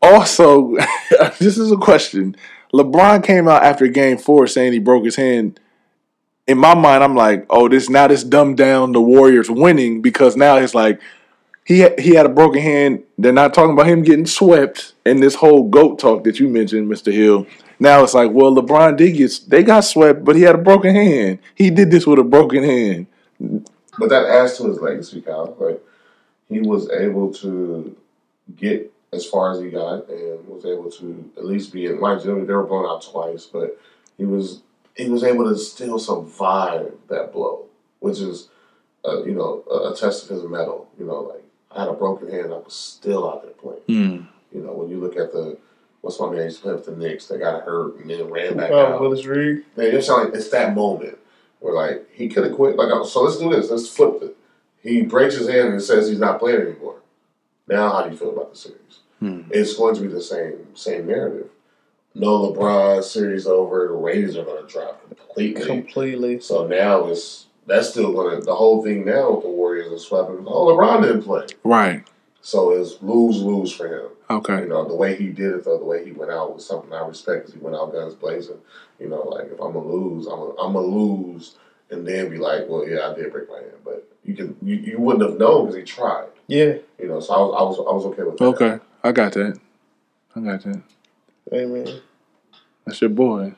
Also, 0.00 0.76
this 1.38 1.58
is 1.58 1.72
a 1.72 1.76
question. 1.76 2.36
LeBron 2.72 3.24
came 3.24 3.48
out 3.48 3.62
after 3.62 3.86
game 3.86 4.18
four 4.18 4.46
saying 4.46 4.72
he 4.72 4.78
broke 4.78 5.04
his 5.04 5.16
hand. 5.16 5.58
In 6.46 6.58
my 6.58 6.74
mind, 6.74 7.04
I'm 7.04 7.14
like, 7.14 7.46
oh, 7.50 7.68
this 7.68 7.88
now 7.88 8.06
this 8.06 8.24
dumbed 8.24 8.56
down 8.56 8.92
the 8.92 9.00
Warriors 9.00 9.50
winning 9.50 10.00
because 10.00 10.36
now 10.36 10.56
it's 10.56 10.74
like 10.74 11.00
he 11.64 11.80
had, 11.80 11.98
he 12.00 12.14
had 12.14 12.26
a 12.26 12.30
broken 12.30 12.62
hand. 12.62 13.02
They're 13.18 13.32
not 13.32 13.52
talking 13.52 13.72
about 13.72 13.86
him 13.86 14.02
getting 14.02 14.26
swept 14.26 14.94
and 15.04 15.22
this 15.22 15.34
whole 15.34 15.68
goat 15.68 15.98
talk 15.98 16.24
that 16.24 16.40
you 16.40 16.48
mentioned, 16.48 16.90
Mr. 16.90 17.12
Hill. 17.12 17.46
Now 17.78 18.02
it's 18.02 18.14
like, 18.14 18.30
well, 18.32 18.54
LeBron 18.54 18.96
did 18.96 19.16
get 19.16 19.38
they 19.48 19.62
got 19.62 19.80
swept, 19.80 20.24
but 20.24 20.36
he 20.36 20.42
had 20.42 20.54
a 20.54 20.58
broken 20.58 20.94
hand. 20.94 21.38
He 21.54 21.70
did 21.70 21.90
this 21.90 22.06
with 22.06 22.18
a 22.18 22.24
broken 22.24 22.64
hand. 22.64 23.06
But 23.98 24.08
that 24.10 24.26
adds 24.26 24.56
to 24.58 24.68
his 24.68 24.80
legacy, 24.80 25.20
Kyle. 25.20 25.56
Like 25.58 25.82
he 26.48 26.60
was 26.60 26.88
able 26.90 27.32
to 27.34 27.96
get 28.56 28.92
as 29.12 29.26
far 29.26 29.52
as 29.52 29.60
he 29.60 29.70
got 29.70 30.08
and 30.08 30.46
was 30.46 30.64
able 30.64 30.90
to 30.90 31.30
at 31.36 31.44
least 31.44 31.72
be 31.72 31.86
in. 31.86 32.00
Mind 32.00 32.24
you, 32.24 32.44
they 32.44 32.52
were 32.52 32.64
blown 32.66 32.86
out 32.86 33.02
twice, 33.02 33.46
but 33.46 33.78
he 34.16 34.24
was 34.24 34.62
he 34.96 35.08
was 35.08 35.22
able 35.24 35.48
to 35.48 35.56
still 35.56 35.98
survive 35.98 36.92
that 37.08 37.32
blow, 37.32 37.64
which 38.00 38.18
is, 38.20 38.48
uh, 39.04 39.22
you 39.24 39.32
know, 39.32 39.62
a, 39.70 39.92
a 39.92 39.96
test 39.96 40.24
of 40.24 40.28
his 40.30 40.42
metal. 40.44 40.88
You 40.98 41.06
know, 41.06 41.20
like 41.22 41.44
I 41.70 41.80
had 41.80 41.88
a 41.88 41.92
broken 41.94 42.30
hand, 42.30 42.52
I 42.52 42.56
was 42.58 42.74
still 42.74 43.28
out 43.28 43.42
there 43.42 43.52
playing. 43.52 43.80
Mm. 43.88 44.26
You 44.52 44.62
know, 44.62 44.72
when 44.72 44.88
you 44.90 44.98
look 44.98 45.16
at 45.16 45.32
the 45.32 45.56
what's 46.00 46.18
my 46.20 46.30
man 46.30 46.44
used 46.44 46.58
to 46.58 46.62
play 46.62 46.72
with 46.74 46.86
the 46.86 46.96
Knicks, 46.96 47.26
they 47.26 47.38
got 47.38 47.62
hurt 47.64 47.96
and 47.96 48.08
then 48.10 48.30
ran 48.30 48.56
back 48.56 48.70
Oh, 48.70 48.94
out. 48.94 49.00
Willis 49.00 49.24
Reed. 49.26 49.64
Man, 49.76 49.94
it's 49.94 50.08
like 50.08 50.32
it's 50.34 50.48
that 50.50 50.74
moment 50.74 51.18
where 51.60 51.74
like 51.74 52.06
he 52.12 52.28
could 52.28 52.44
have 52.44 52.54
quit. 52.54 52.76
Like, 52.76 52.88
so 53.06 53.22
let's 53.22 53.38
do 53.38 53.50
this. 53.50 53.70
Let's 53.70 53.88
flip 53.88 54.22
it. 54.22 54.36
He 54.82 55.02
breaks 55.02 55.36
his 55.36 55.48
hand 55.48 55.68
and 55.68 55.82
says 55.82 56.08
he's 56.08 56.18
not 56.20 56.38
playing 56.38 56.60
anymore. 56.62 56.96
Now, 57.68 57.90
how 57.92 58.02
do 58.04 58.10
you 58.10 58.16
feel 58.16 58.30
about 58.30 58.52
the 58.52 58.56
series? 58.58 58.78
Hmm. 59.18 59.42
It's 59.50 59.74
going 59.74 59.94
to 59.96 60.00
be 60.02 60.08
the 60.08 60.20
same 60.20 60.74
same 60.74 61.06
narrative. 61.06 61.48
No 62.14 62.52
LeBron 62.52 63.02
series 63.04 63.46
over. 63.46 63.88
The 63.88 63.94
ratings 63.94 64.36
are 64.36 64.44
going 64.44 64.66
to 64.66 64.72
drop 64.72 65.02
completely. 65.16 65.64
Completely. 65.66 66.40
so 66.40 66.66
now 66.66 67.06
it's 67.06 67.46
that's 67.66 67.90
still 67.90 68.12
going 68.12 68.38
to 68.38 68.44
the 68.44 68.54
whole 68.54 68.82
thing 68.82 69.04
now 69.04 69.32
with 69.32 69.42
the 69.44 69.50
Warriors 69.50 69.88
and 69.90 70.00
swept. 70.00 70.30
Oh, 70.30 70.66
LeBron 70.66 71.02
didn't 71.02 71.22
play, 71.22 71.46
Right. 71.64 72.02
so 72.40 72.70
it's 72.70 72.96
lose 73.02 73.42
lose 73.42 73.72
for 73.72 73.86
him. 73.88 74.08
Okay. 74.30 74.60
You 74.60 74.68
know, 74.68 74.86
the 74.88 74.94
way 74.94 75.16
he 75.16 75.28
did 75.28 75.54
it, 75.54 75.64
though, 75.64 75.78
the 75.78 75.84
way 75.84 76.04
he 76.04 76.12
went 76.12 76.30
out 76.30 76.54
was 76.54 76.64
something 76.66 76.92
I 76.92 77.06
respect 77.06 77.40
because 77.46 77.54
he 77.54 77.60
went 77.60 77.76
out 77.76 77.92
guns 77.92 78.14
blazing. 78.14 78.58
You 78.98 79.08
know, 79.08 79.22
like 79.22 79.46
if 79.46 79.60
I'm 79.60 79.72
gonna 79.72 79.86
lose, 79.86 80.26
I'm 80.26 80.38
gonna, 80.38 80.60
I'm 80.60 80.72
gonna 80.72 80.86
lose, 80.86 81.56
and 81.90 82.06
then 82.06 82.30
be 82.30 82.38
like, 82.38 82.68
well, 82.68 82.86
yeah, 82.86 83.10
I 83.10 83.14
did 83.14 83.32
break 83.32 83.48
my 83.48 83.58
hand, 83.58 83.72
but 83.84 84.08
you 84.24 84.34
can 84.34 84.56
you, 84.62 84.76
you 84.76 84.98
wouldn't 84.98 85.28
have 85.28 85.38
known 85.38 85.66
because 85.66 85.76
he 85.76 85.84
tried. 85.84 86.28
Yeah. 86.46 86.74
You 86.98 87.08
know, 87.08 87.20
so 87.20 87.34
I 87.34 87.38
was 87.38 87.54
I 87.58 87.62
was 87.62 87.78
I 87.78 87.92
was 87.92 88.04
okay 88.06 88.22
with 88.22 88.38
that. 88.38 88.44
Okay. 88.44 88.78
I 89.04 89.12
got 89.12 89.32
that. 89.34 89.58
I 90.34 90.40
got 90.40 90.62
that. 90.62 90.82
Amen. 91.52 92.00
That's 92.84 93.00
your 93.00 93.10
boy. 93.10 93.54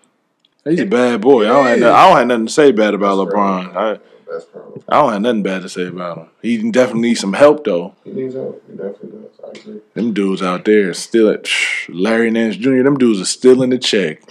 He's 0.65 0.81
a 0.81 0.87
bad 0.87 1.21
boy. 1.23 1.45
I 1.45 1.49
don't 1.49 1.67
have 1.67 1.79
no, 1.79 1.93
I 1.95 2.09
don't 2.09 2.19
have 2.19 2.27
nothing 2.27 2.47
to 2.47 2.53
say 2.53 2.73
bad 2.73 2.95
about 2.95 3.17
That's 3.17 3.35
LeBron. 3.35 3.75
I, 3.75 3.91
right. 3.91 4.01
That's 4.31 4.47
I 4.89 5.01
don't 5.01 5.13
have 5.13 5.23
nothing 5.23 5.43
bad 5.43 5.63
to 5.63 5.69
say 5.69 5.87
about 5.87 6.19
him. 6.19 6.29
He 6.43 6.71
definitely 6.71 7.09
needs 7.09 7.21
some 7.21 7.33
help 7.33 7.65
though. 7.65 7.95
he 8.05 8.13
needs 8.13 8.35
help. 8.35 8.63
He 8.71 8.77
definitely 8.77 9.21
does. 9.23 9.41
I 9.45 9.59
agree. 9.59 9.81
Them 9.95 10.13
dudes 10.13 10.43
out 10.43 10.65
there 10.65 10.93
still 10.95 11.31
at 11.31 11.49
Larry 11.89 12.31
Nance 12.31 12.57
Jr. 12.57 12.83
Them 12.83 12.99
dudes 12.99 13.21
are 13.21 13.25
still 13.25 13.63
in 13.63 13.71
the 13.71 13.79
check. 13.79 14.23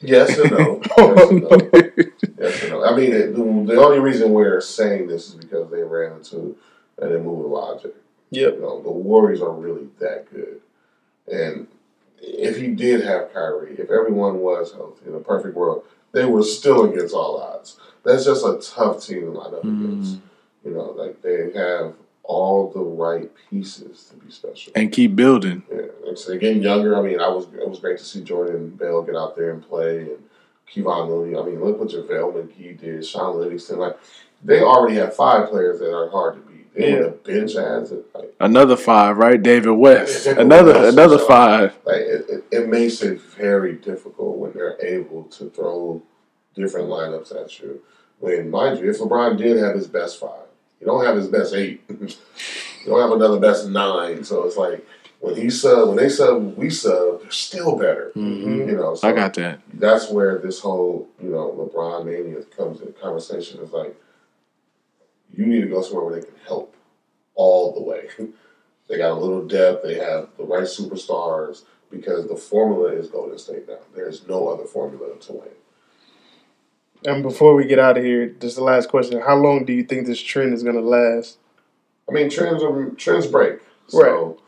Yes 0.00 0.38
and 0.38 0.50
no. 0.52 0.80
yes 0.98 1.30
and 1.30 1.42
no. 1.42 1.70
Yes 2.38 2.62
and 2.62 2.72
no. 2.72 2.84
I 2.84 2.96
mean, 2.96 3.12
it, 3.12 3.34
the, 3.34 3.42
the 3.74 3.80
only 3.80 3.98
reason 3.98 4.32
we're 4.32 4.60
saying 4.60 5.08
this 5.08 5.28
is 5.28 5.34
because 5.34 5.70
they 5.70 5.82
ran 5.82 6.12
into 6.12 6.56
an 6.98 7.12
immovable 7.12 7.56
object. 7.56 7.96
Yep. 8.30 8.54
You 8.54 8.60
know, 8.60 8.82
the 8.82 8.90
Warriors 8.90 9.40
are 9.40 9.52
really 9.52 9.88
that 10.00 10.30
good. 10.30 10.60
And 11.30 11.66
if 12.20 12.56
he 12.56 12.68
did 12.68 13.04
have 13.04 13.32
Kyrie, 13.32 13.76
if 13.78 13.90
everyone 13.90 14.38
was 14.40 14.72
healthy 14.72 15.06
in 15.08 15.14
a 15.14 15.20
perfect 15.20 15.54
world, 15.54 15.84
they 16.12 16.24
were 16.24 16.42
still 16.42 16.90
against 16.90 17.14
all 17.14 17.40
odds. 17.40 17.78
That's 18.04 18.24
just 18.24 18.44
a 18.44 18.60
tough 18.62 19.04
team 19.04 19.20
to 19.22 19.30
line 19.30 19.54
up 19.54 19.64
against. 19.64 20.18
You 20.64 20.72
know, 20.72 20.90
like 20.96 21.22
they 21.22 21.52
have 21.52 21.94
all 22.28 22.70
the 22.70 22.80
right 22.80 23.30
pieces 23.50 24.04
to 24.10 24.16
be 24.16 24.30
special. 24.30 24.72
And 24.74 24.90
keep 24.92 25.14
building. 25.16 25.62
Yeah, 25.70 25.82
and 26.08 26.18
so 26.18 26.36
getting 26.36 26.62
younger. 26.62 26.96
I 26.98 27.02
mean, 27.02 27.20
I 27.20 27.28
was 27.28 27.44
it 27.54 27.68
was 27.68 27.78
great 27.78 27.98
to 27.98 28.04
see 28.04 28.22
Jordan 28.22 28.70
Bell 28.70 29.02
get 29.02 29.14
out 29.16 29.36
there 29.36 29.52
and 29.52 29.62
play, 29.66 30.00
and 30.00 30.18
Kevon 30.68 31.08
Looney. 31.08 31.38
I 31.38 31.42
mean, 31.42 31.62
look 31.64 31.78
what 31.78 31.88
JaVale 31.88 32.32
McGee 32.32 32.78
did, 32.80 33.06
Shaun 33.06 33.38
Livingston. 33.38 33.78
Like, 33.78 33.96
they 34.44 34.60
already 34.60 34.96
have 34.96 35.14
five 35.14 35.48
players 35.48 35.78
that 35.78 35.94
are 35.94 36.10
hard 36.10 36.34
to 36.34 36.40
beat. 36.40 36.74
They 36.74 36.92
Yeah. 36.98 37.08
bench 37.24 37.54
it. 37.54 38.14
Like, 38.14 38.34
Another 38.40 38.76
five, 38.76 39.16
right? 39.16 39.40
David 39.42 39.70
West. 39.72 40.26
Another 40.26 40.74
West, 40.74 40.92
another 40.92 41.18
so- 41.18 41.26
five. 41.26 41.78
like 41.86 41.96
it, 42.00 42.24
it, 42.28 42.44
it 42.50 42.68
makes 42.68 43.00
it 43.02 43.20
very 43.20 43.74
difficult 43.76 44.36
when 44.36 44.52
they're 44.52 44.76
able 44.84 45.22
to 45.24 45.48
throw 45.50 46.02
different 46.54 46.88
lineups 46.88 47.34
at 47.40 47.58
you. 47.60 47.80
When, 48.18 48.50
mind 48.50 48.78
you, 48.80 48.90
if 48.90 48.98
LeBron 48.98 49.38
did 49.38 49.58
have 49.58 49.74
his 49.76 49.86
best 49.86 50.18
five, 50.18 50.45
you 50.80 50.86
don't 50.86 51.04
have 51.04 51.16
his 51.16 51.28
best 51.28 51.54
eight. 51.54 51.82
you 51.88 52.08
don't 52.86 53.00
have 53.00 53.12
another 53.12 53.40
best 53.40 53.68
nine. 53.68 54.24
So 54.24 54.44
it's 54.44 54.56
like 54.56 54.86
when 55.20 55.36
he 55.36 55.50
sub, 55.50 55.88
when 55.88 55.96
they 55.96 56.08
sub, 56.08 56.56
we 56.56 56.70
sub, 56.70 57.22
they're 57.22 57.30
still 57.30 57.76
better. 57.76 58.12
Mhm. 58.14 58.68
You 58.68 58.76
know, 58.76 58.94
so 58.94 59.08
I 59.08 59.12
got 59.12 59.34
that. 59.34 59.60
that's 59.74 60.10
where 60.10 60.38
this 60.38 60.60
whole 60.60 61.08
you 61.22 61.30
know 61.30 61.50
LeBron 61.52 62.04
mania 62.04 62.42
comes 62.56 62.80
in 62.80 62.92
conversation. 62.94 63.60
Is 63.60 63.72
like 63.72 63.96
you 65.32 65.46
need 65.46 65.62
to 65.62 65.68
go 65.68 65.82
somewhere 65.82 66.04
where 66.04 66.20
they 66.20 66.26
can 66.26 66.36
help 66.46 66.74
all 67.34 67.72
the 67.74 67.82
way. 67.82 68.08
they 68.88 68.98
got 68.98 69.12
a 69.12 69.20
little 69.20 69.46
depth. 69.46 69.82
They 69.82 69.94
have 69.94 70.28
the 70.36 70.44
right 70.44 70.64
superstars 70.64 71.62
because 71.90 72.28
the 72.28 72.36
formula 72.36 72.92
is 72.92 73.08
Golden 73.08 73.38
State 73.38 73.68
now. 73.68 73.78
There's 73.94 74.26
no 74.28 74.48
other 74.48 74.64
formula 74.64 75.16
to 75.18 75.32
win. 75.32 75.48
And 77.06 77.22
before 77.22 77.54
we 77.54 77.66
get 77.66 77.78
out 77.78 77.96
of 77.96 78.04
here, 78.04 78.26
just 78.26 78.56
the 78.56 78.64
last 78.64 78.88
question: 78.88 79.20
How 79.20 79.36
long 79.36 79.64
do 79.64 79.72
you 79.72 79.84
think 79.84 80.06
this 80.06 80.20
trend 80.20 80.52
is 80.52 80.64
going 80.64 80.74
to 80.74 80.82
last? 80.82 81.38
I 82.08 82.12
mean, 82.12 82.28
trends 82.28 82.62
are, 82.62 82.90
trends 82.90 83.28
break. 83.28 83.60
So 83.88 84.40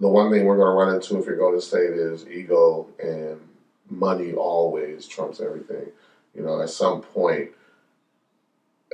the 0.00 0.08
one 0.08 0.32
thing 0.32 0.44
we're 0.44 0.56
going 0.56 0.68
to 0.68 0.74
run 0.74 0.94
into 0.94 1.18
if 1.18 1.26
you're 1.26 1.36
going 1.36 1.54
to 1.54 1.60
State 1.60 1.90
is 1.90 2.26
ego 2.26 2.88
and 2.98 3.40
money 3.88 4.32
always 4.34 5.06
trumps 5.06 5.40
everything. 5.40 5.86
You 6.34 6.42
know, 6.42 6.60
at 6.60 6.70
some 6.70 7.00
point, 7.00 7.50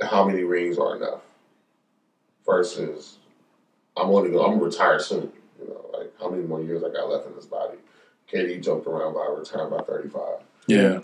how 0.01 0.23
many 0.25 0.43
rings 0.43 0.77
are 0.77 0.95
enough? 0.95 1.21
Versus, 2.45 3.17
I'm 3.97 4.09
only 4.09 4.29
going. 4.29 4.45
I'm 4.45 4.59
gonna 4.59 4.65
retire 4.65 4.99
soon. 4.99 5.31
You 5.59 5.67
know, 5.67 5.97
like 5.97 6.13
how 6.19 6.29
many 6.29 6.43
more 6.43 6.61
years 6.61 6.83
I 6.83 6.89
got 6.89 7.09
left 7.09 7.25
in 7.25 7.35
this 7.35 7.45
body? 7.45 7.77
KD 8.31 8.63
jumped 8.63 8.85
around 8.85 9.13
by 9.13 9.25
retiring 9.35 9.71
by 9.71 9.83
35. 9.83 10.21
Yeah. 10.67 10.99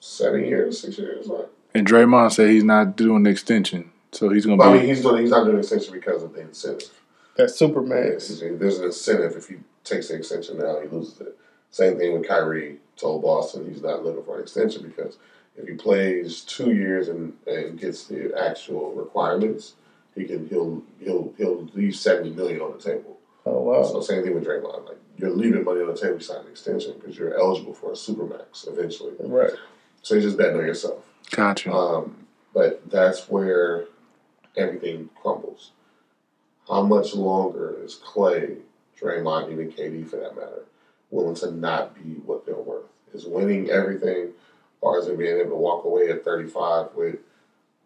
Seven 0.00 0.44
years, 0.44 0.80
six 0.80 0.98
years, 0.98 1.26
like. 1.26 1.46
And 1.74 1.86
Draymond 1.86 2.32
said 2.32 2.50
he's 2.50 2.64
not 2.64 2.96
doing 2.96 3.22
the 3.22 3.30
extension. 3.30 3.90
So 4.12 4.28
he's 4.30 4.44
gonna 4.44 4.56
But 4.56 4.68
I 4.70 4.72
mean, 4.78 4.86
he's 4.86 5.02
doing. 5.02 5.22
He's 5.22 5.30
not 5.30 5.44
doing 5.44 5.56
the 5.56 5.60
extension 5.60 5.94
because 5.94 6.22
of 6.22 6.32
the 6.32 6.40
incentive. 6.40 6.90
That 7.36 7.50
super 7.50 7.82
Yeah. 7.82 8.18
There's 8.58 8.78
an 8.78 8.86
incentive 8.86 9.36
if 9.36 9.48
he 9.48 9.56
takes 9.84 10.08
the 10.08 10.16
extension 10.16 10.58
now, 10.58 10.80
he 10.80 10.88
loses 10.88 11.20
it. 11.20 11.38
Same 11.70 11.96
thing 11.96 12.12
with 12.12 12.26
Kyrie. 12.26 12.78
Told 12.96 13.22
Boston 13.22 13.66
he's 13.72 13.82
not 13.82 14.04
looking 14.04 14.22
for 14.24 14.36
an 14.36 14.42
extension 14.42 14.82
because 14.82 15.16
if 15.56 15.66
he 15.66 15.74
plays 15.74 16.42
two 16.42 16.72
years 16.74 17.08
and, 17.08 17.32
and 17.46 17.80
gets 17.80 18.04
the 18.04 18.30
actual 18.38 18.92
requirements, 18.92 19.74
he 20.14 20.24
can 20.24 20.48
he'll 20.48 20.82
he'll 20.98 21.32
he'll 21.38 21.68
leave 21.74 21.96
seventy 21.96 22.30
million 22.30 22.60
on 22.60 22.72
the 22.72 22.82
table. 22.82 23.18
Oh 23.46 23.62
wow. 23.62 23.82
So 23.84 24.00
same 24.02 24.22
thing 24.22 24.34
with 24.34 24.44
Draymond. 24.44 24.86
Like 24.86 24.98
you're 25.16 25.30
leaving 25.30 25.64
money 25.64 25.80
on 25.80 25.86
the 25.86 25.96
table, 25.96 26.14
you 26.14 26.20
sign 26.20 26.44
an 26.44 26.50
extension 26.50 26.94
because 26.98 27.16
you're 27.16 27.38
eligible 27.38 27.72
for 27.72 27.90
a 27.90 27.94
supermax 27.94 28.68
eventually. 28.68 29.12
Right. 29.18 29.52
So 30.02 30.14
you're 30.14 30.22
just 30.22 30.38
betting 30.38 30.58
on 30.58 30.66
yourself. 30.66 31.04
gotcha. 31.30 31.72
Um, 31.72 32.26
but 32.54 32.88
that's 32.90 33.28
where 33.28 33.84
everything 34.56 35.10
crumbles. 35.20 35.72
How 36.68 36.82
much 36.82 37.14
longer 37.14 37.76
is 37.82 37.96
Clay, 37.96 38.56
Draymond, 39.00 39.52
even 39.52 39.72
KD 39.72 40.08
for 40.08 40.16
that 40.16 40.36
matter, 40.36 40.64
willing 41.10 41.34
to 41.36 41.50
not 41.50 41.94
be 41.94 42.14
what 42.24 42.46
they're 42.46 42.54
worth? 42.54 42.86
Is 43.12 43.26
winning 43.26 43.70
everything, 43.70 44.30
or 44.80 44.98
is 44.98 45.06
it 45.08 45.18
being 45.18 45.38
able 45.38 45.50
to 45.50 45.56
walk 45.56 45.84
away 45.84 46.10
at 46.10 46.24
35 46.24 46.90
with 46.94 47.16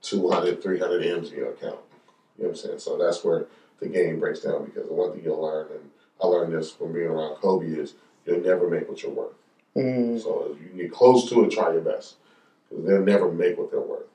200, 0.02 0.62
300 0.62 1.02
M's 1.02 1.30
in 1.30 1.38
your 1.38 1.52
account? 1.52 1.78
You 2.36 2.44
know 2.44 2.48
what 2.48 2.50
I'm 2.50 2.56
saying? 2.56 2.78
So 2.80 2.98
that's 2.98 3.24
where 3.24 3.46
the 3.80 3.88
game 3.88 4.20
breaks 4.20 4.40
down 4.40 4.66
because 4.66 4.86
the 4.88 4.94
one 4.94 5.12
thing 5.12 5.22
you'll 5.24 5.40
learn, 5.40 5.66
and 5.72 5.90
I 6.22 6.26
learned 6.26 6.52
this 6.52 6.70
from 6.70 6.92
being 6.92 7.06
around 7.06 7.36
Kobe, 7.36 7.66
is 7.66 7.94
you'll 8.26 8.40
never 8.40 8.68
make 8.68 8.88
what 8.88 9.02
you're 9.02 9.12
worth. 9.12 9.32
Mm. 9.76 10.22
So 10.22 10.52
if 10.54 10.76
you 10.76 10.82
get 10.82 10.92
close 10.92 11.28
to 11.30 11.44
it, 11.44 11.50
try 11.50 11.72
your 11.72 11.82
best. 11.82 12.16
Because 12.68 12.86
they'll 12.86 13.02
never 13.02 13.30
make 13.30 13.58
what 13.58 13.70
they're 13.70 13.80
worth. 13.80 14.06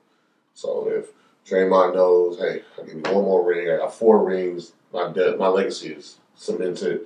So 0.54 0.88
if 0.88 1.10
Draymond 1.48 1.94
knows, 1.94 2.38
hey, 2.38 2.62
I 2.80 2.86
give 2.86 2.94
you 2.94 3.02
one 3.02 3.24
more 3.24 3.44
ring, 3.44 3.70
I 3.70 3.78
got 3.78 3.94
four 3.94 4.24
rings, 4.24 4.72
my 4.92 5.12
de- 5.12 5.36
my 5.36 5.48
legacy 5.48 5.88
is 5.92 6.18
cemented. 6.34 7.02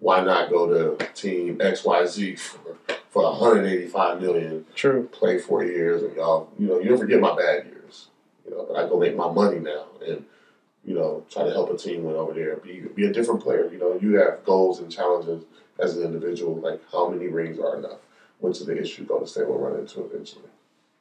Why 0.00 0.22
not 0.22 0.50
go 0.50 0.96
to 0.96 1.06
team 1.14 1.58
XYZ 1.58 2.38
for, 2.38 2.76
for 3.10 3.22
185 3.22 4.20
million, 4.20 4.66
True. 4.74 5.08
play 5.12 5.38
four 5.38 5.64
years, 5.64 6.02
and 6.02 6.16
y'all, 6.16 6.50
you 6.58 6.66
know, 6.66 6.80
you'll 6.80 6.98
forget 6.98 7.20
my 7.20 7.36
bad 7.36 7.66
years. 7.66 8.08
You 8.44 8.50
know, 8.50 8.66
but 8.68 8.76
I 8.76 8.88
go 8.88 8.98
make 8.98 9.16
my 9.16 9.30
money 9.30 9.60
now 9.60 9.84
and, 10.04 10.24
you 10.84 10.94
know, 10.94 11.24
try 11.30 11.44
to 11.44 11.52
help 11.52 11.70
a 11.70 11.76
team 11.76 12.02
win 12.02 12.16
over 12.16 12.32
there. 12.32 12.56
Be 12.56 12.80
be 12.80 13.06
a 13.06 13.12
different 13.12 13.42
player. 13.42 13.70
You 13.70 13.78
know, 13.78 13.98
you 14.00 14.16
have 14.16 14.44
goals 14.44 14.80
and 14.80 14.90
challenges 14.90 15.44
as 15.78 15.96
an 15.96 16.04
individual, 16.04 16.54
like 16.56 16.80
how 16.90 17.08
many 17.08 17.28
rings 17.28 17.58
are 17.58 17.76
enough? 17.78 17.98
Which 18.40 18.60
is 18.60 18.66
the 18.66 18.80
issue 18.80 19.04
Golden 19.04 19.26
State 19.26 19.46
will 19.48 19.58
run 19.58 19.78
into 19.78 20.04
eventually. 20.04 20.44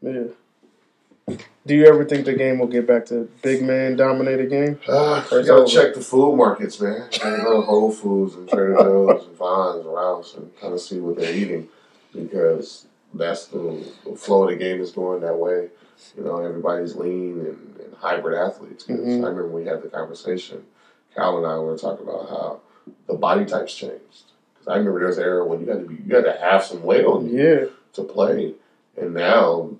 Yeah. 0.02 1.38
Do 1.66 1.76
you 1.76 1.86
ever 1.86 2.04
think 2.06 2.26
the 2.26 2.34
game 2.34 2.60
will 2.60 2.68
get 2.68 2.88
back 2.88 3.06
to 3.08 3.30
big 3.42 3.64
man 3.64 3.96
dominated 3.96 4.50
game? 4.50 4.80
Uh, 4.88 5.24
you 5.32 5.44
gotta 5.44 5.66
check 5.68 5.94
the 5.94 6.02
food 6.02 6.36
markets, 6.36 6.80
man. 6.82 7.08
Go 7.22 7.62
to 7.62 7.66
Whole 7.66 7.92
Foods 7.92 8.36
and 8.36 8.50
Trader 8.50 8.76
Joe's 8.80 9.26
and 9.28 9.38
Vines 9.38 9.86
and 9.86 9.94
Rouse 9.94 10.36
and 10.36 10.60
kind 10.60 10.74
of 10.74 10.82
see 10.82 11.00
what 11.00 11.18
they're 11.18 11.34
eating 11.34 11.68
because 12.14 12.88
that's 13.14 13.46
the, 13.48 13.86
the 14.06 14.16
flow 14.16 14.44
of 14.44 14.50
the 14.50 14.56
game 14.56 14.82
is 14.82 14.92
going 14.92 15.22
that 15.22 15.38
way. 15.38 15.70
You 16.18 16.24
know, 16.24 16.40
everybody's 16.40 16.96
lean 16.96 17.40
and, 17.40 17.80
and 17.80 17.94
hybrid 17.98 18.38
athletes. 18.38 18.86
Mhm. 18.86 19.24
I 19.24 19.28
remember 19.28 19.48
we 19.48 19.66
had 19.66 19.82
the 19.84 19.90
conversation. 19.90 20.64
Cal 21.16 21.38
and 21.38 21.46
I 21.46 21.58
were 21.60 21.78
talking 21.78 22.08
about 22.08 22.30
how 22.30 22.60
the 23.08 23.14
body 23.14 23.46
types 23.46 23.74
changed. 23.76 24.31
Because 24.62 24.74
I 24.74 24.78
remember 24.78 25.00
there 25.00 25.08
was 25.08 25.18
an 25.18 25.24
era 25.24 25.46
when 25.46 25.62
you 25.62 25.68
had 25.70 25.80
to 25.82 25.86
be, 25.88 26.04
you 26.06 26.16
had 26.16 26.26
to 26.26 26.34
have 26.40 26.64
some 26.64 26.84
weight 26.84 27.06
on 27.06 27.28
you 27.30 27.38
Yeah. 27.42 27.66
to 27.94 28.04
play, 28.04 28.54
and 28.96 29.14
now 29.14 29.72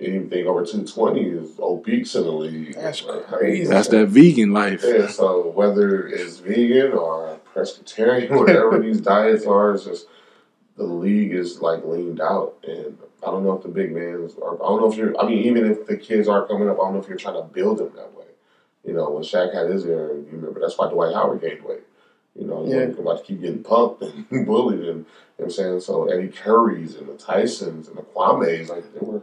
anything 0.00 0.46
over 0.46 0.64
two 0.64 0.84
twenty 0.86 1.24
is 1.28 1.58
obese 1.58 2.14
in 2.14 2.22
the 2.22 2.30
league. 2.32 2.74
That's 2.74 3.04
Like, 3.04 3.26
crazy. 3.26 3.66
That's 3.68 3.88
that 3.88 4.06
vegan 4.08 4.52
life. 4.52 4.84
Yeah, 4.86 5.08
so 5.08 5.48
whether 5.50 6.06
it's 6.06 6.38
vegan 6.38 6.92
or 6.92 7.38
pescatarian, 7.54 8.30
whatever 8.38 8.78
these 8.78 9.00
diets 9.00 9.44
are, 9.44 9.74
it's 9.74 9.84
just 9.84 10.06
the 10.76 10.84
league 10.84 11.32
is 11.34 11.60
like 11.60 11.84
leaned 11.84 12.20
out, 12.20 12.54
and 12.66 12.96
I 13.26 13.32
don't 13.32 13.42
know 13.42 13.54
if 13.54 13.64
the 13.64 13.68
big 13.68 13.92
mans 13.92 14.36
are. 14.40 14.54
I 14.54 14.68
don't 14.68 14.80
know 14.80 14.92
if 14.92 14.96
you're. 14.96 15.20
I 15.20 15.26
mean, 15.28 15.38
even 15.38 15.66
if 15.68 15.86
the 15.86 15.96
kids 15.96 16.28
are 16.28 16.46
coming 16.46 16.68
up, 16.68 16.76
I 16.78 16.84
don't 16.84 16.94
know 16.94 17.00
if 17.00 17.08
you're 17.08 17.18
trying 17.18 17.34
to 17.34 17.42
build 17.42 17.78
them 17.78 17.90
that 17.96 18.14
way. 18.14 18.24
You 18.84 18.94
know, 18.94 19.10
when 19.10 19.24
Shaq 19.24 19.52
had 19.52 19.68
his 19.68 19.84
era, 19.84 20.14
you 20.14 20.28
remember 20.30 20.60
that's 20.60 20.78
why 20.78 20.88
Dwight 20.88 21.12
Howard 21.12 21.40
gained 21.40 21.62
weight. 21.64 21.82
You 22.38 22.46
know, 22.46 22.64
Yeah. 22.64 22.86
you're 22.86 23.00
about 23.00 23.18
to 23.18 23.24
keep 23.24 23.40
getting 23.40 23.62
pumped 23.62 24.02
and 24.02 24.26
bullied, 24.46 24.78
and 24.80 24.86
you 24.86 24.92
know 24.94 25.04
what 25.38 25.44
I'm 25.46 25.50
saying. 25.50 25.80
So 25.80 26.06
Eddie 26.08 26.28
Curry's 26.28 26.94
and 26.94 27.08
the 27.08 27.14
Tysons 27.14 27.88
and 27.88 27.96
the 27.96 28.02
Kwame's, 28.02 28.68
like 28.70 28.84
they 28.94 29.00
were 29.04 29.22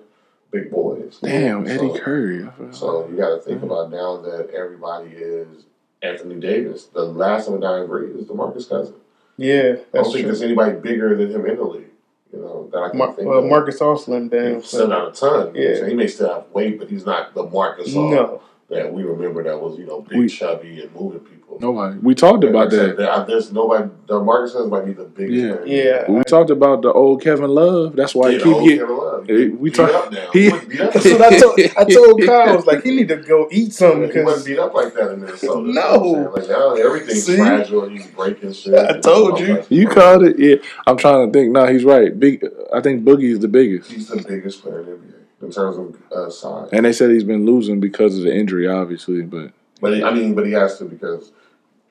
big 0.52 0.70
boys. 0.72 1.20
Damn, 1.24 1.66
Eddie 1.68 1.98
Curry. 1.98 2.48
so 2.72 3.08
you 3.10 3.16
got 3.18 3.30
to 3.36 3.38
think 3.42 3.64
about 3.64 3.90
now 3.92 4.18
that 4.18 4.50
everybody 4.54 5.10
is 5.12 5.66
Anthony 6.02 6.36
Davis. 6.36 6.86
The 6.86 7.04
last 7.04 7.48
of 7.48 7.54
a 7.56 7.60
dying 7.60 7.88
breed 7.88 8.16
is 8.16 8.26
Demarcus 8.26 8.68
Cousins. 8.68 8.98
Yeah, 9.38 9.76
I 9.94 9.98
don't 9.98 10.04
think 10.06 10.14
true. 10.14 10.22
there's 10.24 10.42
anybody 10.42 10.78
bigger 10.80 11.16
than 11.16 11.32
him 11.32 11.46
in 11.46 11.58
the 11.58 11.64
league. 11.64 11.88
You 12.34 12.40
know 12.40 12.70
that 12.74 12.80
I 12.80 12.90
can 12.90 12.98
Mar- 12.98 13.14
think 13.14 13.28
well, 13.30 13.40
of. 13.40 13.46
Marcus 13.46 13.82
all 13.82 13.98
slimmed 13.98 14.32
down. 14.32 14.56
He's 14.56 14.68
still 14.68 14.88
not 14.88 15.10
a 15.10 15.12
ton. 15.12 15.54
Yeah. 15.56 15.76
So 15.76 15.86
he 15.86 15.94
may 15.94 16.08
still 16.08 16.34
have 16.34 16.46
weight, 16.52 16.80
but 16.80 16.90
he's 16.90 17.06
not 17.06 17.34
the 17.34 17.44
Marcus 17.44 17.90
Gasol 17.94 18.12
No. 18.12 18.42
That 18.68 18.92
we 18.92 19.04
remember 19.04 19.44
that 19.44 19.62
was 19.62 19.78
you 19.78 19.86
know 19.86 20.02
big, 20.02 20.18
We- 20.18 20.28
chubby, 20.28 20.82
and 20.82 20.94
moving 20.96 21.20
people. 21.20 21.60
Nobody. 21.62 22.00
We 22.00 22.16
talked 22.16 22.44
Like 22.44 22.50
about 22.50 22.68
I 22.68 22.70
said, 22.72 22.90
that. 22.90 22.98
there- 22.98 23.26
There's 23.28 23.54
nobody. 23.54 23.90
DeMarcus 24.08 24.54
Cousins 24.54 24.72
might 24.72 24.86
be 24.86 24.94
the 24.94 25.04
biggest. 25.04 25.34
Yeah. 25.38 25.54
man. 25.54 26.08
Yeah. 26.08 26.12
We 26.12 26.24
talked 26.24 26.50
about 26.50 26.82
the 26.82 26.92
old 26.92 27.22
Kevin 27.22 27.52
Love. 27.52 27.96
That's 27.96 28.16
why 28.16 28.32
he 28.32 28.38
Yeah, 28.38 28.44
keep 28.44 28.54
old 28.56 28.64
getting. 28.64 28.80
Kevin 28.80 28.98
Love. 28.98 29.28
We 29.28 29.48
Beat 29.70 29.74
talk- 29.76 29.94
up 29.94 30.12
now. 30.12 30.30
he- 30.34 30.42
He 30.46 30.50
wasn't 30.50 30.70
beat 30.72 30.82
up. 30.82 30.94
That's 30.94 31.06
what 31.06 31.22
I 31.22 31.38
told. 31.40 31.60
I 31.78 31.84
told 31.86 32.22
Kyle, 32.24 32.50
I 32.50 32.56
was 32.56 32.66
like, 32.66 32.84
he 32.84 32.96
need 32.96 33.08
to 33.10 33.18
go 33.18 33.48
eat 33.52 33.72
something 33.72 34.12
He 34.12 34.20
wasn't 34.22 34.26
because 34.26 34.44
beat 34.46 34.60
up 34.60 34.74
like 34.74 34.94
that 34.96 35.12
in 35.12 35.22
Minnesota. 35.22 35.60
No. 35.72 36.04
You 36.04 36.12
know 36.16 36.30
what 36.32 36.40
I'm 36.40 36.46
saying? 36.46 36.50
like 36.50 36.50
now 36.50 36.74
everything's 36.74 37.24
See? 37.24 37.38
fragile 37.38 37.88
he's 37.90 38.08
breaking 38.08 38.54
shit. 38.54 38.74
I 38.74 39.00
told 39.00 39.40
you. 39.40 39.64
You 39.70 39.88
called 39.88 40.24
it. 40.24 40.40
Yeah, 40.40 40.56
I'm 40.88 40.98
trying 40.98 41.32
to 41.32 41.32
think. 41.40 41.52
No, 41.52 41.68
he's 41.68 41.84
right. 41.86 42.20
Big. 42.20 42.44
I 42.74 42.82
think 42.82 43.04
Boogie 43.06 43.32
is 43.32 43.40
the 43.40 43.48
biggest. 43.48 43.92
He's 43.92 44.08
the 44.10 44.24
biggest 44.28 44.64
player 44.64 44.80
in 44.80 44.86
the 44.88 44.92
NBA 44.94 45.15
in 45.42 45.52
terms 45.52 45.78
of 45.78 46.02
uh, 46.12 46.30
size. 46.30 46.70
And 46.72 46.86
they 46.86 46.94
said 46.94 47.12
he's 47.12 47.24
been 47.24 47.46
losing 47.46 47.80
because 47.80 48.18
of 48.18 48.24
the 48.24 48.36
injury, 48.36 48.68
obviously. 48.68 49.22
But 49.22 49.52
But 49.82 49.96
he, 49.96 50.04
I 50.04 50.14
mean, 50.14 50.36
but 50.36 50.46
he 50.46 50.54
has 50.54 50.78
to 50.80 50.86
because 50.86 51.32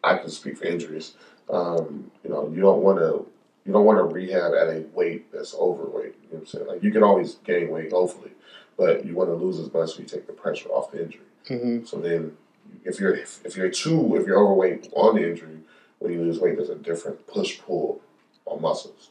I 0.03 0.17
can 0.19 0.31
speak 0.31 0.59
for 0.59 0.65
injuries. 0.65 1.15
Um, 1.51 2.11
you 2.25 2.31
know, 2.31 2.51
you 2.55 2.61
don't 2.61 2.83
want 2.83 2.99
to 2.99 3.27
you 3.67 3.73
don't 3.73 3.85
want 3.85 3.99
to 3.99 4.05
rehab 4.15 4.53
at 4.55 4.69
a 4.69 4.85
weight 4.95 5.33
that's 5.33 5.55
overweight. 5.55 6.15
You 6.23 6.29
know 6.33 6.39
what 6.39 6.41
I'm 6.41 6.47
saying? 6.47 6.67
Like 6.67 6.83
you 6.83 6.91
can 6.91 7.03
always 7.03 7.35
gain 7.37 7.71
weight, 7.71 7.93
hopefully, 7.93 8.33
but 8.77 9.05
you 9.05 9.15
want 9.15 9.31
to 9.31 9.35
lose 9.35 9.59
as 9.59 9.73
much 9.73 9.91
so 9.95 10.01
you 10.01 10.05
take 10.07 10.27
the 10.27 10.33
pressure 10.33 10.69
off 10.71 10.91
the 10.91 11.03
injury. 11.03 11.23
Mhm. 11.49 11.87
So 11.87 11.99
then, 11.99 12.37
if 12.85 12.99
you're 13.01 13.15
if 13.15 13.57
you're 13.57 13.71
too 13.71 14.17
if 14.17 14.27
you're 14.27 14.39
overweight 14.39 14.91
on 14.95 15.17
the 15.17 15.29
injury, 15.29 15.59
when 15.99 16.13
you 16.13 16.21
lose 16.23 16.39
weight, 16.39 16.57
there's 16.57 16.71
a 16.71 16.75
different 16.77 17.27
push 17.27 17.59
pull 17.61 18.01
on 18.47 18.61
muscles. 18.61 19.11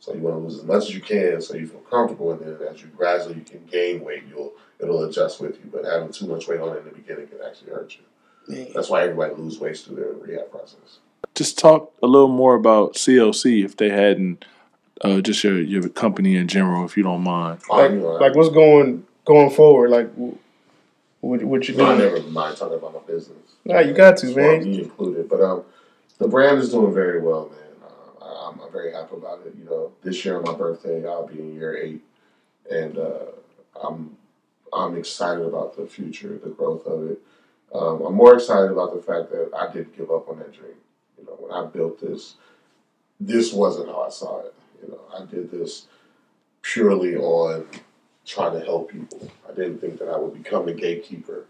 So 0.00 0.14
you 0.14 0.20
want 0.20 0.36
to 0.36 0.40
lose 0.40 0.58
as 0.58 0.64
much 0.64 0.84
as 0.84 0.94
you 0.94 1.00
can, 1.02 1.42
so 1.42 1.54
you 1.54 1.66
feel 1.66 1.80
comfortable, 1.80 2.32
and 2.32 2.40
then 2.40 2.68
as 2.68 2.80
you 2.80 2.88
gradually 2.88 3.34
you 3.34 3.42
can 3.42 3.64
gain 3.66 4.02
weight, 4.02 4.24
you'll 4.28 4.54
it'll 4.78 5.04
adjust 5.04 5.40
with 5.40 5.56
you. 5.62 5.70
But 5.70 5.84
having 5.84 6.10
too 6.10 6.26
much 6.26 6.48
weight 6.48 6.58
on 6.58 6.74
it 6.74 6.78
in 6.78 6.84
the 6.86 6.90
beginning 6.90 7.28
can 7.28 7.38
actually 7.46 7.72
hurt 7.72 7.96
you. 7.96 8.66
That's 8.74 8.88
why 8.88 9.02
everybody 9.02 9.34
lose 9.34 9.60
weight 9.60 9.76
through 9.78 9.96
their 9.96 10.12
rehab 10.12 10.50
process. 10.50 10.98
just 11.34 11.58
talk 11.58 11.92
a 12.02 12.06
little 12.06 12.28
more 12.28 12.54
about 12.54 12.94
CLC 12.94 13.64
if 13.64 13.76
they 13.76 13.90
hadn't. 13.90 14.44
Uh, 15.02 15.20
just 15.20 15.42
your 15.44 15.60
your 15.60 15.88
company 15.88 16.36
in 16.36 16.48
general, 16.48 16.84
if 16.84 16.96
you 16.96 17.02
don't 17.02 17.22
mind. 17.22 17.60
like, 17.70 17.90
I, 17.90 17.94
you 17.94 18.00
know, 18.00 18.12
like 18.14 18.34
what's 18.34 18.50
going 18.50 19.06
going 19.24 19.50
forward? 19.50 19.90
Like, 19.90 20.12
wh- 20.14 20.36
what 21.22 21.42
what 21.44 21.68
you 21.68 21.80
I 21.82 21.96
never 21.96 22.20
mind 22.22 22.56
talking 22.56 22.76
about 22.76 22.94
my 22.94 23.00
business. 23.00 23.38
Nah, 23.64 23.80
you 23.80 23.92
got 23.92 24.16
to, 24.18 24.34
man. 24.34 24.64
me 24.64 24.82
included. 24.82 25.28
But 25.28 25.40
um, 25.42 25.62
the 26.18 26.28
brand 26.28 26.58
is 26.58 26.70
doing 26.70 26.92
very 26.92 27.20
well, 27.20 27.48
man. 27.48 27.69
I, 28.30 28.50
I'm, 28.50 28.60
I'm 28.60 28.72
very 28.72 28.92
happy 28.92 29.16
about 29.16 29.40
it. 29.46 29.54
You 29.58 29.64
know, 29.64 29.92
this 30.02 30.24
year 30.24 30.36
on 30.36 30.44
my 30.44 30.54
birthday, 30.54 31.06
I'll 31.06 31.26
be 31.26 31.38
in 31.38 31.54
year 31.54 31.76
eight, 31.76 32.02
and 32.70 32.98
uh, 32.98 33.26
I'm 33.82 34.16
I'm 34.72 34.96
excited 34.96 35.44
about 35.44 35.76
the 35.76 35.86
future, 35.86 36.38
the 36.42 36.50
growth 36.50 36.86
of 36.86 37.10
it. 37.10 37.20
Um, 37.74 38.02
I'm 38.02 38.14
more 38.14 38.34
excited 38.34 38.70
about 38.70 38.94
the 38.94 39.02
fact 39.02 39.30
that 39.30 39.50
I 39.56 39.72
didn't 39.72 39.96
give 39.96 40.10
up 40.10 40.28
on 40.28 40.38
that 40.38 40.52
dream. 40.52 40.74
You 41.18 41.24
know, 41.26 41.36
when 41.38 41.52
I 41.52 41.66
built 41.66 42.00
this, 42.00 42.34
this 43.18 43.52
wasn't 43.52 43.88
how 43.88 44.02
I 44.02 44.10
saw 44.10 44.40
it. 44.40 44.54
You 44.82 44.88
know, 44.88 45.00
I 45.16 45.24
did 45.24 45.50
this 45.50 45.86
purely 46.62 47.16
on 47.16 47.66
trying 48.24 48.58
to 48.58 48.64
help 48.64 48.90
people. 48.90 49.30
I 49.48 49.52
didn't 49.54 49.78
think 49.78 49.98
that 49.98 50.08
I 50.08 50.16
would 50.16 50.34
become 50.34 50.66
the 50.66 50.72
gatekeeper. 50.72 51.46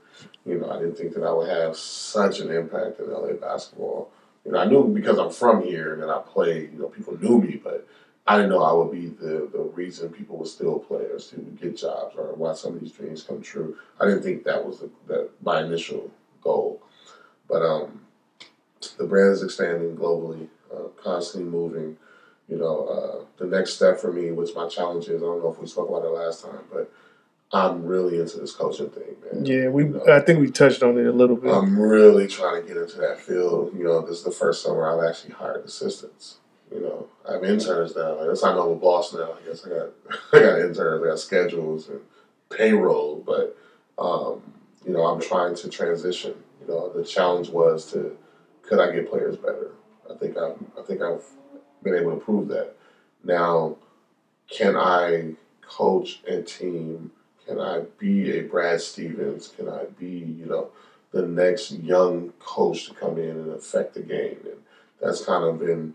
You 0.46 0.58
know, 0.58 0.70
I 0.70 0.78
didn't 0.78 0.96
think 0.96 1.14
that 1.14 1.22
I 1.22 1.32
would 1.32 1.48
have 1.48 1.76
such 1.76 2.40
an 2.40 2.50
impact 2.50 3.00
in 3.00 3.10
LA 3.10 3.32
basketball. 3.32 4.10
You 4.44 4.52
know, 4.52 4.58
I 4.58 4.64
knew 4.64 4.84
because 4.84 5.18
I'm 5.18 5.30
from 5.30 5.62
here 5.62 6.00
and 6.00 6.10
I 6.10 6.18
played, 6.18 6.72
you 6.72 6.78
know, 6.78 6.88
people 6.88 7.18
knew 7.18 7.40
me, 7.40 7.60
but 7.62 7.86
I 8.26 8.36
didn't 8.36 8.50
know 8.50 8.62
I 8.62 8.72
would 8.72 8.92
be 8.92 9.06
the, 9.06 9.48
the 9.52 9.70
reason 9.74 10.10
people 10.10 10.36
would 10.38 10.48
still 10.48 10.78
play 10.78 11.02
or 11.02 11.18
still 11.18 11.40
get 11.60 11.76
jobs 11.76 12.14
or 12.16 12.34
why 12.34 12.54
some 12.54 12.74
of 12.74 12.80
these 12.80 12.92
dreams 12.92 13.22
come 13.22 13.42
true. 13.42 13.76
I 14.00 14.06
didn't 14.06 14.22
think 14.22 14.44
that 14.44 14.64
was 14.64 14.80
the, 14.80 14.90
that 15.08 15.30
my 15.42 15.62
initial 15.62 16.10
goal. 16.42 16.82
But 17.48 17.62
um, 17.62 18.02
the 18.98 19.04
brand 19.04 19.32
is 19.32 19.42
expanding 19.42 19.96
globally, 19.96 20.48
uh, 20.72 20.88
constantly 21.02 21.50
moving. 21.50 21.96
You 22.48 22.56
know, 22.58 22.86
uh, 22.86 23.24
the 23.36 23.46
next 23.46 23.74
step 23.74 23.98
for 23.98 24.12
me, 24.12 24.32
which 24.32 24.54
my 24.54 24.68
challenge 24.68 25.08
is, 25.08 25.22
I 25.22 25.26
don't 25.26 25.42
know 25.42 25.52
if 25.52 25.58
we 25.58 25.66
spoke 25.66 25.88
about 25.88 26.04
it 26.04 26.08
last 26.08 26.44
time, 26.44 26.64
but 26.72 26.90
I'm 27.52 27.84
really 27.84 28.20
into 28.20 28.38
this 28.38 28.52
coaching 28.52 28.90
thing, 28.90 29.16
man. 29.24 29.44
Yeah, 29.44 29.68
we. 29.68 29.84
You 29.84 30.02
know, 30.06 30.12
I 30.12 30.20
think 30.20 30.38
we 30.38 30.50
touched 30.50 30.82
on 30.82 30.96
it 30.98 31.06
a 31.06 31.12
little 31.12 31.36
bit. 31.36 31.52
I'm 31.52 31.78
really 31.78 32.28
trying 32.28 32.62
to 32.62 32.68
get 32.68 32.76
into 32.76 32.98
that 32.98 33.20
field. 33.20 33.74
You 33.76 33.84
know, 33.84 34.00
this 34.02 34.18
is 34.18 34.24
the 34.24 34.30
first 34.30 34.62
summer 34.62 34.86
I've 34.86 35.08
actually 35.08 35.34
hired 35.34 35.64
assistants. 35.64 36.38
You 36.72 36.80
know, 36.80 37.08
I 37.28 37.34
have 37.34 37.44
interns 37.44 37.96
now. 37.96 38.16
Like, 38.16 38.28
that's 38.28 38.44
how 38.44 38.52
I'm 38.52 38.70
a 38.70 38.74
boss 38.76 39.12
now. 39.12 39.32
I 39.32 39.46
guess 39.46 39.66
I 39.66 39.70
got 39.70 39.88
I 40.32 40.38
got 40.38 40.60
interns, 40.60 41.02
I 41.02 41.06
got 41.08 41.18
schedules 41.18 41.88
and 41.88 42.00
payroll, 42.50 43.22
but 43.26 43.56
um, 43.98 44.42
you 44.86 44.92
know, 44.92 45.04
I'm 45.06 45.20
trying 45.20 45.56
to 45.56 45.68
transition. 45.68 46.34
You 46.60 46.68
know, 46.68 46.92
the 46.92 47.04
challenge 47.04 47.48
was 47.48 47.90
to 47.92 48.16
could 48.62 48.78
I 48.78 48.92
get 48.92 49.10
players 49.10 49.36
better? 49.36 49.72
I 50.08 50.14
think 50.14 50.36
I'm 50.36 50.70
I 50.78 50.82
think 50.82 51.02
I've 51.02 51.24
been 51.82 51.96
able 51.96 52.12
to 52.12 52.24
prove 52.24 52.46
that. 52.48 52.76
Now, 53.24 53.76
can 54.48 54.76
I 54.76 55.34
coach 55.62 56.20
a 56.28 56.42
team? 56.42 57.10
Can 57.46 57.60
I 57.60 57.82
be 57.98 58.38
a 58.38 58.42
Brad 58.42 58.80
Stevens? 58.80 59.48
Can 59.48 59.68
I 59.68 59.84
be, 59.98 60.06
you 60.06 60.46
know, 60.46 60.68
the 61.12 61.22
next 61.26 61.72
young 61.72 62.32
coach 62.38 62.86
to 62.88 62.94
come 62.94 63.18
in 63.18 63.30
and 63.30 63.52
affect 63.52 63.94
the 63.94 64.00
game? 64.00 64.38
And 64.44 64.62
that's 65.00 65.24
kind 65.24 65.44
of 65.44 65.58
been 65.58 65.94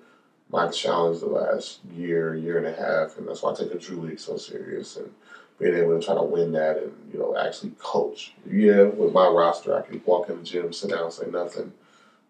my 0.50 0.68
challenge 0.68 1.20
the 1.20 1.28
last 1.28 1.80
year, 1.96 2.36
year 2.36 2.58
and 2.58 2.68
a 2.68 2.74
half, 2.74 3.18
and 3.18 3.28
that's 3.28 3.42
why 3.42 3.52
I 3.52 3.56
take 3.56 3.72
the 3.72 3.80
Drew 3.80 4.02
League 4.02 4.20
so 4.20 4.38
serious 4.38 4.98
and 4.98 5.12
being 5.60 5.76
able 5.76 6.00
to 6.00 6.06
try 6.06 6.16
to 6.16 6.24
win 6.24 6.52
that 6.52 6.78
and 6.78 6.92
you 7.12 7.20
know 7.20 7.38
actually 7.38 7.72
coach. 7.80 8.34
Yeah, 8.50 8.84
with 8.84 9.14
my 9.14 9.28
roster, 9.28 9.76
I 9.76 9.82
can 9.82 10.02
walk 10.06 10.30
in 10.30 10.38
the 10.38 10.44
gym, 10.44 10.74
sit 10.74 10.92
down, 10.92 11.12
say 11.12 11.28
nothing, 11.28 11.72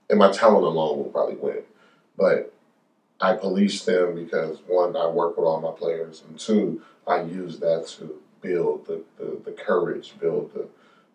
and 0.10 0.20
my 0.20 0.32
talent 0.32 0.66
alone 0.66 0.98
will 0.98 1.06
probably 1.06 1.36
win. 1.36 1.64
But 2.18 2.54
I 3.20 3.34
police 3.34 3.84
them 3.84 4.16
because 4.16 4.60
one, 4.68 4.96
I 4.96 5.08
work 5.08 5.38
with 5.38 5.46
all 5.46 5.62
my 5.62 5.72
players, 5.72 6.24
and 6.28 6.40
two, 6.40 6.82
I 7.08 7.24
use 7.24 7.60
that 7.60 7.88
to 8.00 8.16
build 8.46 8.86
the, 8.86 9.02
the, 9.18 9.42
the 9.44 9.52
courage, 9.52 10.14
build 10.20 10.54
the, 10.54 10.68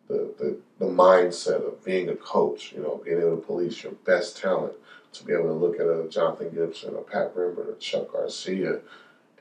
the, 0.09 0.35
the, 0.39 0.59
the 0.81 0.91
mindset 0.91 1.67
of 1.67 1.85
being 1.85 2.09
a 2.09 2.17
coach, 2.17 2.73
you 2.73 2.83
know, 2.83 3.01
being 3.05 3.19
able 3.19 3.37
to 3.37 3.47
police 3.47 3.83
your 3.83 3.93
best 3.93 4.37
talent, 4.37 4.73
to 5.13 5.25
be 5.25 5.33
able 5.33 5.45
to 5.45 5.53
look 5.53 5.77
at 5.77 5.87
a 5.87 6.09
Jonathan 6.09 6.51
Gibson, 6.53 6.97
a 6.97 7.01
Pat 7.01 7.33
Rimmer, 7.35 7.71
a 7.71 7.75
Chuck 7.77 8.13
Garcia, 8.13 8.81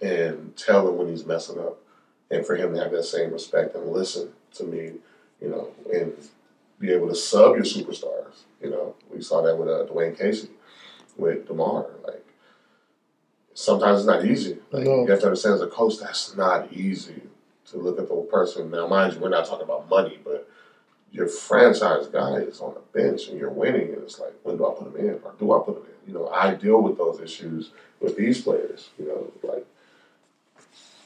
and 0.02 0.56
tell 0.56 0.88
him 0.88 0.98
when 0.98 1.08
he's 1.08 1.26
messing 1.26 1.60
up, 1.60 1.80
and 2.32 2.46
for 2.46 2.56
him 2.56 2.74
to 2.74 2.82
have 2.82 2.92
that 2.92 3.04
same 3.04 3.32
respect 3.32 3.76
and 3.76 3.88
listen 3.92 4.30
to 4.54 4.64
me, 4.64 4.94
you 5.42 5.50
know, 5.50 5.70
and 5.92 6.14
be 6.80 6.92
able 6.92 7.10
to 7.10 7.16
sub 7.16 7.56
your 7.56 7.66
superstars. 7.66 8.44
You 8.62 8.70
know, 8.70 8.96
we 9.14 9.22
saw 9.22 9.42
that 9.42 9.58
with 9.58 9.68
uh, 9.68 9.92
Dwane 9.92 10.18
Casey, 10.18 10.50
with 11.18 11.48
Demar. 11.48 11.88
Like 12.06 12.26
sometimes 13.54 14.00
it's 14.00 14.08
not 14.08 14.26
easy. 14.26 14.58
Like, 14.72 14.86
No. 14.86 15.04
You 15.04 15.12
have 15.12 15.20
to 15.22 15.26
understand 15.28 15.56
as 15.56 15.62
a 15.62 15.68
coach, 15.68 16.00
that's 16.00 16.36
not 16.36 16.72
easy 16.72 17.22
to 17.72 17.78
look 17.78 18.00
at 18.00 18.08
the 18.08 18.16
person. 18.32 18.72
Now, 18.72 18.88
mind 18.88 19.14
you, 19.14 19.20
we're 19.20 19.30
not 19.30 19.46
talking 19.46 19.64
about 19.64 19.90
money, 19.90 20.20
but 20.24 20.50
your 21.12 21.28
franchise 21.28 22.08
guy 22.08 22.36
is 22.36 22.60
on 22.62 22.76
the 22.76 23.00
bench 23.00 23.28
and 23.28 23.40
you're 23.40 23.50
winning, 23.50 23.94
and 23.94 24.04
it's 24.04 24.20
like, 24.20 24.34
when 24.44 24.58
do 24.58 24.68
I 24.68 24.74
put 24.78 24.88
him 24.88 25.08
in, 25.08 25.20
or 25.24 25.34
do 25.40 25.54
I 25.54 25.64
put 25.66 25.78
him 25.78 25.84
in? 25.84 26.14
You 26.14 26.20
know, 26.20 26.30
I 26.30 26.56
deal 26.56 26.82
with 26.82 26.98
those 26.98 27.20
issues 27.20 27.72
with 28.00 28.18
these 28.18 28.42
players. 28.42 28.90
You 28.98 29.08
know, 29.08 29.32
like 29.44 29.66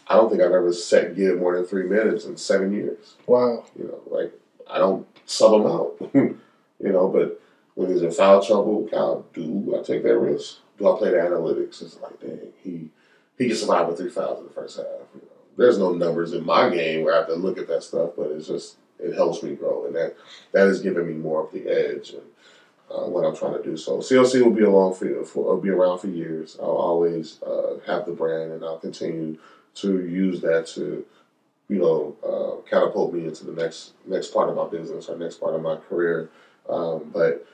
I 0.07 0.15
don't 0.15 0.29
think 0.29 0.41
I've 0.41 0.51
ever 0.51 0.73
set 0.73 1.15
give 1.15 1.39
more 1.39 1.55
than 1.55 1.65
three 1.65 1.87
minutes 1.87 2.25
in 2.25 2.37
seven 2.37 2.73
years. 2.73 3.15
Wow. 3.25 3.65
You 3.77 3.85
know, 3.85 4.01
like 4.05 4.33
I 4.69 4.77
don't 4.77 5.07
sub 5.25 5.51
them 5.51 5.71
out. 5.71 5.95
you 6.13 6.37
know, 6.79 7.07
but 7.07 7.41
when 7.75 7.91
he's 7.91 8.01
in 8.01 8.11
foul 8.11 8.43
trouble, 8.43 8.87
Cal, 8.89 9.25
do 9.33 9.77
I 9.77 9.83
take 9.83 10.03
that 10.03 10.17
risk? 10.17 10.57
Do 10.77 10.91
I 10.91 10.97
play 10.97 11.11
the 11.11 11.17
analytics? 11.17 11.81
It's 11.81 11.99
like, 11.99 12.19
dang, 12.19 12.53
he 12.63 12.89
he 13.37 13.47
can 13.47 13.57
survive 13.57 13.87
with 13.87 13.97
three 13.97 14.09
fouls 14.09 14.39
in 14.39 14.45
the 14.45 14.53
first 14.53 14.77
half. 14.77 14.85
You 15.15 15.21
know? 15.21 15.27
There's 15.57 15.77
no 15.77 15.93
numbers 15.93 16.33
in 16.33 16.45
my 16.45 16.69
game 16.69 17.03
where 17.03 17.13
I 17.13 17.17
have 17.17 17.27
to 17.27 17.35
look 17.35 17.57
at 17.57 17.67
that 17.67 17.83
stuff, 17.83 18.11
but 18.17 18.31
it's 18.31 18.47
just 18.47 18.77
it 18.99 19.13
helps 19.13 19.43
me 19.43 19.55
grow, 19.55 19.85
and 19.85 19.95
that 19.95 20.15
that 20.51 20.67
is 20.67 20.81
giving 20.81 21.07
me 21.07 21.13
more 21.13 21.43
of 21.43 21.51
the 21.51 21.67
edge 21.67 22.11
and 22.11 22.23
uh, 22.89 23.07
what 23.07 23.25
I'm 23.25 23.35
trying 23.35 23.57
to 23.57 23.63
do. 23.63 23.77
So 23.77 23.97
CLC 23.97 24.43
will 24.43 24.51
be 24.51 24.63
along 24.63 24.95
for, 24.95 25.23
for 25.25 25.55
will 25.55 25.61
be 25.61 25.69
around 25.69 25.99
for 25.99 26.07
years. 26.07 26.57
I'll 26.59 26.69
always 26.69 27.41
uh, 27.43 27.77
have 27.87 28.05
the 28.05 28.11
brand, 28.11 28.51
and 28.51 28.63
I'll 28.63 28.79
continue 28.79 29.37
to 29.75 30.05
use 30.05 30.41
that 30.41 30.67
to 30.67 31.05
you 31.69 31.79
know 31.79 32.15
uh, 32.25 32.69
catapult 32.69 33.13
me 33.13 33.25
into 33.25 33.45
the 33.45 33.53
next 33.53 33.93
next 34.05 34.33
part 34.33 34.49
of 34.49 34.55
my 34.55 34.67
business 34.67 35.09
or 35.09 35.17
next 35.17 35.39
part 35.39 35.55
of 35.55 35.61
my 35.61 35.75
career. 35.75 36.29
Um, 36.69 37.09
but 37.13 37.45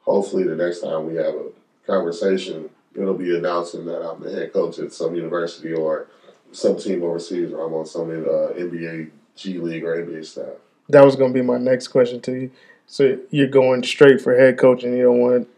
hopefully, 0.00 0.44
the 0.44 0.56
next 0.56 0.80
time 0.80 1.06
we 1.06 1.16
have 1.16 1.34
a 1.34 1.50
conversation, 1.86 2.70
it'll 2.94 3.14
be 3.14 3.36
announcing 3.36 3.84
that 3.86 4.02
I'm 4.02 4.22
the 4.22 4.32
head 4.32 4.52
coach 4.52 4.78
at 4.78 4.92
some 4.92 5.14
university 5.14 5.72
or 5.72 6.08
some 6.52 6.76
team 6.78 7.02
overseas, 7.02 7.52
or 7.52 7.66
I'm 7.66 7.74
on 7.74 7.86
some 7.86 8.10
uh, 8.10 8.52
NBA 8.54 9.10
G 9.36 9.58
League 9.58 9.84
or 9.84 9.96
NBA 9.96 10.24
staff. 10.24 10.54
That 10.88 11.04
was 11.04 11.16
going 11.16 11.32
to 11.32 11.38
be 11.38 11.44
my 11.44 11.58
next 11.58 11.88
question 11.88 12.20
to 12.22 12.32
you. 12.32 12.50
So 12.86 13.18
you're 13.30 13.48
going 13.48 13.82
straight 13.82 14.20
for 14.20 14.36
head 14.36 14.58
coaching. 14.58 14.96
You 14.96 15.04
don't 15.04 15.18
want. 15.18 15.48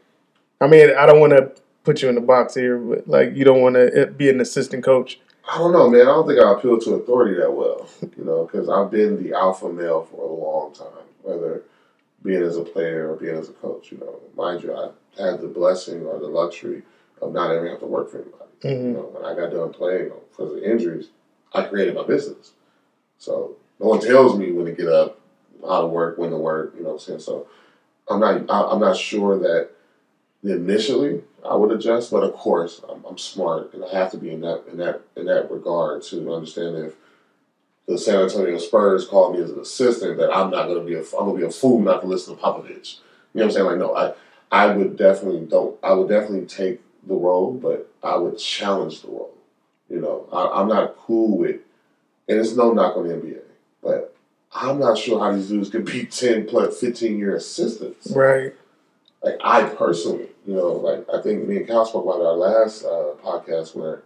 I 0.60 0.66
mean, 0.66 0.94
I 0.96 1.06
don't 1.06 1.20
want 1.20 1.32
to 1.32 1.52
put 1.82 2.00
you 2.00 2.08
in 2.08 2.14
the 2.14 2.20
box 2.20 2.54
here, 2.54 2.78
but 2.78 3.08
like 3.08 3.34
you 3.34 3.44
don't 3.44 3.60
want 3.60 3.74
to 3.74 4.06
be 4.16 4.30
an 4.30 4.40
assistant 4.40 4.84
coach. 4.84 5.20
I 5.50 5.58
don't 5.58 5.72
know, 5.72 5.90
man. 5.90 6.02
I 6.02 6.04
don't 6.06 6.26
think 6.26 6.40
I 6.40 6.52
appeal 6.52 6.80
to 6.80 6.94
authority 6.94 7.34
that 7.40 7.52
well, 7.52 7.86
you 8.16 8.24
know, 8.24 8.44
because 8.44 8.68
I've 8.68 8.90
been 8.90 9.22
the 9.22 9.34
alpha 9.34 9.68
male 9.68 10.04
for 10.04 10.22
a 10.22 10.32
long 10.32 10.72
time, 10.72 11.04
whether 11.22 11.62
being 12.22 12.42
as 12.42 12.56
a 12.56 12.62
player 12.62 13.12
or 13.12 13.16
being 13.16 13.36
as 13.36 13.50
a 13.50 13.52
coach. 13.52 13.92
You 13.92 13.98
know, 13.98 14.20
mind 14.36 14.62
you, 14.62 14.74
I 14.74 14.90
had 15.22 15.40
the 15.40 15.48
blessing 15.48 16.06
or 16.06 16.18
the 16.18 16.28
luxury 16.28 16.82
of 17.22 17.32
not 17.32 17.50
ever 17.50 17.68
have 17.68 17.80
to 17.80 17.86
work 17.86 18.10
for 18.10 18.18
anybody. 18.18 18.44
Mm-hmm. 18.62 18.86
You 18.86 18.92
know, 18.92 19.10
when 19.12 19.24
I 19.24 19.34
got 19.38 19.52
done 19.52 19.72
playing 19.72 20.10
because 20.30 20.52
of 20.52 20.62
injuries, 20.62 21.08
I 21.52 21.62
created 21.64 21.94
my 21.94 22.04
business. 22.04 22.52
So 23.18 23.56
no 23.80 23.86
one 23.86 24.00
tells 24.00 24.38
me 24.38 24.52
when 24.52 24.66
to 24.66 24.72
get 24.72 24.88
up, 24.88 25.20
how 25.66 25.82
to 25.82 25.86
work, 25.86 26.18
when 26.18 26.30
to 26.30 26.36
work. 26.36 26.74
You 26.76 26.82
know 26.82 26.90
what 26.90 26.94
I'm 26.94 27.00
saying? 27.00 27.20
So 27.20 27.46
I'm 28.08 28.20
not 28.20 28.50
I, 28.50 28.72
I'm 28.72 28.80
not 28.80 28.96
sure 28.96 29.38
that 29.38 29.70
initially 30.42 31.22
I 31.48 31.54
would 31.54 31.72
adjust, 31.72 32.10
but 32.10 32.22
of 32.22 32.34
course 32.34 32.80
I'm, 32.88 33.04
I'm 33.04 33.18
smart 33.18 33.72
and 33.74 33.84
I 33.84 33.92
have 33.92 34.10
to 34.12 34.18
be 34.18 34.30
in 34.30 34.40
that 34.42 34.64
in 34.70 34.78
that 34.78 35.02
in 35.16 35.26
that 35.26 35.50
regard 35.50 36.02
to 36.04 36.32
understand 36.32 36.76
if 36.76 36.94
the 37.86 37.98
San 37.98 38.22
Antonio 38.22 38.58
Spurs 38.58 39.06
call 39.06 39.32
me 39.32 39.42
as 39.42 39.50
an 39.50 39.60
assistant 39.60 40.16
that 40.18 40.34
I'm 40.34 40.50
not 40.50 40.66
going 40.66 40.78
to 40.78 40.84
be 40.84 40.94
a 40.94 41.00
I'm 41.00 41.26
going 41.26 41.36
to 41.36 41.40
be 41.40 41.46
a 41.46 41.50
fool 41.50 41.80
not 41.80 42.00
to 42.00 42.06
listen 42.06 42.36
to 42.36 42.42
Popovich. 42.42 42.98
You 43.34 43.40
know 43.40 43.46
what 43.46 43.46
I'm 43.46 43.50
saying? 43.52 43.66
Like 43.66 43.78
no, 43.78 43.94
I 43.94 44.14
I 44.50 44.74
would 44.74 44.96
definitely 44.96 45.46
don't 45.46 45.76
I 45.82 45.92
would 45.92 46.08
definitely 46.08 46.46
take 46.46 46.80
the 47.06 47.14
role, 47.14 47.52
but 47.52 47.90
I 48.02 48.16
would 48.16 48.38
challenge 48.38 49.02
the 49.02 49.08
role. 49.08 49.34
You 49.88 50.00
know, 50.00 50.28
I, 50.32 50.60
I'm 50.60 50.68
not 50.68 50.96
cool 50.96 51.38
with, 51.38 51.60
and 52.28 52.38
it's 52.38 52.56
no 52.56 52.72
knock 52.72 52.96
on 52.96 53.08
the 53.08 53.14
NBA, 53.14 53.40
but 53.82 54.16
I'm 54.52 54.78
not 54.78 54.96
sure 54.96 55.20
how 55.20 55.32
these 55.32 55.48
dudes 55.48 55.70
can 55.70 55.84
be 55.84 56.04
10 56.10 56.46
plus 56.46 56.80
15 56.80 57.18
year 57.18 57.36
assistants. 57.36 58.10
Right. 58.10 58.54
Like, 59.22 59.38
I 59.42 59.64
personally, 59.64 60.28
you 60.46 60.54
know, 60.54 60.72
like, 60.72 61.06
I 61.12 61.22
think 61.22 61.48
me 61.48 61.58
and 61.58 61.66
Cal 61.66 61.86
spoke 61.86 62.04
about 62.04 62.20
our 62.20 62.34
last 62.34 62.84
uh, 62.84 63.14
podcast 63.22 63.74
where 63.74 64.02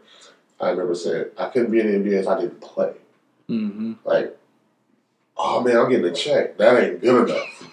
I 0.61 0.70
remember 0.70 0.94
saying, 0.94 1.26
I 1.36 1.49
couldn't 1.49 1.72
be 1.72 1.80
in 1.80 2.03
the 2.03 2.11
NBA 2.11 2.20
if 2.20 2.28
I 2.28 2.40
didn't 2.40 2.61
play. 2.61 2.92
Mm-hmm. 3.49 3.94
Like, 4.05 4.36
oh 5.39 5.62
man, 5.62 5.76
I'm 5.78 5.91
getting 5.91 6.07
a 6.07 6.14
check. 6.14 6.59
That 6.59 6.82
ain't 6.82 7.01
good 7.01 7.30
enough. 7.30 7.72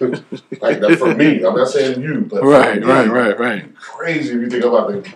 like, 0.62 0.80
that 0.80 0.96
for 0.98 1.14
me, 1.14 1.44
I'm 1.44 1.56
not 1.56 1.68
saying 1.68 2.02
you, 2.02 2.22
but 2.22 2.40
for 2.40 2.46
Right, 2.50 2.80
me, 2.80 2.86
right, 2.86 3.08
right, 3.08 3.38
right. 3.38 3.76
Crazy 3.76 4.34
if 4.34 4.40
you 4.42 4.50
think 4.50 4.64
about 4.64 4.88
the. 4.88 5.14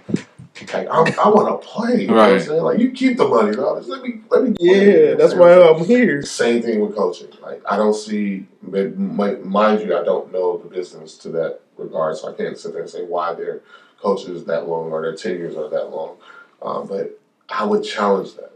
Like, 0.72 0.88
I'm, 0.90 1.06
I 1.18 1.28
want 1.28 1.62
to 1.62 1.66
play. 1.68 2.02
You 2.02 2.08
know 2.08 2.14
what 2.14 2.24
I'm 2.26 2.32
Right. 2.34 2.42
saying? 2.42 2.62
Like, 2.62 2.78
you 2.80 2.92
keep 2.92 3.16
the 3.18 3.28
money, 3.28 3.56
dog. 3.56 3.78
Just 3.78 3.90
let 3.90 4.02
me, 4.02 4.20
let 4.30 4.44
me 4.44 4.52
play, 4.54 4.66
you 4.66 4.92
know 4.92 4.92
Yeah, 4.92 5.08
what 5.10 5.18
that's 5.18 5.34
why 5.34 5.52
I'm 5.54 5.84
here. 5.84 6.22
Same 6.22 6.62
thing 6.62 6.80
with 6.80 6.96
coaching. 6.96 7.28
Like 7.42 7.62
I 7.70 7.76
don't 7.76 7.94
see, 7.94 8.46
but 8.62 8.96
mind 8.98 9.82
you, 9.82 9.96
I 9.98 10.04
don't 10.04 10.32
know 10.32 10.58
the 10.58 10.68
business 10.68 11.16
to 11.18 11.30
that 11.30 11.60
regard, 11.76 12.16
so 12.18 12.32
I 12.32 12.36
can't 12.36 12.58
sit 12.58 12.72
there 12.72 12.82
and 12.82 12.90
say 12.90 13.04
why 13.04 13.34
their 13.34 13.62
coaches 14.00 14.44
that 14.46 14.68
long 14.68 14.92
or 14.92 15.02
their 15.02 15.14
tenures 15.16 15.56
are 15.56 15.68
that 15.70 15.90
long. 15.90 16.16
Um, 16.62 16.86
but 16.88 17.18
I 17.48 17.64
would 17.64 17.84
challenge 17.84 18.34
that. 18.36 18.52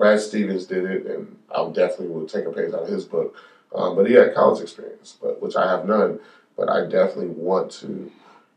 Brad 0.00 0.18
Stevens 0.18 0.64
did 0.64 0.84
it, 0.86 1.04
and 1.06 1.36
I 1.54 1.60
would 1.60 1.74
definitely 1.74 2.08
would 2.08 2.30
take 2.30 2.46
a 2.46 2.50
page 2.50 2.72
out 2.72 2.84
of 2.84 2.88
his 2.88 3.04
book. 3.04 3.36
Um, 3.74 3.94
but 3.94 4.08
he 4.08 4.14
had 4.14 4.34
college 4.34 4.62
experience, 4.62 5.18
but 5.20 5.42
which 5.42 5.56
I 5.56 5.70
have 5.70 5.84
none. 5.84 6.18
But 6.56 6.70
I 6.70 6.86
definitely 6.86 7.26
want 7.28 7.70
to 7.82 8.10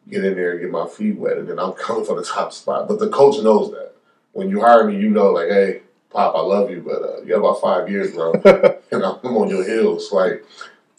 get 0.10 0.24
in 0.24 0.36
there 0.36 0.54
and 0.54 0.62
get 0.62 0.72
my 0.72 0.88
feet 0.88 1.18
wet, 1.18 1.38
and 1.38 1.50
then 1.50 1.60
I'm 1.60 1.74
coming 1.86 2.06
for 2.06 2.16
the 2.16 2.24
top 2.24 2.54
spot. 2.54 2.88
But 2.88 3.00
the 3.00 3.10
coach 3.10 3.44
knows 3.44 3.72
that. 3.72 3.92
When 4.32 4.50
you 4.50 4.62
hire 4.62 4.86
me, 4.86 4.98
you 4.98 5.10
know, 5.10 5.32
like, 5.32 5.50
hey, 5.50 5.82
Pop, 6.10 6.34
I 6.34 6.40
love 6.40 6.72
you, 6.72 6.80
but 6.80 7.02
uh, 7.02 7.22
you 7.24 7.30
got 7.30 7.40
about 7.40 7.60
five 7.60 7.90
years, 7.90 8.14
bro, 8.14 8.32
and 8.92 9.04
I'm 9.04 9.36
on 9.36 9.50
your 9.50 9.66
heels. 9.66 10.12
Like, 10.14 10.46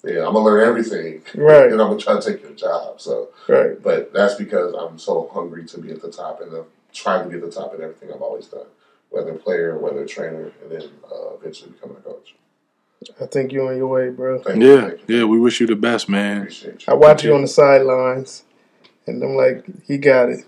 yeah, 0.04 0.26
I'm 0.26 0.34
gonna 0.34 0.40
learn 0.40 0.68
everything, 0.68 1.22
Right. 1.34 1.72
and 1.72 1.80
I'm 1.80 1.88
gonna 1.88 1.98
try 1.98 2.20
to 2.20 2.32
take 2.32 2.42
your 2.42 2.52
job. 2.52 3.00
So, 3.00 3.28
Right. 3.48 3.80
but 3.82 4.12
that's 4.12 4.34
because 4.34 4.74
I'm 4.74 4.98
so 4.98 5.30
hungry 5.32 5.64
to 5.66 5.78
be 5.80 5.90
at 5.90 6.02
the 6.02 6.10
top, 6.10 6.42
and 6.42 6.52
I'm 6.52 6.64
trying 6.92 7.24
to 7.24 7.30
be 7.30 7.36
at 7.36 7.42
the 7.42 7.50
top 7.50 7.74
in 7.74 7.80
everything 7.80 8.12
I've 8.12 8.20
always 8.22 8.46
done, 8.46 8.66
whether 9.14 9.34
player, 9.34 9.78
whether 9.78 10.04
trainer, 10.04 10.50
and 10.62 10.70
then 10.72 10.82
uh, 11.10 11.34
eventually 11.40 11.70
becoming 11.70 11.96
a 11.98 12.00
coach. 12.00 12.34
I 13.20 13.26
think 13.26 13.52
you're 13.52 13.70
on 13.70 13.76
your 13.76 13.86
way, 13.86 14.08
bro. 14.08 14.38
Thank 14.40 14.62
Yeah, 14.62 14.88
you. 14.88 14.98
yeah. 15.18 15.24
We 15.24 15.38
wish 15.38 15.60
you 15.60 15.66
the 15.66 15.76
best, 15.76 16.08
man. 16.08 16.48
I 16.88 16.92
you. 16.92 16.98
watch 16.98 17.22
you 17.24 17.34
on 17.34 17.42
the 17.42 17.48
sidelines, 17.48 18.44
and 19.06 19.22
I'm 19.22 19.34
like, 19.36 19.64
he 19.86 19.98
got 19.98 20.30
it. 20.30 20.44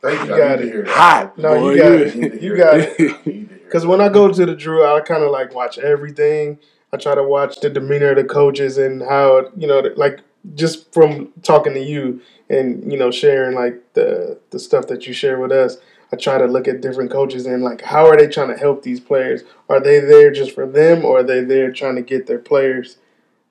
Thank 0.00 0.20
you. 0.24 0.30
You 0.32 0.36
got 0.36 0.58
it. 0.58 0.62
to 0.62 0.70
hear 0.70 0.82
that. 0.84 0.94
Hot. 0.94 1.38
No, 1.38 1.54
boy, 1.58 1.72
you 1.72 1.76
got 1.78 1.92
you- 1.92 1.98
it. 2.04 2.14
I 2.14 2.18
need 2.18 2.32
to 2.32 2.42
You 2.42 2.56
got 2.56 2.78
it. 2.78 2.88
I 2.98 3.02
need 3.02 3.48
to 3.48 3.54
hear 3.54 3.58
Because 3.64 3.84
when 3.86 4.00
I 4.00 4.08
go 4.08 4.32
to 4.32 4.46
the 4.46 4.54
Drew, 4.54 4.84
I 4.84 5.00
kind 5.00 5.22
of 5.22 5.30
like 5.30 5.54
watch 5.54 5.78
everything. 5.78 6.58
I 6.92 6.96
try 6.96 7.14
to 7.14 7.22
watch 7.22 7.60
the 7.60 7.68
demeanor 7.68 8.10
of 8.10 8.16
the 8.16 8.24
coaches 8.24 8.78
and 8.78 9.02
how 9.02 9.50
you 9.56 9.66
know, 9.66 9.80
like 9.96 10.20
just 10.54 10.92
from 10.94 11.32
talking 11.42 11.74
to 11.74 11.80
you 11.80 12.22
and 12.48 12.90
you 12.90 12.98
know 12.98 13.10
sharing 13.10 13.54
like 13.54 13.92
the 13.92 14.38
the 14.50 14.58
stuff 14.58 14.86
that 14.86 15.06
you 15.06 15.12
share 15.12 15.38
with 15.38 15.52
us. 15.52 15.76
I 16.12 16.16
try 16.16 16.38
to 16.38 16.46
look 16.46 16.66
at 16.66 16.80
different 16.80 17.10
coaches 17.10 17.46
and 17.46 17.62
like 17.62 17.82
how 17.82 18.06
are 18.06 18.16
they 18.16 18.28
trying 18.28 18.48
to 18.48 18.56
help 18.56 18.82
these 18.82 19.00
players? 19.00 19.42
Are 19.68 19.80
they 19.80 20.00
there 20.00 20.30
just 20.30 20.52
for 20.52 20.66
them, 20.66 21.04
or 21.04 21.18
are 21.20 21.22
they 21.22 21.42
there 21.42 21.70
trying 21.70 21.96
to 21.96 22.02
get 22.02 22.26
their 22.26 22.38
players 22.38 22.96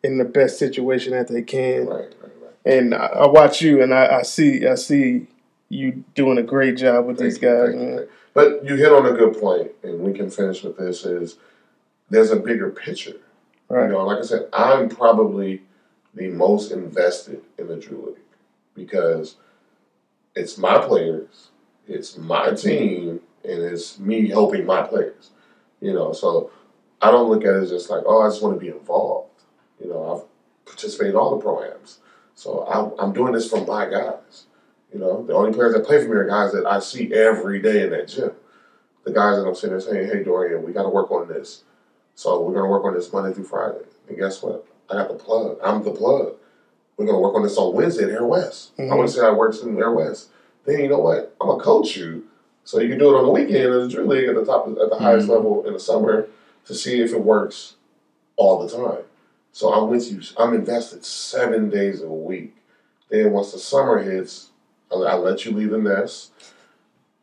in 0.04 0.18
the 0.18 0.26
best 0.26 0.58
situation 0.58 1.14
that 1.14 1.28
they 1.28 1.42
can? 1.42 1.86
Right, 1.86 2.14
right, 2.22 2.32
right. 2.42 2.54
And 2.66 2.94
I, 2.94 3.08
I 3.08 3.28
watch 3.28 3.62
you, 3.62 3.82
and 3.82 3.94
I, 3.94 4.20
I 4.20 4.22
see 4.24 4.66
I 4.66 4.76
see 4.76 5.28
you 5.70 6.04
doing 6.16 6.38
a 6.38 6.44
great 6.44 6.78
job 6.78 7.06
with 7.06 7.20
these 7.20 7.38
Thank 7.38 7.44
you, 7.44 7.66
guys, 7.66 7.76
you, 7.76 7.90
you. 8.00 8.10
But 8.34 8.66
you 8.66 8.76
hit 8.76 8.92
on 8.92 9.06
a 9.06 9.14
good 9.14 9.40
point, 9.40 9.72
and 9.84 10.00
we 10.00 10.14
can 10.14 10.30
finish 10.30 10.64
with 10.64 10.78
this. 10.78 11.06
Is 11.06 11.38
there's 12.10 12.32
a 12.32 12.38
bigger 12.38 12.70
picture. 12.70 13.18
Right. 13.70 13.86
You 13.86 13.94
know, 13.94 14.06
like 14.06 14.20
I 14.20 14.22
said, 14.22 14.48
I'm 14.54 14.90
probably 14.90 15.62
the 16.14 16.30
most 16.30 16.72
invested 16.72 17.42
in 17.58 17.68
the 17.68 17.76
Drew 17.76 18.08
League 18.08 18.24
because 18.74 19.36
it's 20.36 20.58
my 20.58 20.80
players, 20.80 21.50
it's 21.88 22.18
my 22.18 22.52
team, 22.54 23.22
and 23.44 23.62
it's 23.62 24.00
me 24.00 24.30
helping 24.30 24.66
my 24.66 24.84
players. 24.84 25.32
You 25.82 25.94
know, 25.94 26.12
so 26.14 26.50
I 27.02 27.12
don't 27.12 27.30
look 27.30 27.44
at 27.46 27.54
it 27.56 27.64
as 27.64 27.70
just 27.70 27.90
like, 27.90 28.04
oh, 28.06 28.22
I 28.22 28.30
just 28.30 28.42
want 28.42 28.56
to 28.56 28.60
be 28.60 28.70
involved. 28.70 29.30
You 29.80 29.90
know, 29.90 30.16
I've 30.16 30.66
participated 30.66 31.14
in 31.14 31.20
all 31.20 31.36
the 31.36 31.42
programs, 31.44 32.00
so 32.36 32.66
I'm, 32.68 32.94
I'm 33.00 33.14
doing 33.14 33.34
this 33.34 33.50
for 33.50 33.64
my 33.66 33.88
guys. 33.88 34.46
You 34.94 35.00
know, 35.00 35.24
the 35.24 35.34
only 35.34 35.54
players 35.54 35.74
that 35.74 35.86
play 35.86 36.02
for 36.02 36.10
me 36.10 36.16
are 36.16 36.28
guys 36.28 36.54
that 36.54 36.66
I 36.66 36.80
see 36.80 37.14
every 37.14 37.60
day 37.62 37.84
in 37.84 37.92
that 37.92 38.08
gym. 38.08 38.32
The 39.04 39.12
guys 39.12 39.38
that 39.38 39.48
I'm 39.48 39.54
sitting 39.56 39.70
there 39.72 39.80
saying, 39.82 40.10
hey, 40.10 40.24
Dorian, 40.24 40.64
we 40.64 40.74
got 40.74 40.84
to 40.84 40.90
work 40.90 41.12
on 41.12 41.28
this. 41.28 41.64
So 42.16 42.42
we're 42.42 42.54
going 42.54 42.66
to 42.66 42.70
work 42.70 42.84
on 42.86 42.94
this 42.94 43.12
Monday 43.14 43.34
through 43.34 43.46
Friday. 43.46 43.86
And 44.10 44.18
guess 44.18 44.42
what? 44.42 44.66
I 44.90 44.96
got 44.96 45.08
the 45.10 45.14
plug. 45.16 45.58
I'm 45.64 45.84
the 45.84 45.92
plug. 45.92 46.34
We're 46.98 47.06
going 47.06 47.16
to 47.18 47.22
work 47.22 47.36
on 47.36 47.44
this 47.44 47.58
on 47.58 47.74
Wednesday 47.76 48.06
at 48.06 48.10
Air 48.10 48.26
West. 48.26 48.72
I 48.78 48.82
Mhm. 48.84 48.98
want 48.98 49.10
to 49.10 49.14
say 49.16 49.26
I 49.26 49.32
works 49.32 49.60
in 49.62 49.78
Air 49.78 49.92
West. 49.92 50.30
Then 50.68 50.80
you 50.82 50.90
know 50.90 51.00
what? 51.00 51.34
I'm 51.42 51.58
to 51.58 51.64
coach 51.64 51.96
you 51.96 52.26
so 52.66 52.80
you 52.82 52.90
can 52.90 53.00
do 53.00 53.16
it 53.16 53.18
on 53.18 53.26
the 53.26 53.32
weekend 53.32 53.64
in 53.64 53.72
the 53.72 53.88
Drew 53.88 54.06
League 54.06 54.28
at 54.28 54.36
the 54.36 54.46
top, 54.46 54.68
at 54.68 54.90
the 54.90 54.98
highest 55.00 55.28
Mhm. 55.28 55.32
level 55.32 55.66
in 55.66 55.72
the 55.74 55.80
summer 55.80 56.28
to 56.66 56.76
see 56.76 57.02
if 57.02 57.14
it 57.14 57.22
works 57.22 57.76
all 58.36 58.60
the 58.60 58.70
time. 58.70 59.04
So 59.54 59.74
I'm 59.74 59.90
with 59.90 60.12
you. 60.12 60.20
I'm 60.38 60.54
invested 60.54 61.06
seven 61.06 61.70
days 61.70 62.04
a 62.04 62.08
week. 62.10 62.54
Then 63.10 63.32
once 63.32 63.54
the 63.54 63.60
summer 63.60 64.00
hits, 64.00 64.50
I'll, 64.92 65.08
I'll 65.08 65.22
let 65.22 65.46
you 65.46 65.54
leave 65.54 65.72
the 65.72 65.78
nest, 65.78 66.32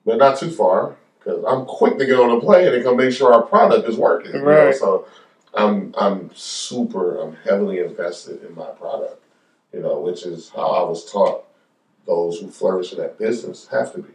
but 0.07 0.17
not 0.17 0.39
too 0.39 0.51
far 0.51 0.97
because 1.19 1.45
I'm 1.47 1.67
quick 1.67 1.99
to 1.99 2.07
get 2.07 2.19
on 2.19 2.31
a 2.31 2.41
plane 2.41 2.73
and 2.73 2.83
come 2.83 2.97
make 2.97 3.13
sure 3.13 3.33
our 3.33 3.43
product 3.43 3.87
is 3.87 3.99
working. 3.99 4.33
you 4.33 4.41
know? 4.41 4.67
Right. 4.67 4.75
So 4.75 5.07
I'm 5.53 5.95
I'm 5.99 6.31
super. 6.35 7.21
I'm 7.21 7.37
heavily 7.45 7.81
invested 7.81 8.43
in 8.43 8.55
my 8.55 8.69
product. 8.71 9.21
You 9.75 9.81
know, 9.81 10.01
which 10.01 10.25
is 10.25 10.49
how 10.49 10.69
I 10.71 10.83
was 10.89 11.05
taught. 11.11 11.45
Those 12.07 12.41
who 12.41 12.51
flourish 12.51 12.93
in 12.93 12.99
that 12.99 13.19
business 13.19 13.69
have 13.69 13.93
to 13.95 14.03
be. 14.03 14.13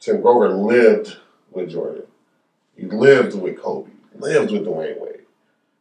Tim 0.00 0.20
Grover 0.20 0.50
lived 0.50 1.16
with 1.50 1.70
Jordan. 1.70 2.04
He 2.76 2.84
lived 2.86 3.34
with 3.34 3.60
Kobe. 3.60 3.90
Lived 4.16 4.52
with 4.52 4.66
Dwyane 4.66 5.00
Wade. 5.00 5.24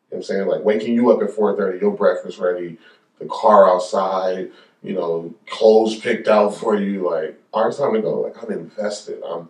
You 0.10 0.18
know 0.18 0.18
what 0.18 0.18
I'm 0.18 0.24
saying? 0.24 0.48
Like 0.48 0.64
waking 0.64 0.96
you 0.96 1.12
up 1.12 1.22
at 1.22 1.36
4.30, 1.36 1.82
your 1.82 1.92
breakfast 1.92 2.40
ready, 2.40 2.78
the 3.20 3.26
car 3.26 3.70
outside, 3.70 4.50
you 4.82 4.94
know, 4.94 5.34
clothes 5.48 5.98
picked 5.98 6.28
out 6.28 6.56
for 6.56 6.76
you. 6.76 7.10
Like, 7.10 7.40
it's 7.56 7.78
time 7.78 7.94
to 7.94 8.02
go. 8.02 8.22
Like, 8.22 8.42
I'm 8.42 8.52
invested. 8.52 9.22
I'm, 9.24 9.50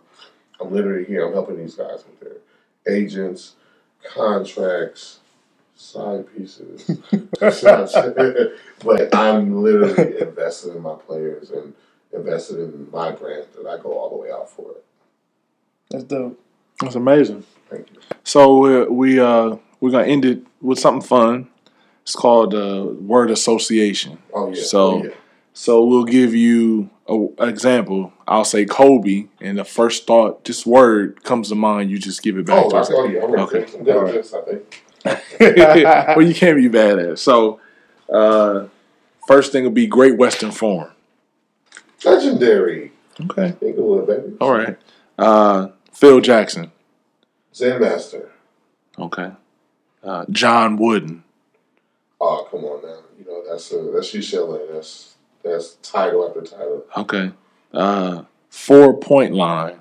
I'm 0.60 0.72
literally 0.72 1.04
here. 1.04 1.26
I'm 1.26 1.32
helping 1.32 1.56
these 1.58 1.74
guys 1.74 2.04
with 2.06 2.20
their 2.20 2.94
agents, 2.94 3.54
contracts, 4.04 5.20
side 5.76 6.24
pieces. 6.36 6.88
but 8.84 9.14
I'm 9.14 9.62
literally 9.62 10.20
invested 10.20 10.76
in 10.76 10.82
my 10.82 10.94
players 10.94 11.50
and 11.50 11.74
invested 12.12 12.58
in 12.60 12.88
my 12.92 13.10
brand, 13.12 13.46
and 13.58 13.68
I 13.68 13.76
go 13.78 13.92
all 13.98 14.10
the 14.10 14.16
way 14.16 14.30
out 14.30 14.50
for 14.50 14.70
it. 14.72 14.84
That's 15.90 16.04
dope. 16.04 16.40
That's 16.80 16.94
amazing. 16.94 17.44
Thank 17.70 17.90
you. 17.92 17.98
So 18.24 18.58
we're, 18.58 18.90
we 18.90 19.20
uh 19.20 19.56
we're 19.80 19.90
gonna 19.90 20.06
end 20.06 20.24
it 20.24 20.42
with 20.60 20.78
something 20.78 21.06
fun. 21.06 21.48
It's 22.02 22.14
called 22.16 22.54
uh, 22.54 22.84
word 23.00 23.30
association. 23.30 24.18
Oh 24.32 24.50
yeah. 24.52 24.62
So- 24.62 24.90
oh, 25.00 25.04
yeah. 25.04 25.10
So 25.56 25.84
we'll 25.84 26.02
give 26.04 26.34
you 26.34 26.90
an 27.06 27.32
example. 27.38 28.12
I'll 28.26 28.44
say 28.44 28.64
Kobe, 28.64 29.26
and 29.40 29.56
the 29.56 29.64
first 29.64 30.04
thought, 30.04 30.44
this 30.44 30.66
word 30.66 31.22
comes 31.22 31.48
to 31.50 31.54
mind. 31.54 31.92
You 31.92 31.98
just 32.00 32.24
give 32.24 32.36
it 32.36 32.44
back 32.46 32.64
Oh, 32.64 32.70
to 32.70 32.76
I, 32.76 32.80
us. 32.80 32.90
oh 32.92 33.04
yeah. 33.06 33.22
I'm 33.22 33.30
ready 33.30 34.18
Okay. 34.18 34.60
Good 35.04 35.20
tips, 35.38 35.60
I 35.60 35.74
think. 35.74 36.16
well, 36.16 36.22
you 36.22 36.34
can't 36.34 36.56
be 36.56 36.68
bad 36.68 36.98
at 36.98 37.06
it. 37.06 37.18
So, 37.18 37.60
uh, 38.12 38.66
first 39.26 39.52
thing 39.52 39.64
will 39.64 39.70
be 39.70 39.86
Great 39.86 40.16
Western 40.16 40.50
Forum. 40.50 40.90
Legendary. 42.04 42.92
Okay. 43.20 43.54
Inglewood, 43.60 44.06
baby. 44.06 44.36
All 44.40 44.52
right. 44.52 44.76
Uh, 45.18 45.68
Phil 45.92 46.20
Jackson. 46.20 46.72
Zen 47.54 47.80
Master. 47.80 48.30
Okay. 48.98 49.30
Uh, 50.02 50.24
John 50.30 50.76
Wooden. 50.76 51.24
Oh, 52.20 52.46
come 52.50 52.64
on 52.64 52.82
now. 52.82 52.98
You 53.18 53.24
know, 53.26 53.42
that's 53.48 53.72
a, 53.72 53.76
that's 53.94 54.12
UCLA. 54.12 54.72
That's 54.72 55.14
that's 55.42 55.74
title 55.82 56.26
after 56.26 56.42
title. 56.42 56.84
Okay. 56.96 57.32
Uh, 57.72 58.24
Four 58.50 58.98
Point 58.98 59.34
Line. 59.34 59.78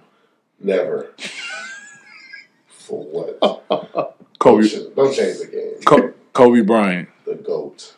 Never. 0.59 1.13
For 2.67 3.03
what? 3.03 4.12
Kobe. 4.43 4.67
Don't, 4.67 4.95
don't 4.95 5.13
change 5.13 5.37
the 5.39 5.47
game. 5.47 5.81
Co- 5.85 6.13
Kobe 6.33 6.61
Bryant. 6.61 7.09
the 7.25 7.35
GOAT. 7.35 7.95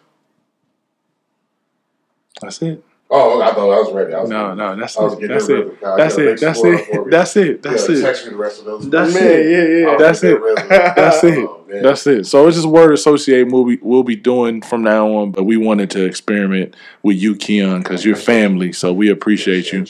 That's 2.41 2.61
it. 2.61 2.83
Oh, 3.09 3.39
I 3.41 3.53
thought 3.53 3.69
I 3.71 3.79
was 3.81 3.93
ready. 3.93 4.13
I 4.13 4.21
was 4.21 4.29
No, 4.29 4.53
no, 4.55 4.75
that's 4.75 4.97
I 4.97 5.03
was 5.03 5.13
it. 5.13 5.27
That's 5.27 5.47
it. 5.47 5.59
of 5.59 5.67
it. 5.73 5.79
That's 5.81 6.17
it. 6.17 6.39
That's 6.39 6.57
score 6.59 6.73
it. 6.73 7.11
That's 7.11 7.35
it. 7.37 7.61
That's 7.63 7.87
it. 7.89 8.01
Text 8.01 8.25
me 8.25 8.31
the 8.31 8.37
rest 8.37 8.59
of 8.59 8.65
those. 8.65 8.89
That's 8.89 9.13
Man, 9.13 9.23
it. 9.23 9.45
yeah, 9.85 9.91
yeah. 9.91 9.97
That's 9.97 10.23
it. 10.23 10.41
rid 10.41 10.57
of 10.59 10.65
it. 10.65 10.69
That's 10.69 11.23
it. 11.23 11.37
Oh. 11.37 11.61
That's 11.67 12.07
it. 12.07 12.25
So 12.25 12.47
it's 12.47 12.57
just 12.57 12.67
word 12.67 12.93
associate 12.93 13.43
be, 13.65 13.77
we'll 13.81 14.03
be 14.03 14.15
doing 14.15 14.61
from 14.63 14.81
now 14.83 15.07
on, 15.17 15.31
but 15.31 15.43
we 15.43 15.55
wanted 15.55 15.91
to 15.91 16.03
experiment 16.05 16.75
with 17.03 17.17
you, 17.17 17.35
Keion, 17.35 17.83
because 17.83 18.03
you're 18.03 18.15
family. 18.15 18.71
So 18.73 18.91
we 18.91 19.09
appreciate 19.09 19.71
you 19.71 19.85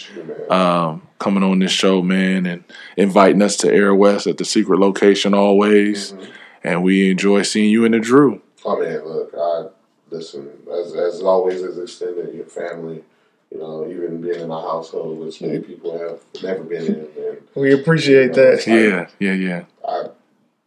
um, 0.49 1.01
coming 1.19 1.43
on 1.43 1.59
this 1.59 1.71
show, 1.71 2.01
man, 2.01 2.45
and 2.45 2.63
inviting 2.97 3.41
us 3.41 3.55
to 3.57 3.71
Air 3.73 3.95
West 3.95 4.27
at 4.27 4.37
the 4.37 4.45
secret 4.45 4.79
location 4.79 5.33
always. 5.33 6.11
Mhm. 6.13 6.27
And 6.65 6.83
we 6.83 7.11
enjoy 7.11 7.43
seeing 7.43 7.69
you 7.69 7.85
in 7.85 7.91
the 7.91 7.99
Drew. 7.99 8.41
Oh 8.65 8.79
man, 8.81 9.05
look, 9.05 9.31
I 9.37 9.65
listen 10.09 10.49
as 10.73 10.95
as 10.95 11.21
always 11.21 11.61
as 11.61 11.77
extended 11.77 12.33
your 12.33 12.45
family. 12.47 13.03
You 13.51 13.59
know, 13.59 13.87
even 13.87 14.19
being 14.19 14.39
in 14.41 14.49
a 14.49 14.61
household 14.61 15.19
which 15.19 15.39
many 15.41 15.59
people 15.59 15.97
have 15.97 16.19
never 16.43 16.63
been 16.63 16.85
in, 16.87 17.07
and 17.23 17.37
We 17.53 17.71
appreciate 17.73 18.33
that. 18.33 18.65
Yeah, 18.65 19.07
yeah, 19.19 19.33
yeah. 19.33 19.65
I 19.87 20.07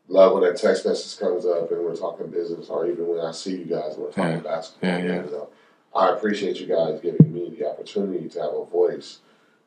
love 0.06 0.34
when 0.34 0.44
that 0.44 0.56
text 0.56 0.86
message 0.86 1.18
comes 1.18 1.44
up 1.44 1.72
and 1.72 1.84
we're 1.84 1.96
talking 1.96 2.28
business, 2.28 2.68
or 2.68 2.86
even 2.86 3.08
when 3.08 3.18
I 3.18 3.32
see 3.32 3.56
you 3.56 3.64
guys 3.64 3.94
and 3.94 4.04
we're 4.04 4.12
talking 4.12 4.36
Yeah. 4.36 4.40
basketball. 4.40 4.90
Yeah, 4.90 4.98
yeah. 4.98 5.24
You 5.24 5.30
know, 5.32 5.48
I 5.94 6.10
appreciate 6.14 6.60
you 6.60 6.68
guys 6.68 7.00
giving 7.00 7.32
me 7.32 7.52
the 7.58 7.68
opportunity 7.68 8.28
to 8.28 8.40
have 8.40 8.54
a 8.54 8.64
voice, 8.66 9.18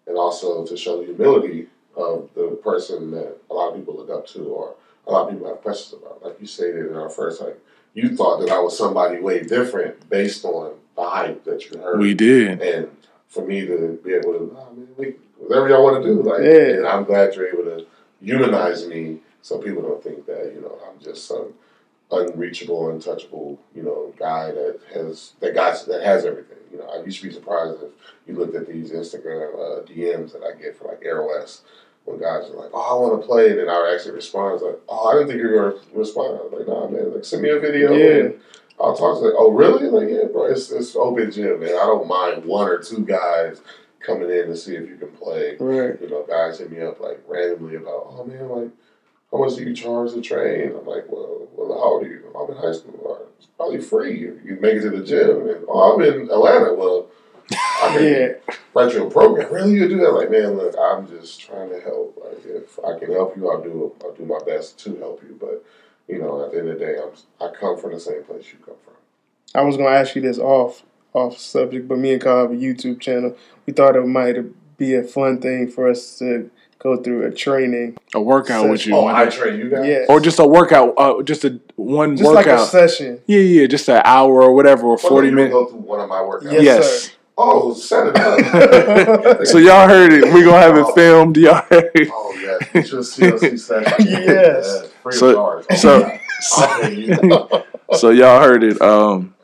and 0.08 0.16
also 0.18 0.66
to 0.66 0.78
show 0.78 1.00
the 1.00 1.08
humility 1.08 1.68
of 1.98 2.30
the 2.36 2.58
person 2.64 3.12
that 3.12 3.36
a 3.50 3.54
lot 3.54 3.72
of 3.72 3.76
people 3.76 3.98
look 3.98 4.10
up 4.10 4.26
to, 4.28 4.46
or 4.46 4.76
a 5.08 5.12
lot 5.12 5.28
of 5.28 5.34
people 5.34 5.48
have 5.48 5.62
questions 5.62 6.02
about. 6.02 6.24
Like 6.24 6.40
you 6.40 6.48
stated 6.48 6.88
in 6.88 6.96
our 6.96 7.10
first, 7.10 7.42
like 7.42 7.58
you 7.94 8.16
thought 8.16 8.40
that 8.40 8.50
I 8.50 8.60
was 8.60 8.78
somebody 8.78 9.20
way 9.20 9.44
different 9.44 10.10
based 10.10 10.46
on 10.46 10.74
the 10.96 11.04
hype 11.04 11.44
that 11.46 11.70
you 11.70 11.80
heard. 11.80 12.00
We 12.00 12.14
did. 12.14 12.62
and 12.62 12.90
for 13.28 13.46
me 13.46 13.66
to 13.66 14.00
be 14.04 14.14
able 14.14 14.34
to, 14.34 14.58
oh, 14.60 14.74
man, 14.74 14.88
we, 14.98 15.16
whatever 15.38 15.70
y'all 15.70 15.84
want 15.84 16.04
to 16.04 16.08
do, 16.08 16.22
like, 16.22 16.42
Yeah. 16.44 16.78
and 16.80 16.88
I'm 16.88 17.06
glad 17.06 17.34
you're 17.36 17.48
able 17.48 17.64
to 17.64 17.86
humanize 18.22 18.86
me, 18.88 19.20
so 19.42 19.58
people 19.58 19.82
don't 19.82 20.04
think 20.04 20.26
that 20.26 20.52
you 20.54 20.62
know 20.62 20.78
I'm 20.88 21.00
just 21.04 21.26
some 21.26 21.54
unreachable, 22.12 22.90
untouchable, 22.90 23.60
you 23.74 23.84
know, 23.84 24.14
guy 24.18 24.52
that 24.52 24.80
has 24.94 25.34
that 25.40 25.54
got 25.54 25.84
that 25.88 26.04
has 26.04 26.26
everything. 26.26 26.58
You 26.72 26.78
know, 26.80 26.86
I 26.90 27.04
used 27.04 27.22
to 27.22 27.28
be 27.28 27.34
surprised 27.34 27.82
if 27.82 27.90
you 28.28 28.36
looked 28.36 28.56
at 28.56 28.68
these 28.68 28.92
Instagram 28.92 29.54
uh, 29.56 29.82
DMs 29.86 30.34
that 30.34 30.44
I 30.44 30.62
get 30.62 30.78
from 30.78 30.88
like 30.88 31.02
Air 31.04 31.24
West 31.24 31.64
when 32.06 32.20
guys 32.20 32.50
are 32.50 32.56
like, 32.56 32.72
"Oh, 32.74 32.82
I 32.82 33.00
want 33.00 33.22
to 33.22 33.28
play," 33.28 33.52
and 33.52 33.60
then 33.60 33.70
I 33.70 33.80
would 33.80 33.94
actually 33.94 34.16
respond 34.16 34.62
like, 34.62 34.80
"Oh, 34.90 35.08
I 35.08 35.14
didn't 35.14 35.28
think 35.30 35.42
you 35.42 35.50
were 35.50 35.72
gonna 35.72 35.82
respond." 35.94 36.40
I 36.40 36.44
was 36.44 36.54
like, 36.54 36.68
"Nah, 36.68 36.88
man, 36.88 37.14
like 37.14 37.26
send 37.26 37.42
me 37.42 37.50
a 37.50 37.60
video." 37.60 37.94
Yeah. 37.94 38.26
And 38.26 38.40
I'll 38.80 38.96
talk 38.96 39.20
to 39.20 39.26
like, 39.26 39.36
"Oh, 39.38 39.52
really?" 39.52 39.88
Like, 39.90 40.10
yeah, 40.10 40.26
bro, 40.32 40.46
it's 40.46 40.72
it's 40.72 40.96
open 40.96 41.32
gym, 41.32 41.60
man. 41.60 41.70
I 41.70 41.86
don't 41.86 42.08
mind 42.08 42.46
one 42.46 42.68
or 42.68 42.80
two 42.80 43.06
guys 43.06 43.62
coming 44.00 44.30
in 44.32 44.48
to 44.48 44.56
see 44.56 44.76
if 44.76 44.90
you 44.90 44.96
can 44.98 45.10
play. 45.10 45.58
Right. 45.60 46.02
You 46.02 46.10
know, 46.10 46.26
guys 46.28 46.60
hit 46.60 46.72
me 46.72 46.82
up 46.82 47.00
like 47.00 47.22
randomly 47.28 47.76
about, 47.76 48.08
"Oh 48.10 48.26
man, 48.26 48.50
like." 48.50 48.70
How 49.32 49.38
much 49.38 49.56
do 49.56 49.64
you 49.64 49.74
charge 49.74 50.12
to 50.12 50.22
train? 50.22 50.74
I'm 50.78 50.86
like, 50.86 51.06
well, 51.08 51.48
well, 51.56 51.78
how 51.80 51.86
old 51.86 52.04
are 52.04 52.08
you? 52.08 52.22
I'm 52.38 52.52
in 52.54 52.62
high 52.62 52.74
school. 52.74 53.30
It's 53.38 53.48
probably 53.56 53.80
free. 53.80 54.20
You 54.20 54.42
can 54.46 54.60
make 54.60 54.74
it 54.74 54.82
to 54.82 54.90
the 54.90 55.02
gym. 55.02 55.48
And 55.48 55.64
oh, 55.70 55.94
I'm 55.94 56.02
in 56.02 56.30
Atlanta. 56.30 56.74
Well, 56.74 57.08
I 57.54 57.96
mean, 57.98 58.14
Yeah. 58.14 58.56
write 58.74 58.94
you 58.94 59.08
a 59.08 59.10
program. 59.10 59.52
Really, 59.54 59.72
you 59.74 59.88
do 59.90 59.98
that? 60.00 60.12
Like, 60.14 60.32
man, 60.32 60.58
look, 60.58 60.76
I'm 60.80 61.08
just 61.08 61.40
trying 61.42 61.70
to 61.70 61.80
help. 61.82 62.18
Like, 62.24 62.46
if 62.46 62.80
I 62.86 62.98
can 63.00 63.12
help 63.12 63.36
you, 63.36 63.50
I'll 63.50 63.62
do. 63.62 63.94
I'll 64.04 64.14
do 64.14 64.26
my 64.26 64.40
best 64.46 64.80
to 64.86 64.96
help 64.98 65.22
you. 65.24 65.38
But 65.40 65.64
you 66.08 66.20
know, 66.20 66.44
at 66.46 66.52
the 66.52 66.60
end 66.60 66.70
of 66.70 66.80
the 66.80 66.86
day, 66.86 66.96
I'm. 67.02 67.12
I 67.46 67.54
come 67.54 67.78
from 67.78 67.94
the 67.94 68.00
same 68.00 68.24
place 68.24 68.46
you 68.52 68.60
come 68.66 68.76
from. 68.84 68.94
I 69.54 69.64
was 69.64 69.76
gonna 69.78 69.90
ask 69.90 70.16
you 70.16 70.22
this 70.22 70.38
off 70.40 70.84
off 71.14 71.38
subject, 71.38 71.88
but 71.88 71.98
me 71.98 72.14
and 72.14 72.22
Kyle 72.22 72.42
have 72.44 72.52
a 72.52 72.56
YouTube 72.56 73.00
channel. 73.02 73.36
We 73.66 73.74
thought 73.74 73.96
it 73.96 74.06
might 74.08 74.38
be 74.78 74.96
a 74.96 75.04
fun 75.04 75.42
thing 75.42 75.68
for 75.68 75.90
us 75.90 76.18
to 76.20 76.50
go 76.80 76.98
through 76.98 77.24
a 77.28 77.32
training, 77.32 77.96
A 78.16 78.22
workout 78.22 78.68
with 78.70 78.88
you. 78.88 78.96
Oh, 78.96 79.06
I 79.06 79.28
train 79.28 79.60
you 79.60 79.70
guys. 79.70 79.86
Yeah. 79.86 80.06
or 80.10 80.20
just 80.20 80.40
a 80.40 80.46
workout, 80.48 80.94
uh, 80.98 81.22
just 81.22 81.44
a 81.46 81.60
one 81.76 82.18
just 82.18 82.32
like 82.32 82.48
a 82.48 82.52
workout. 82.52 82.70
session. 82.70 83.20
yeah, 83.28 83.40
yeah, 83.40 83.68
just 83.68 83.88
an 83.90 84.02
hour 84.04 84.42
or 84.42 84.54
whatever, 84.56 84.84
or 84.86 84.96
Well, 84.96 84.98
40 84.98 85.28
you 85.28 85.36
minutes. 85.36 85.54
Go 85.54 85.66
through 85.66 85.80
one 85.80 86.00
of 86.00 86.10
my 86.10 86.22
workouts. 86.22 86.54
Yes, 86.54 86.64
Yes. 86.64 87.12
Sir. 87.42 87.54
Oh, 87.54 87.74
set 87.74 88.08
it 88.08 88.18
up. 88.18 89.46
So 89.48 89.58
y'all 89.58 89.88
heard 89.88 90.14
it. 90.14 90.24
We're 90.26 90.44
going 90.46 90.46
to 90.46 90.52
have 90.60 90.78
it 90.78 90.86
filmed. 90.96 91.38
Y'all 91.38 91.64
heard 91.70 91.92
it. 91.96 92.10
Oh 92.12 92.34
yes, 92.40 92.70
get 92.74 92.92
your 92.92 93.02
CLC 93.02 93.60
session. 93.68 94.06
Yes. 94.08 94.88
free 95.04 95.14
So- 95.14 95.30
of 95.30 95.36
charge. 95.36 95.66
Oh, 95.72 95.76
so- 95.76 96.88
yeah. 96.88 97.20
You. 97.22 97.64
So 97.98 98.10
y'all 98.10 98.42
heard 98.42 98.64
it. 98.64 98.82
Um, 98.82 99.36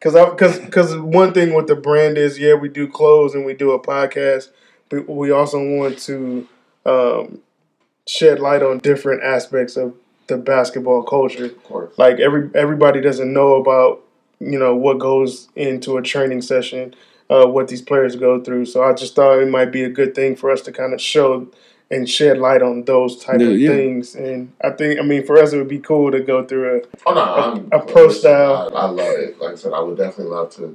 Cause 0.00 0.14
I, 0.14 0.28
cause, 0.34 0.58
cause 0.70 0.94
one 0.98 1.32
thing 1.32 1.54
with 1.54 1.66
the 1.66 1.74
brand 1.74 2.18
is, 2.18 2.38
yeah, 2.38 2.52
we 2.52 2.68
do 2.68 2.86
clothes 2.86 3.34
and 3.34 3.46
we 3.46 3.54
do 3.54 3.70
a 3.72 3.80
podcast, 3.80 4.50
but 4.90 5.08
we 5.08 5.30
also 5.30 5.58
want 5.58 5.98
to 6.00 6.46
um, 6.84 7.40
shed 8.06 8.38
light 8.38 8.62
on 8.62 8.76
different 8.80 9.22
aspects 9.24 9.78
of 9.78 9.94
the 10.26 10.36
basketball 10.36 11.02
culture. 11.04 11.46
Of 11.46 11.64
course. 11.64 11.96
Like 11.96 12.20
every 12.20 12.50
everybody 12.54 13.00
doesn't 13.00 13.32
know 13.32 13.54
about, 13.54 14.02
you 14.40 14.58
know, 14.58 14.76
what 14.76 14.98
goes 14.98 15.48
into 15.56 15.96
a 15.96 16.02
training 16.02 16.42
session, 16.42 16.94
uh, 17.34 17.46
what 17.46 17.68
these 17.68 17.82
players 17.82 18.16
go 18.16 18.40
through. 18.42 18.66
So 18.66 18.82
I 18.82 18.92
just 18.92 19.14
thought 19.14 19.38
it 19.40 19.48
might 19.50 19.72
be 19.72 19.82
a 19.84 19.88
good 19.90 20.14
thing 20.14 20.36
for 20.36 20.50
us 20.50 20.60
to 20.62 20.72
kind 20.72 20.92
of 20.94 21.00
show 21.00 21.48
and 21.90 22.08
shed 22.08 22.38
light 22.38 22.62
on 22.62 22.84
those 22.84 23.22
type 23.22 23.40
Yeah, 23.40 23.48
of 23.48 23.58
yeah. 23.58 23.68
things. 23.70 24.14
And 24.14 24.52
I 24.62 24.70
think, 24.70 24.98
I 24.98 25.02
mean, 25.02 25.24
for 25.26 25.38
us, 25.38 25.52
it 25.52 25.58
would 25.58 25.68
be 25.68 25.78
cool 25.78 26.10
to 26.10 26.20
go 26.20 26.44
through 26.44 26.78
a 26.78 26.82
Oh 27.06 27.14
no, 27.14 27.20
I'm, 27.22 27.68
a 27.72 27.84
pro 27.84 28.06
listen, 28.06 28.20
style. 28.20 28.72
I, 28.74 28.80
I 28.80 28.86
love 28.86 29.16
it. 29.18 29.40
Like 29.40 29.52
I 29.52 29.56
said, 29.56 29.72
I 29.72 29.80
would 29.80 29.96
definitely 29.98 30.32
love 30.32 30.50
to, 30.56 30.74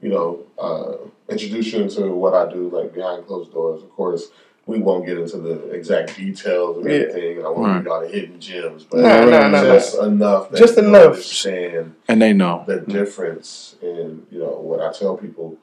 you 0.00 0.08
know, 0.08 0.44
uh, 0.58 0.94
introduce 1.28 1.72
you 1.72 1.82
into 1.82 2.10
what 2.12 2.34
I 2.34 2.50
do, 2.52 2.68
like 2.70 2.92
behind 2.92 3.26
closed 3.26 3.52
doors. 3.52 3.82
Of 3.82 3.90
course, 3.90 4.28
we 4.66 4.78
won't 4.80 5.06
get 5.06 5.16
into 5.18 5.38
the 5.38 5.70
exact 5.70 6.16
details 6.16 6.78
of 6.78 6.84
Yeah. 6.86 6.98
everything, 6.98 7.38
and 7.38 7.46
I 7.46 7.50
won't 7.50 7.66
Right. 7.66 7.76
give 7.78 7.86
y'all 7.86 8.00
the 8.02 8.08
hidden 8.08 8.40
gems, 8.40 8.84
but 8.84 9.00
Nah, 9.00 9.24
nah, 9.24 9.48
nah, 9.48 9.62
just 9.62 9.98
enough, 9.98 10.50
that 10.50 10.58
Just 10.58 10.78
enough. 10.78 11.04
understand 11.06 11.94
and 12.08 12.20
they 12.20 12.32
know. 12.32 12.64
the 12.66 12.80
difference 12.80 13.76
in 13.80 14.26
you 14.30 14.38
know 14.40 14.58
what 14.60 14.80
I 14.80 14.92
tell 14.92 15.16
people, 15.16 15.56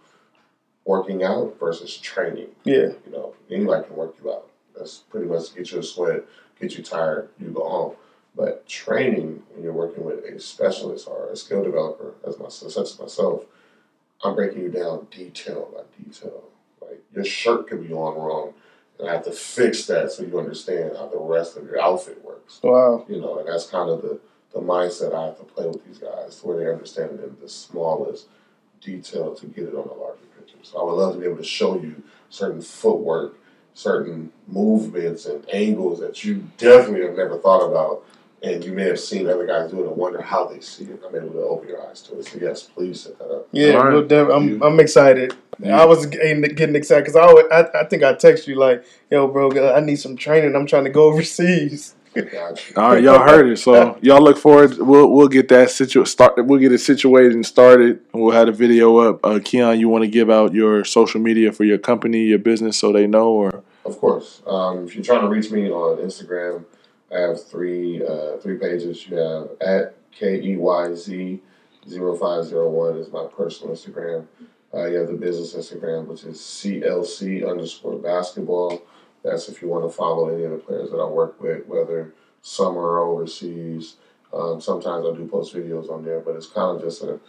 working 0.86 1.24
out 1.24 1.58
versus 1.60 1.98
training. 1.98 2.50
yeah, 2.64 2.90
You 3.06 3.12
know, 3.12 3.34
anybody 3.50 3.88
can 3.88 3.96
work 3.96 4.16
you 4.24 4.32
out. 4.32 4.50
That's 4.78 4.98
pretty 5.00 5.26
much 5.28 5.56
get 5.56 5.72
you 5.72 5.80
a 5.80 5.84
sweat, 5.84 6.24
get 6.60 6.78
you 6.78 6.84
tired, 6.84 7.30
you 7.40 7.50
go 7.50 7.68
home. 7.68 7.96
But 8.36 8.68
training, 8.68 9.44
when 9.54 9.64
you're 9.64 9.74
working 9.74 10.04
with 10.04 10.24
a 10.26 10.40
specialist 10.40 11.08
or 11.08 11.30
a 11.30 11.36
skill 11.38 11.64
developer, 11.64 12.14
as 12.28 12.38
my 12.38 12.50
such 12.50 12.78
as 12.78 13.00
myself, 13.00 13.46
I'm 14.24 14.36
breaking 14.36 14.62
you 14.62 14.70
down 14.70 15.08
detail 15.10 15.70
by 15.74 15.84
detail. 16.04 16.44
Like 16.82 17.02
your 17.14 17.24
shirt 17.26 17.68
could 17.68 17.88
be 17.88 17.94
on 17.94 18.16
wrong, 18.18 18.54
and 19.00 19.10
I 19.10 19.14
have 19.14 19.24
to 19.26 19.32
fix 19.32 19.86
that 19.88 20.12
so 20.12 20.24
you 20.24 20.38
understand 20.38 20.98
how 20.98 21.08
the 21.08 21.18
rest 21.18 21.56
of 21.58 21.64
your 21.66 21.82
outfit 21.82 22.24
works. 22.24 22.60
wow, 22.62 23.06
You 23.08 23.22
know, 23.22 23.40
and 23.40 23.48
that's 23.48 23.66
kind 23.68 23.90
of 23.90 24.02
the 24.02 24.20
the 24.54 24.62
mindset 24.62 25.14
I 25.14 25.26
have 25.26 25.38
to 25.40 25.44
play 25.44 25.68
with 25.68 25.86
these 25.86 25.98
guys, 25.98 26.40
to 26.40 26.48
where 26.48 26.58
they 26.58 26.70
understand 26.72 27.20
in 27.20 27.36
the 27.42 27.50
smallest 27.50 28.28
detail 28.82 29.34
to 29.36 29.46
get 29.48 29.66
it 29.66 29.74
on 29.76 29.88
a 29.90 29.94
larger. 29.94 30.20
So 30.66 30.80
I 30.80 30.84
would 30.84 30.94
love 30.94 31.14
to 31.14 31.20
be 31.20 31.26
able 31.26 31.38
to 31.38 31.44
show 31.44 31.80
you 31.80 32.02
certain 32.30 32.62
footwork, 32.62 33.38
certain 33.74 34.32
movements 34.48 35.26
and 35.26 35.48
angles 35.52 36.00
that 36.00 36.24
you 36.24 36.44
definitely 36.58 37.06
have 37.06 37.16
never 37.16 37.38
thought 37.38 37.66
about. 37.70 38.04
And 38.44 38.64
you 38.64 38.74
may 38.74 38.84
have 38.84 39.00
seen 39.00 39.28
other 39.28 39.48
guys 39.48 39.72
do 39.72 39.84
it 39.84 39.88
and 39.88 39.98
wonder 39.98 40.22
how 40.22 40.46
they 40.46 40.60
see 40.60 40.84
it. 40.86 41.02
I'm 41.08 41.16
able 41.16 41.32
to 41.32 41.40
open 41.40 41.68
your 41.68 41.88
eyes 41.88 42.02
to 42.04 42.20
it. 42.20 42.26
So 42.26 42.38
yes, 42.40 42.64
please 42.64 43.02
set 43.02 43.18
that 43.18 43.32
up. 43.32 43.48
Yeah, 43.52 43.74
All 43.74 43.86
right. 43.86 43.94
we'll 43.94 44.08
def- 44.08 44.30
I'm 44.30 44.62
I'm 44.62 44.80
excited. 44.80 45.36
Yeah. 45.60 45.82
I 45.82 45.86
was 45.86 46.06
getting, 46.06 46.42
getting 46.42 46.76
excited 46.76 47.06
because 47.06 47.16
I, 47.16 47.22
always, 47.22 47.46
I 47.52 47.68
I 47.82 47.84
think 47.86 48.04
I 48.04 48.14
text 48.14 48.48
you 48.48 48.56
like, 48.56 48.84
"Yo, 49.10 49.28
bro, 49.28 49.74
I 49.74 49.80
need 49.80 49.96
some 49.96 50.16
training. 50.18 50.56
I'm 50.56 50.68
trying 50.68 50.84
to 50.84 50.90
go 50.90 51.06
overseas." 51.06 51.96
All 52.76 52.92
right, 52.92 53.04
y'all 53.04 53.20
heard 53.20 53.50
it. 53.50 53.58
So 53.58 53.98
y'all 54.02 54.22
look 54.22 54.38
forward. 54.38 54.78
We'll 54.78 55.10
we'll 55.12 55.28
get 55.28 55.50
that 55.50 55.70
situ 55.70 56.06
start. 56.06 56.34
We'll 56.38 56.60
get 56.60 56.72
it 56.72 56.80
situated 56.80 57.34
and 57.34 57.46
started. 57.46 58.02
And 58.14 58.22
we'll 58.22 58.32
have 58.32 58.48
the 58.48 58.54
video 58.54 58.98
up. 58.98 59.20
Uh, 59.26 59.40
Keion, 59.40 59.80
you 59.80 59.90
want 59.90 60.04
to 60.04 60.10
give 60.10 60.30
out 60.30 60.54
your 60.54 60.86
social 60.86 61.20
media 61.20 61.52
for 61.52 61.64
your 61.64 61.78
company, 61.78 62.24
your 62.24 62.40
business, 62.40 62.78
so 62.78 62.92
they 62.92 63.08
know, 63.08 63.30
or 63.30 63.64
Of 63.86 64.00
course. 64.00 64.42
Um, 64.48 64.86
if 64.86 64.96
you're 64.96 65.04
trying 65.04 65.22
to 65.22 65.28
reach 65.28 65.52
me 65.52 65.70
on 65.70 65.98
Instagram, 65.98 66.66
I 67.14 67.20
have 67.20 67.46
three 67.46 68.02
uh, 68.06 68.38
three 68.38 68.58
pages. 68.58 69.08
You 69.08 69.18
have 69.18 69.50
at 69.62 69.96
K 70.12 70.42
E 70.42 70.56
Y 70.58 70.96
Z 70.96 71.42
0501 71.88 72.98
is 72.98 73.12
my 73.12 73.26
personal 73.26 73.76
Instagram. 73.76 74.26
Uh, 74.74 74.86
you 74.86 74.98
have 74.98 75.08
the 75.08 75.14
business 75.14 75.56
Instagram, 75.56 76.08
which 76.08 76.24
is 76.24 76.38
CLC 76.38 77.50
underscore 77.50 78.00
basketball. 78.00 78.82
That's 79.26 79.50
if 79.50 79.62
you 79.62 79.68
want 79.68 79.84
to 79.84 79.90
follow 79.90 80.30
any 80.30 80.44
of 80.44 80.52
the 80.52 80.58
players 80.58 80.92
that 80.92 80.98
I 80.98 81.06
work 81.06 81.42
with, 81.42 81.66
whether 81.66 82.14
summer 82.42 82.82
or 82.82 83.00
overseas. 83.00 83.96
Um, 84.32 84.62
sometimes 84.62 85.06
I 85.06 85.16
do 85.16 85.28
post 85.28 85.56
videos 85.56 85.90
on 85.90 86.06
there, 86.06 86.20
but 86.20 86.36
it's 86.36 86.46
kind 86.46 86.76
of 86.76 86.84
just 86.84 87.02
a 87.02 87.20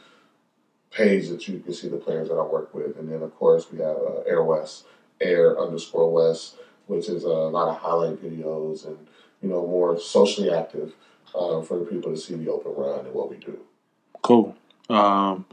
page 0.90 1.28
that 1.28 1.48
you 1.48 1.58
can 1.60 1.72
see 1.72 1.88
the 1.88 1.96
players 1.96 2.28
that 2.28 2.34
I 2.34 2.44
work 2.44 2.74
with. 2.74 2.98
And 2.98 3.10
then, 3.10 3.22
of 3.22 3.34
course, 3.34 3.72
we 3.72 3.78
have 3.78 3.96
uh, 3.96 4.20
Air 4.26 4.42
West, 4.42 4.84
Air 5.20 5.58
underscore 5.58 6.12
West, 6.12 6.56
which 6.86 7.08
is 7.08 7.24
a 7.24 7.28
lot 7.28 7.68
of 7.68 7.78
highlight 7.78 8.22
videos 8.22 8.86
and, 8.86 8.98
you 9.40 9.48
know, 9.48 9.66
more 9.66 9.98
socially 9.98 10.50
active 10.52 10.92
uh, 11.34 11.62
for 11.62 11.78
the 11.78 11.86
people 11.86 12.12
to 12.12 12.18
see 12.18 12.34
the 12.34 12.50
open 12.50 12.72
run 12.76 13.06
and 13.06 13.14
what 13.14 13.30
we 13.30 13.36
do. 13.36 13.58
cool. 14.22 14.54
Um, 14.88 15.46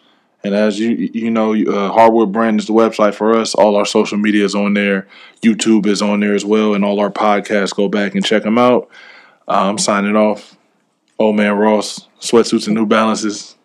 and 0.44 0.54
as 0.54 0.80
you 0.80 0.90
you 1.14 1.32
know, 1.32 1.54
uh, 1.54 1.92
Hardwood 1.92 2.32
Brand 2.32 2.60
is 2.60 2.68
the 2.68 2.74
website 2.74 3.16
for 3.16 3.38
us. 3.38 3.56
All 3.56 3.76
our 3.76 3.86
social 3.86 4.18
media 4.18 4.44
is 4.44 4.56
on 4.56 4.74
there. 4.74 5.08
YouTube 5.42 5.86
is 5.86 6.02
on 6.02 6.20
there 6.20 6.36
as 6.36 6.46
well, 6.46 6.74
and 6.74 6.84
all 6.84 7.00
our 7.00 7.10
podcasts. 7.10 7.76
Go 7.76 7.88
back 7.88 8.16
and 8.16 8.26
check 8.26 8.44
them 8.44 8.58
out. 8.58 8.90
Uh, 9.48 9.70
I'm 9.70 9.78
signing 9.78 10.16
off. 10.16 10.58
Old 11.20 11.36
man 11.36 11.56
Ross, 11.56 12.08
sweatsuits 12.20 12.68
and 12.68 12.76
New 12.76 12.86
Balances. 12.86 13.56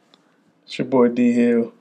It's 0.64 0.78
your 0.78 0.86
boy 0.86 1.08
D 1.08 1.32
Hill, 1.32 1.72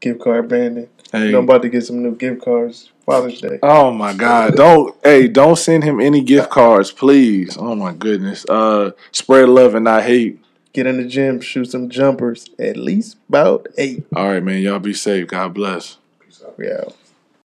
gift 0.00 0.20
card 0.20 0.48
bandit. 0.48 0.90
Hey. 1.12 1.28
I'm 1.34 1.44
about 1.44 1.62
to 1.62 1.68
get 1.68 1.84
some 1.84 2.02
new 2.02 2.16
gift 2.16 2.42
cards. 2.42 2.90
Father's 3.04 3.40
Day. 3.40 3.58
Oh 3.62 3.90
my 3.90 4.14
God! 4.14 4.56
Don't 4.56 4.96
hey, 5.02 5.28
don't 5.28 5.56
send 5.56 5.84
him 5.84 6.00
any 6.00 6.20
gift 6.20 6.50
cards, 6.50 6.90
please. 6.90 7.56
Oh 7.58 7.74
my 7.74 7.92
goodness. 7.92 8.44
Uh, 8.48 8.92
spread 9.10 9.48
love 9.48 9.74
and 9.74 9.84
not 9.84 10.02
hate. 10.04 10.42
Get 10.72 10.86
in 10.86 10.96
the 10.96 11.04
gym, 11.04 11.40
shoot 11.40 11.66
some 11.66 11.90
jumpers. 11.90 12.48
At 12.58 12.76
least 12.76 13.16
about 13.28 13.66
eight. 13.76 14.04
All 14.16 14.28
right, 14.28 14.42
man. 14.42 14.62
Y'all 14.62 14.78
be 14.78 14.94
safe. 14.94 15.26
God 15.28 15.52
bless. 15.54 15.98
Peace 16.20 16.42
out. 16.44 16.54
Yeah. 16.58 16.84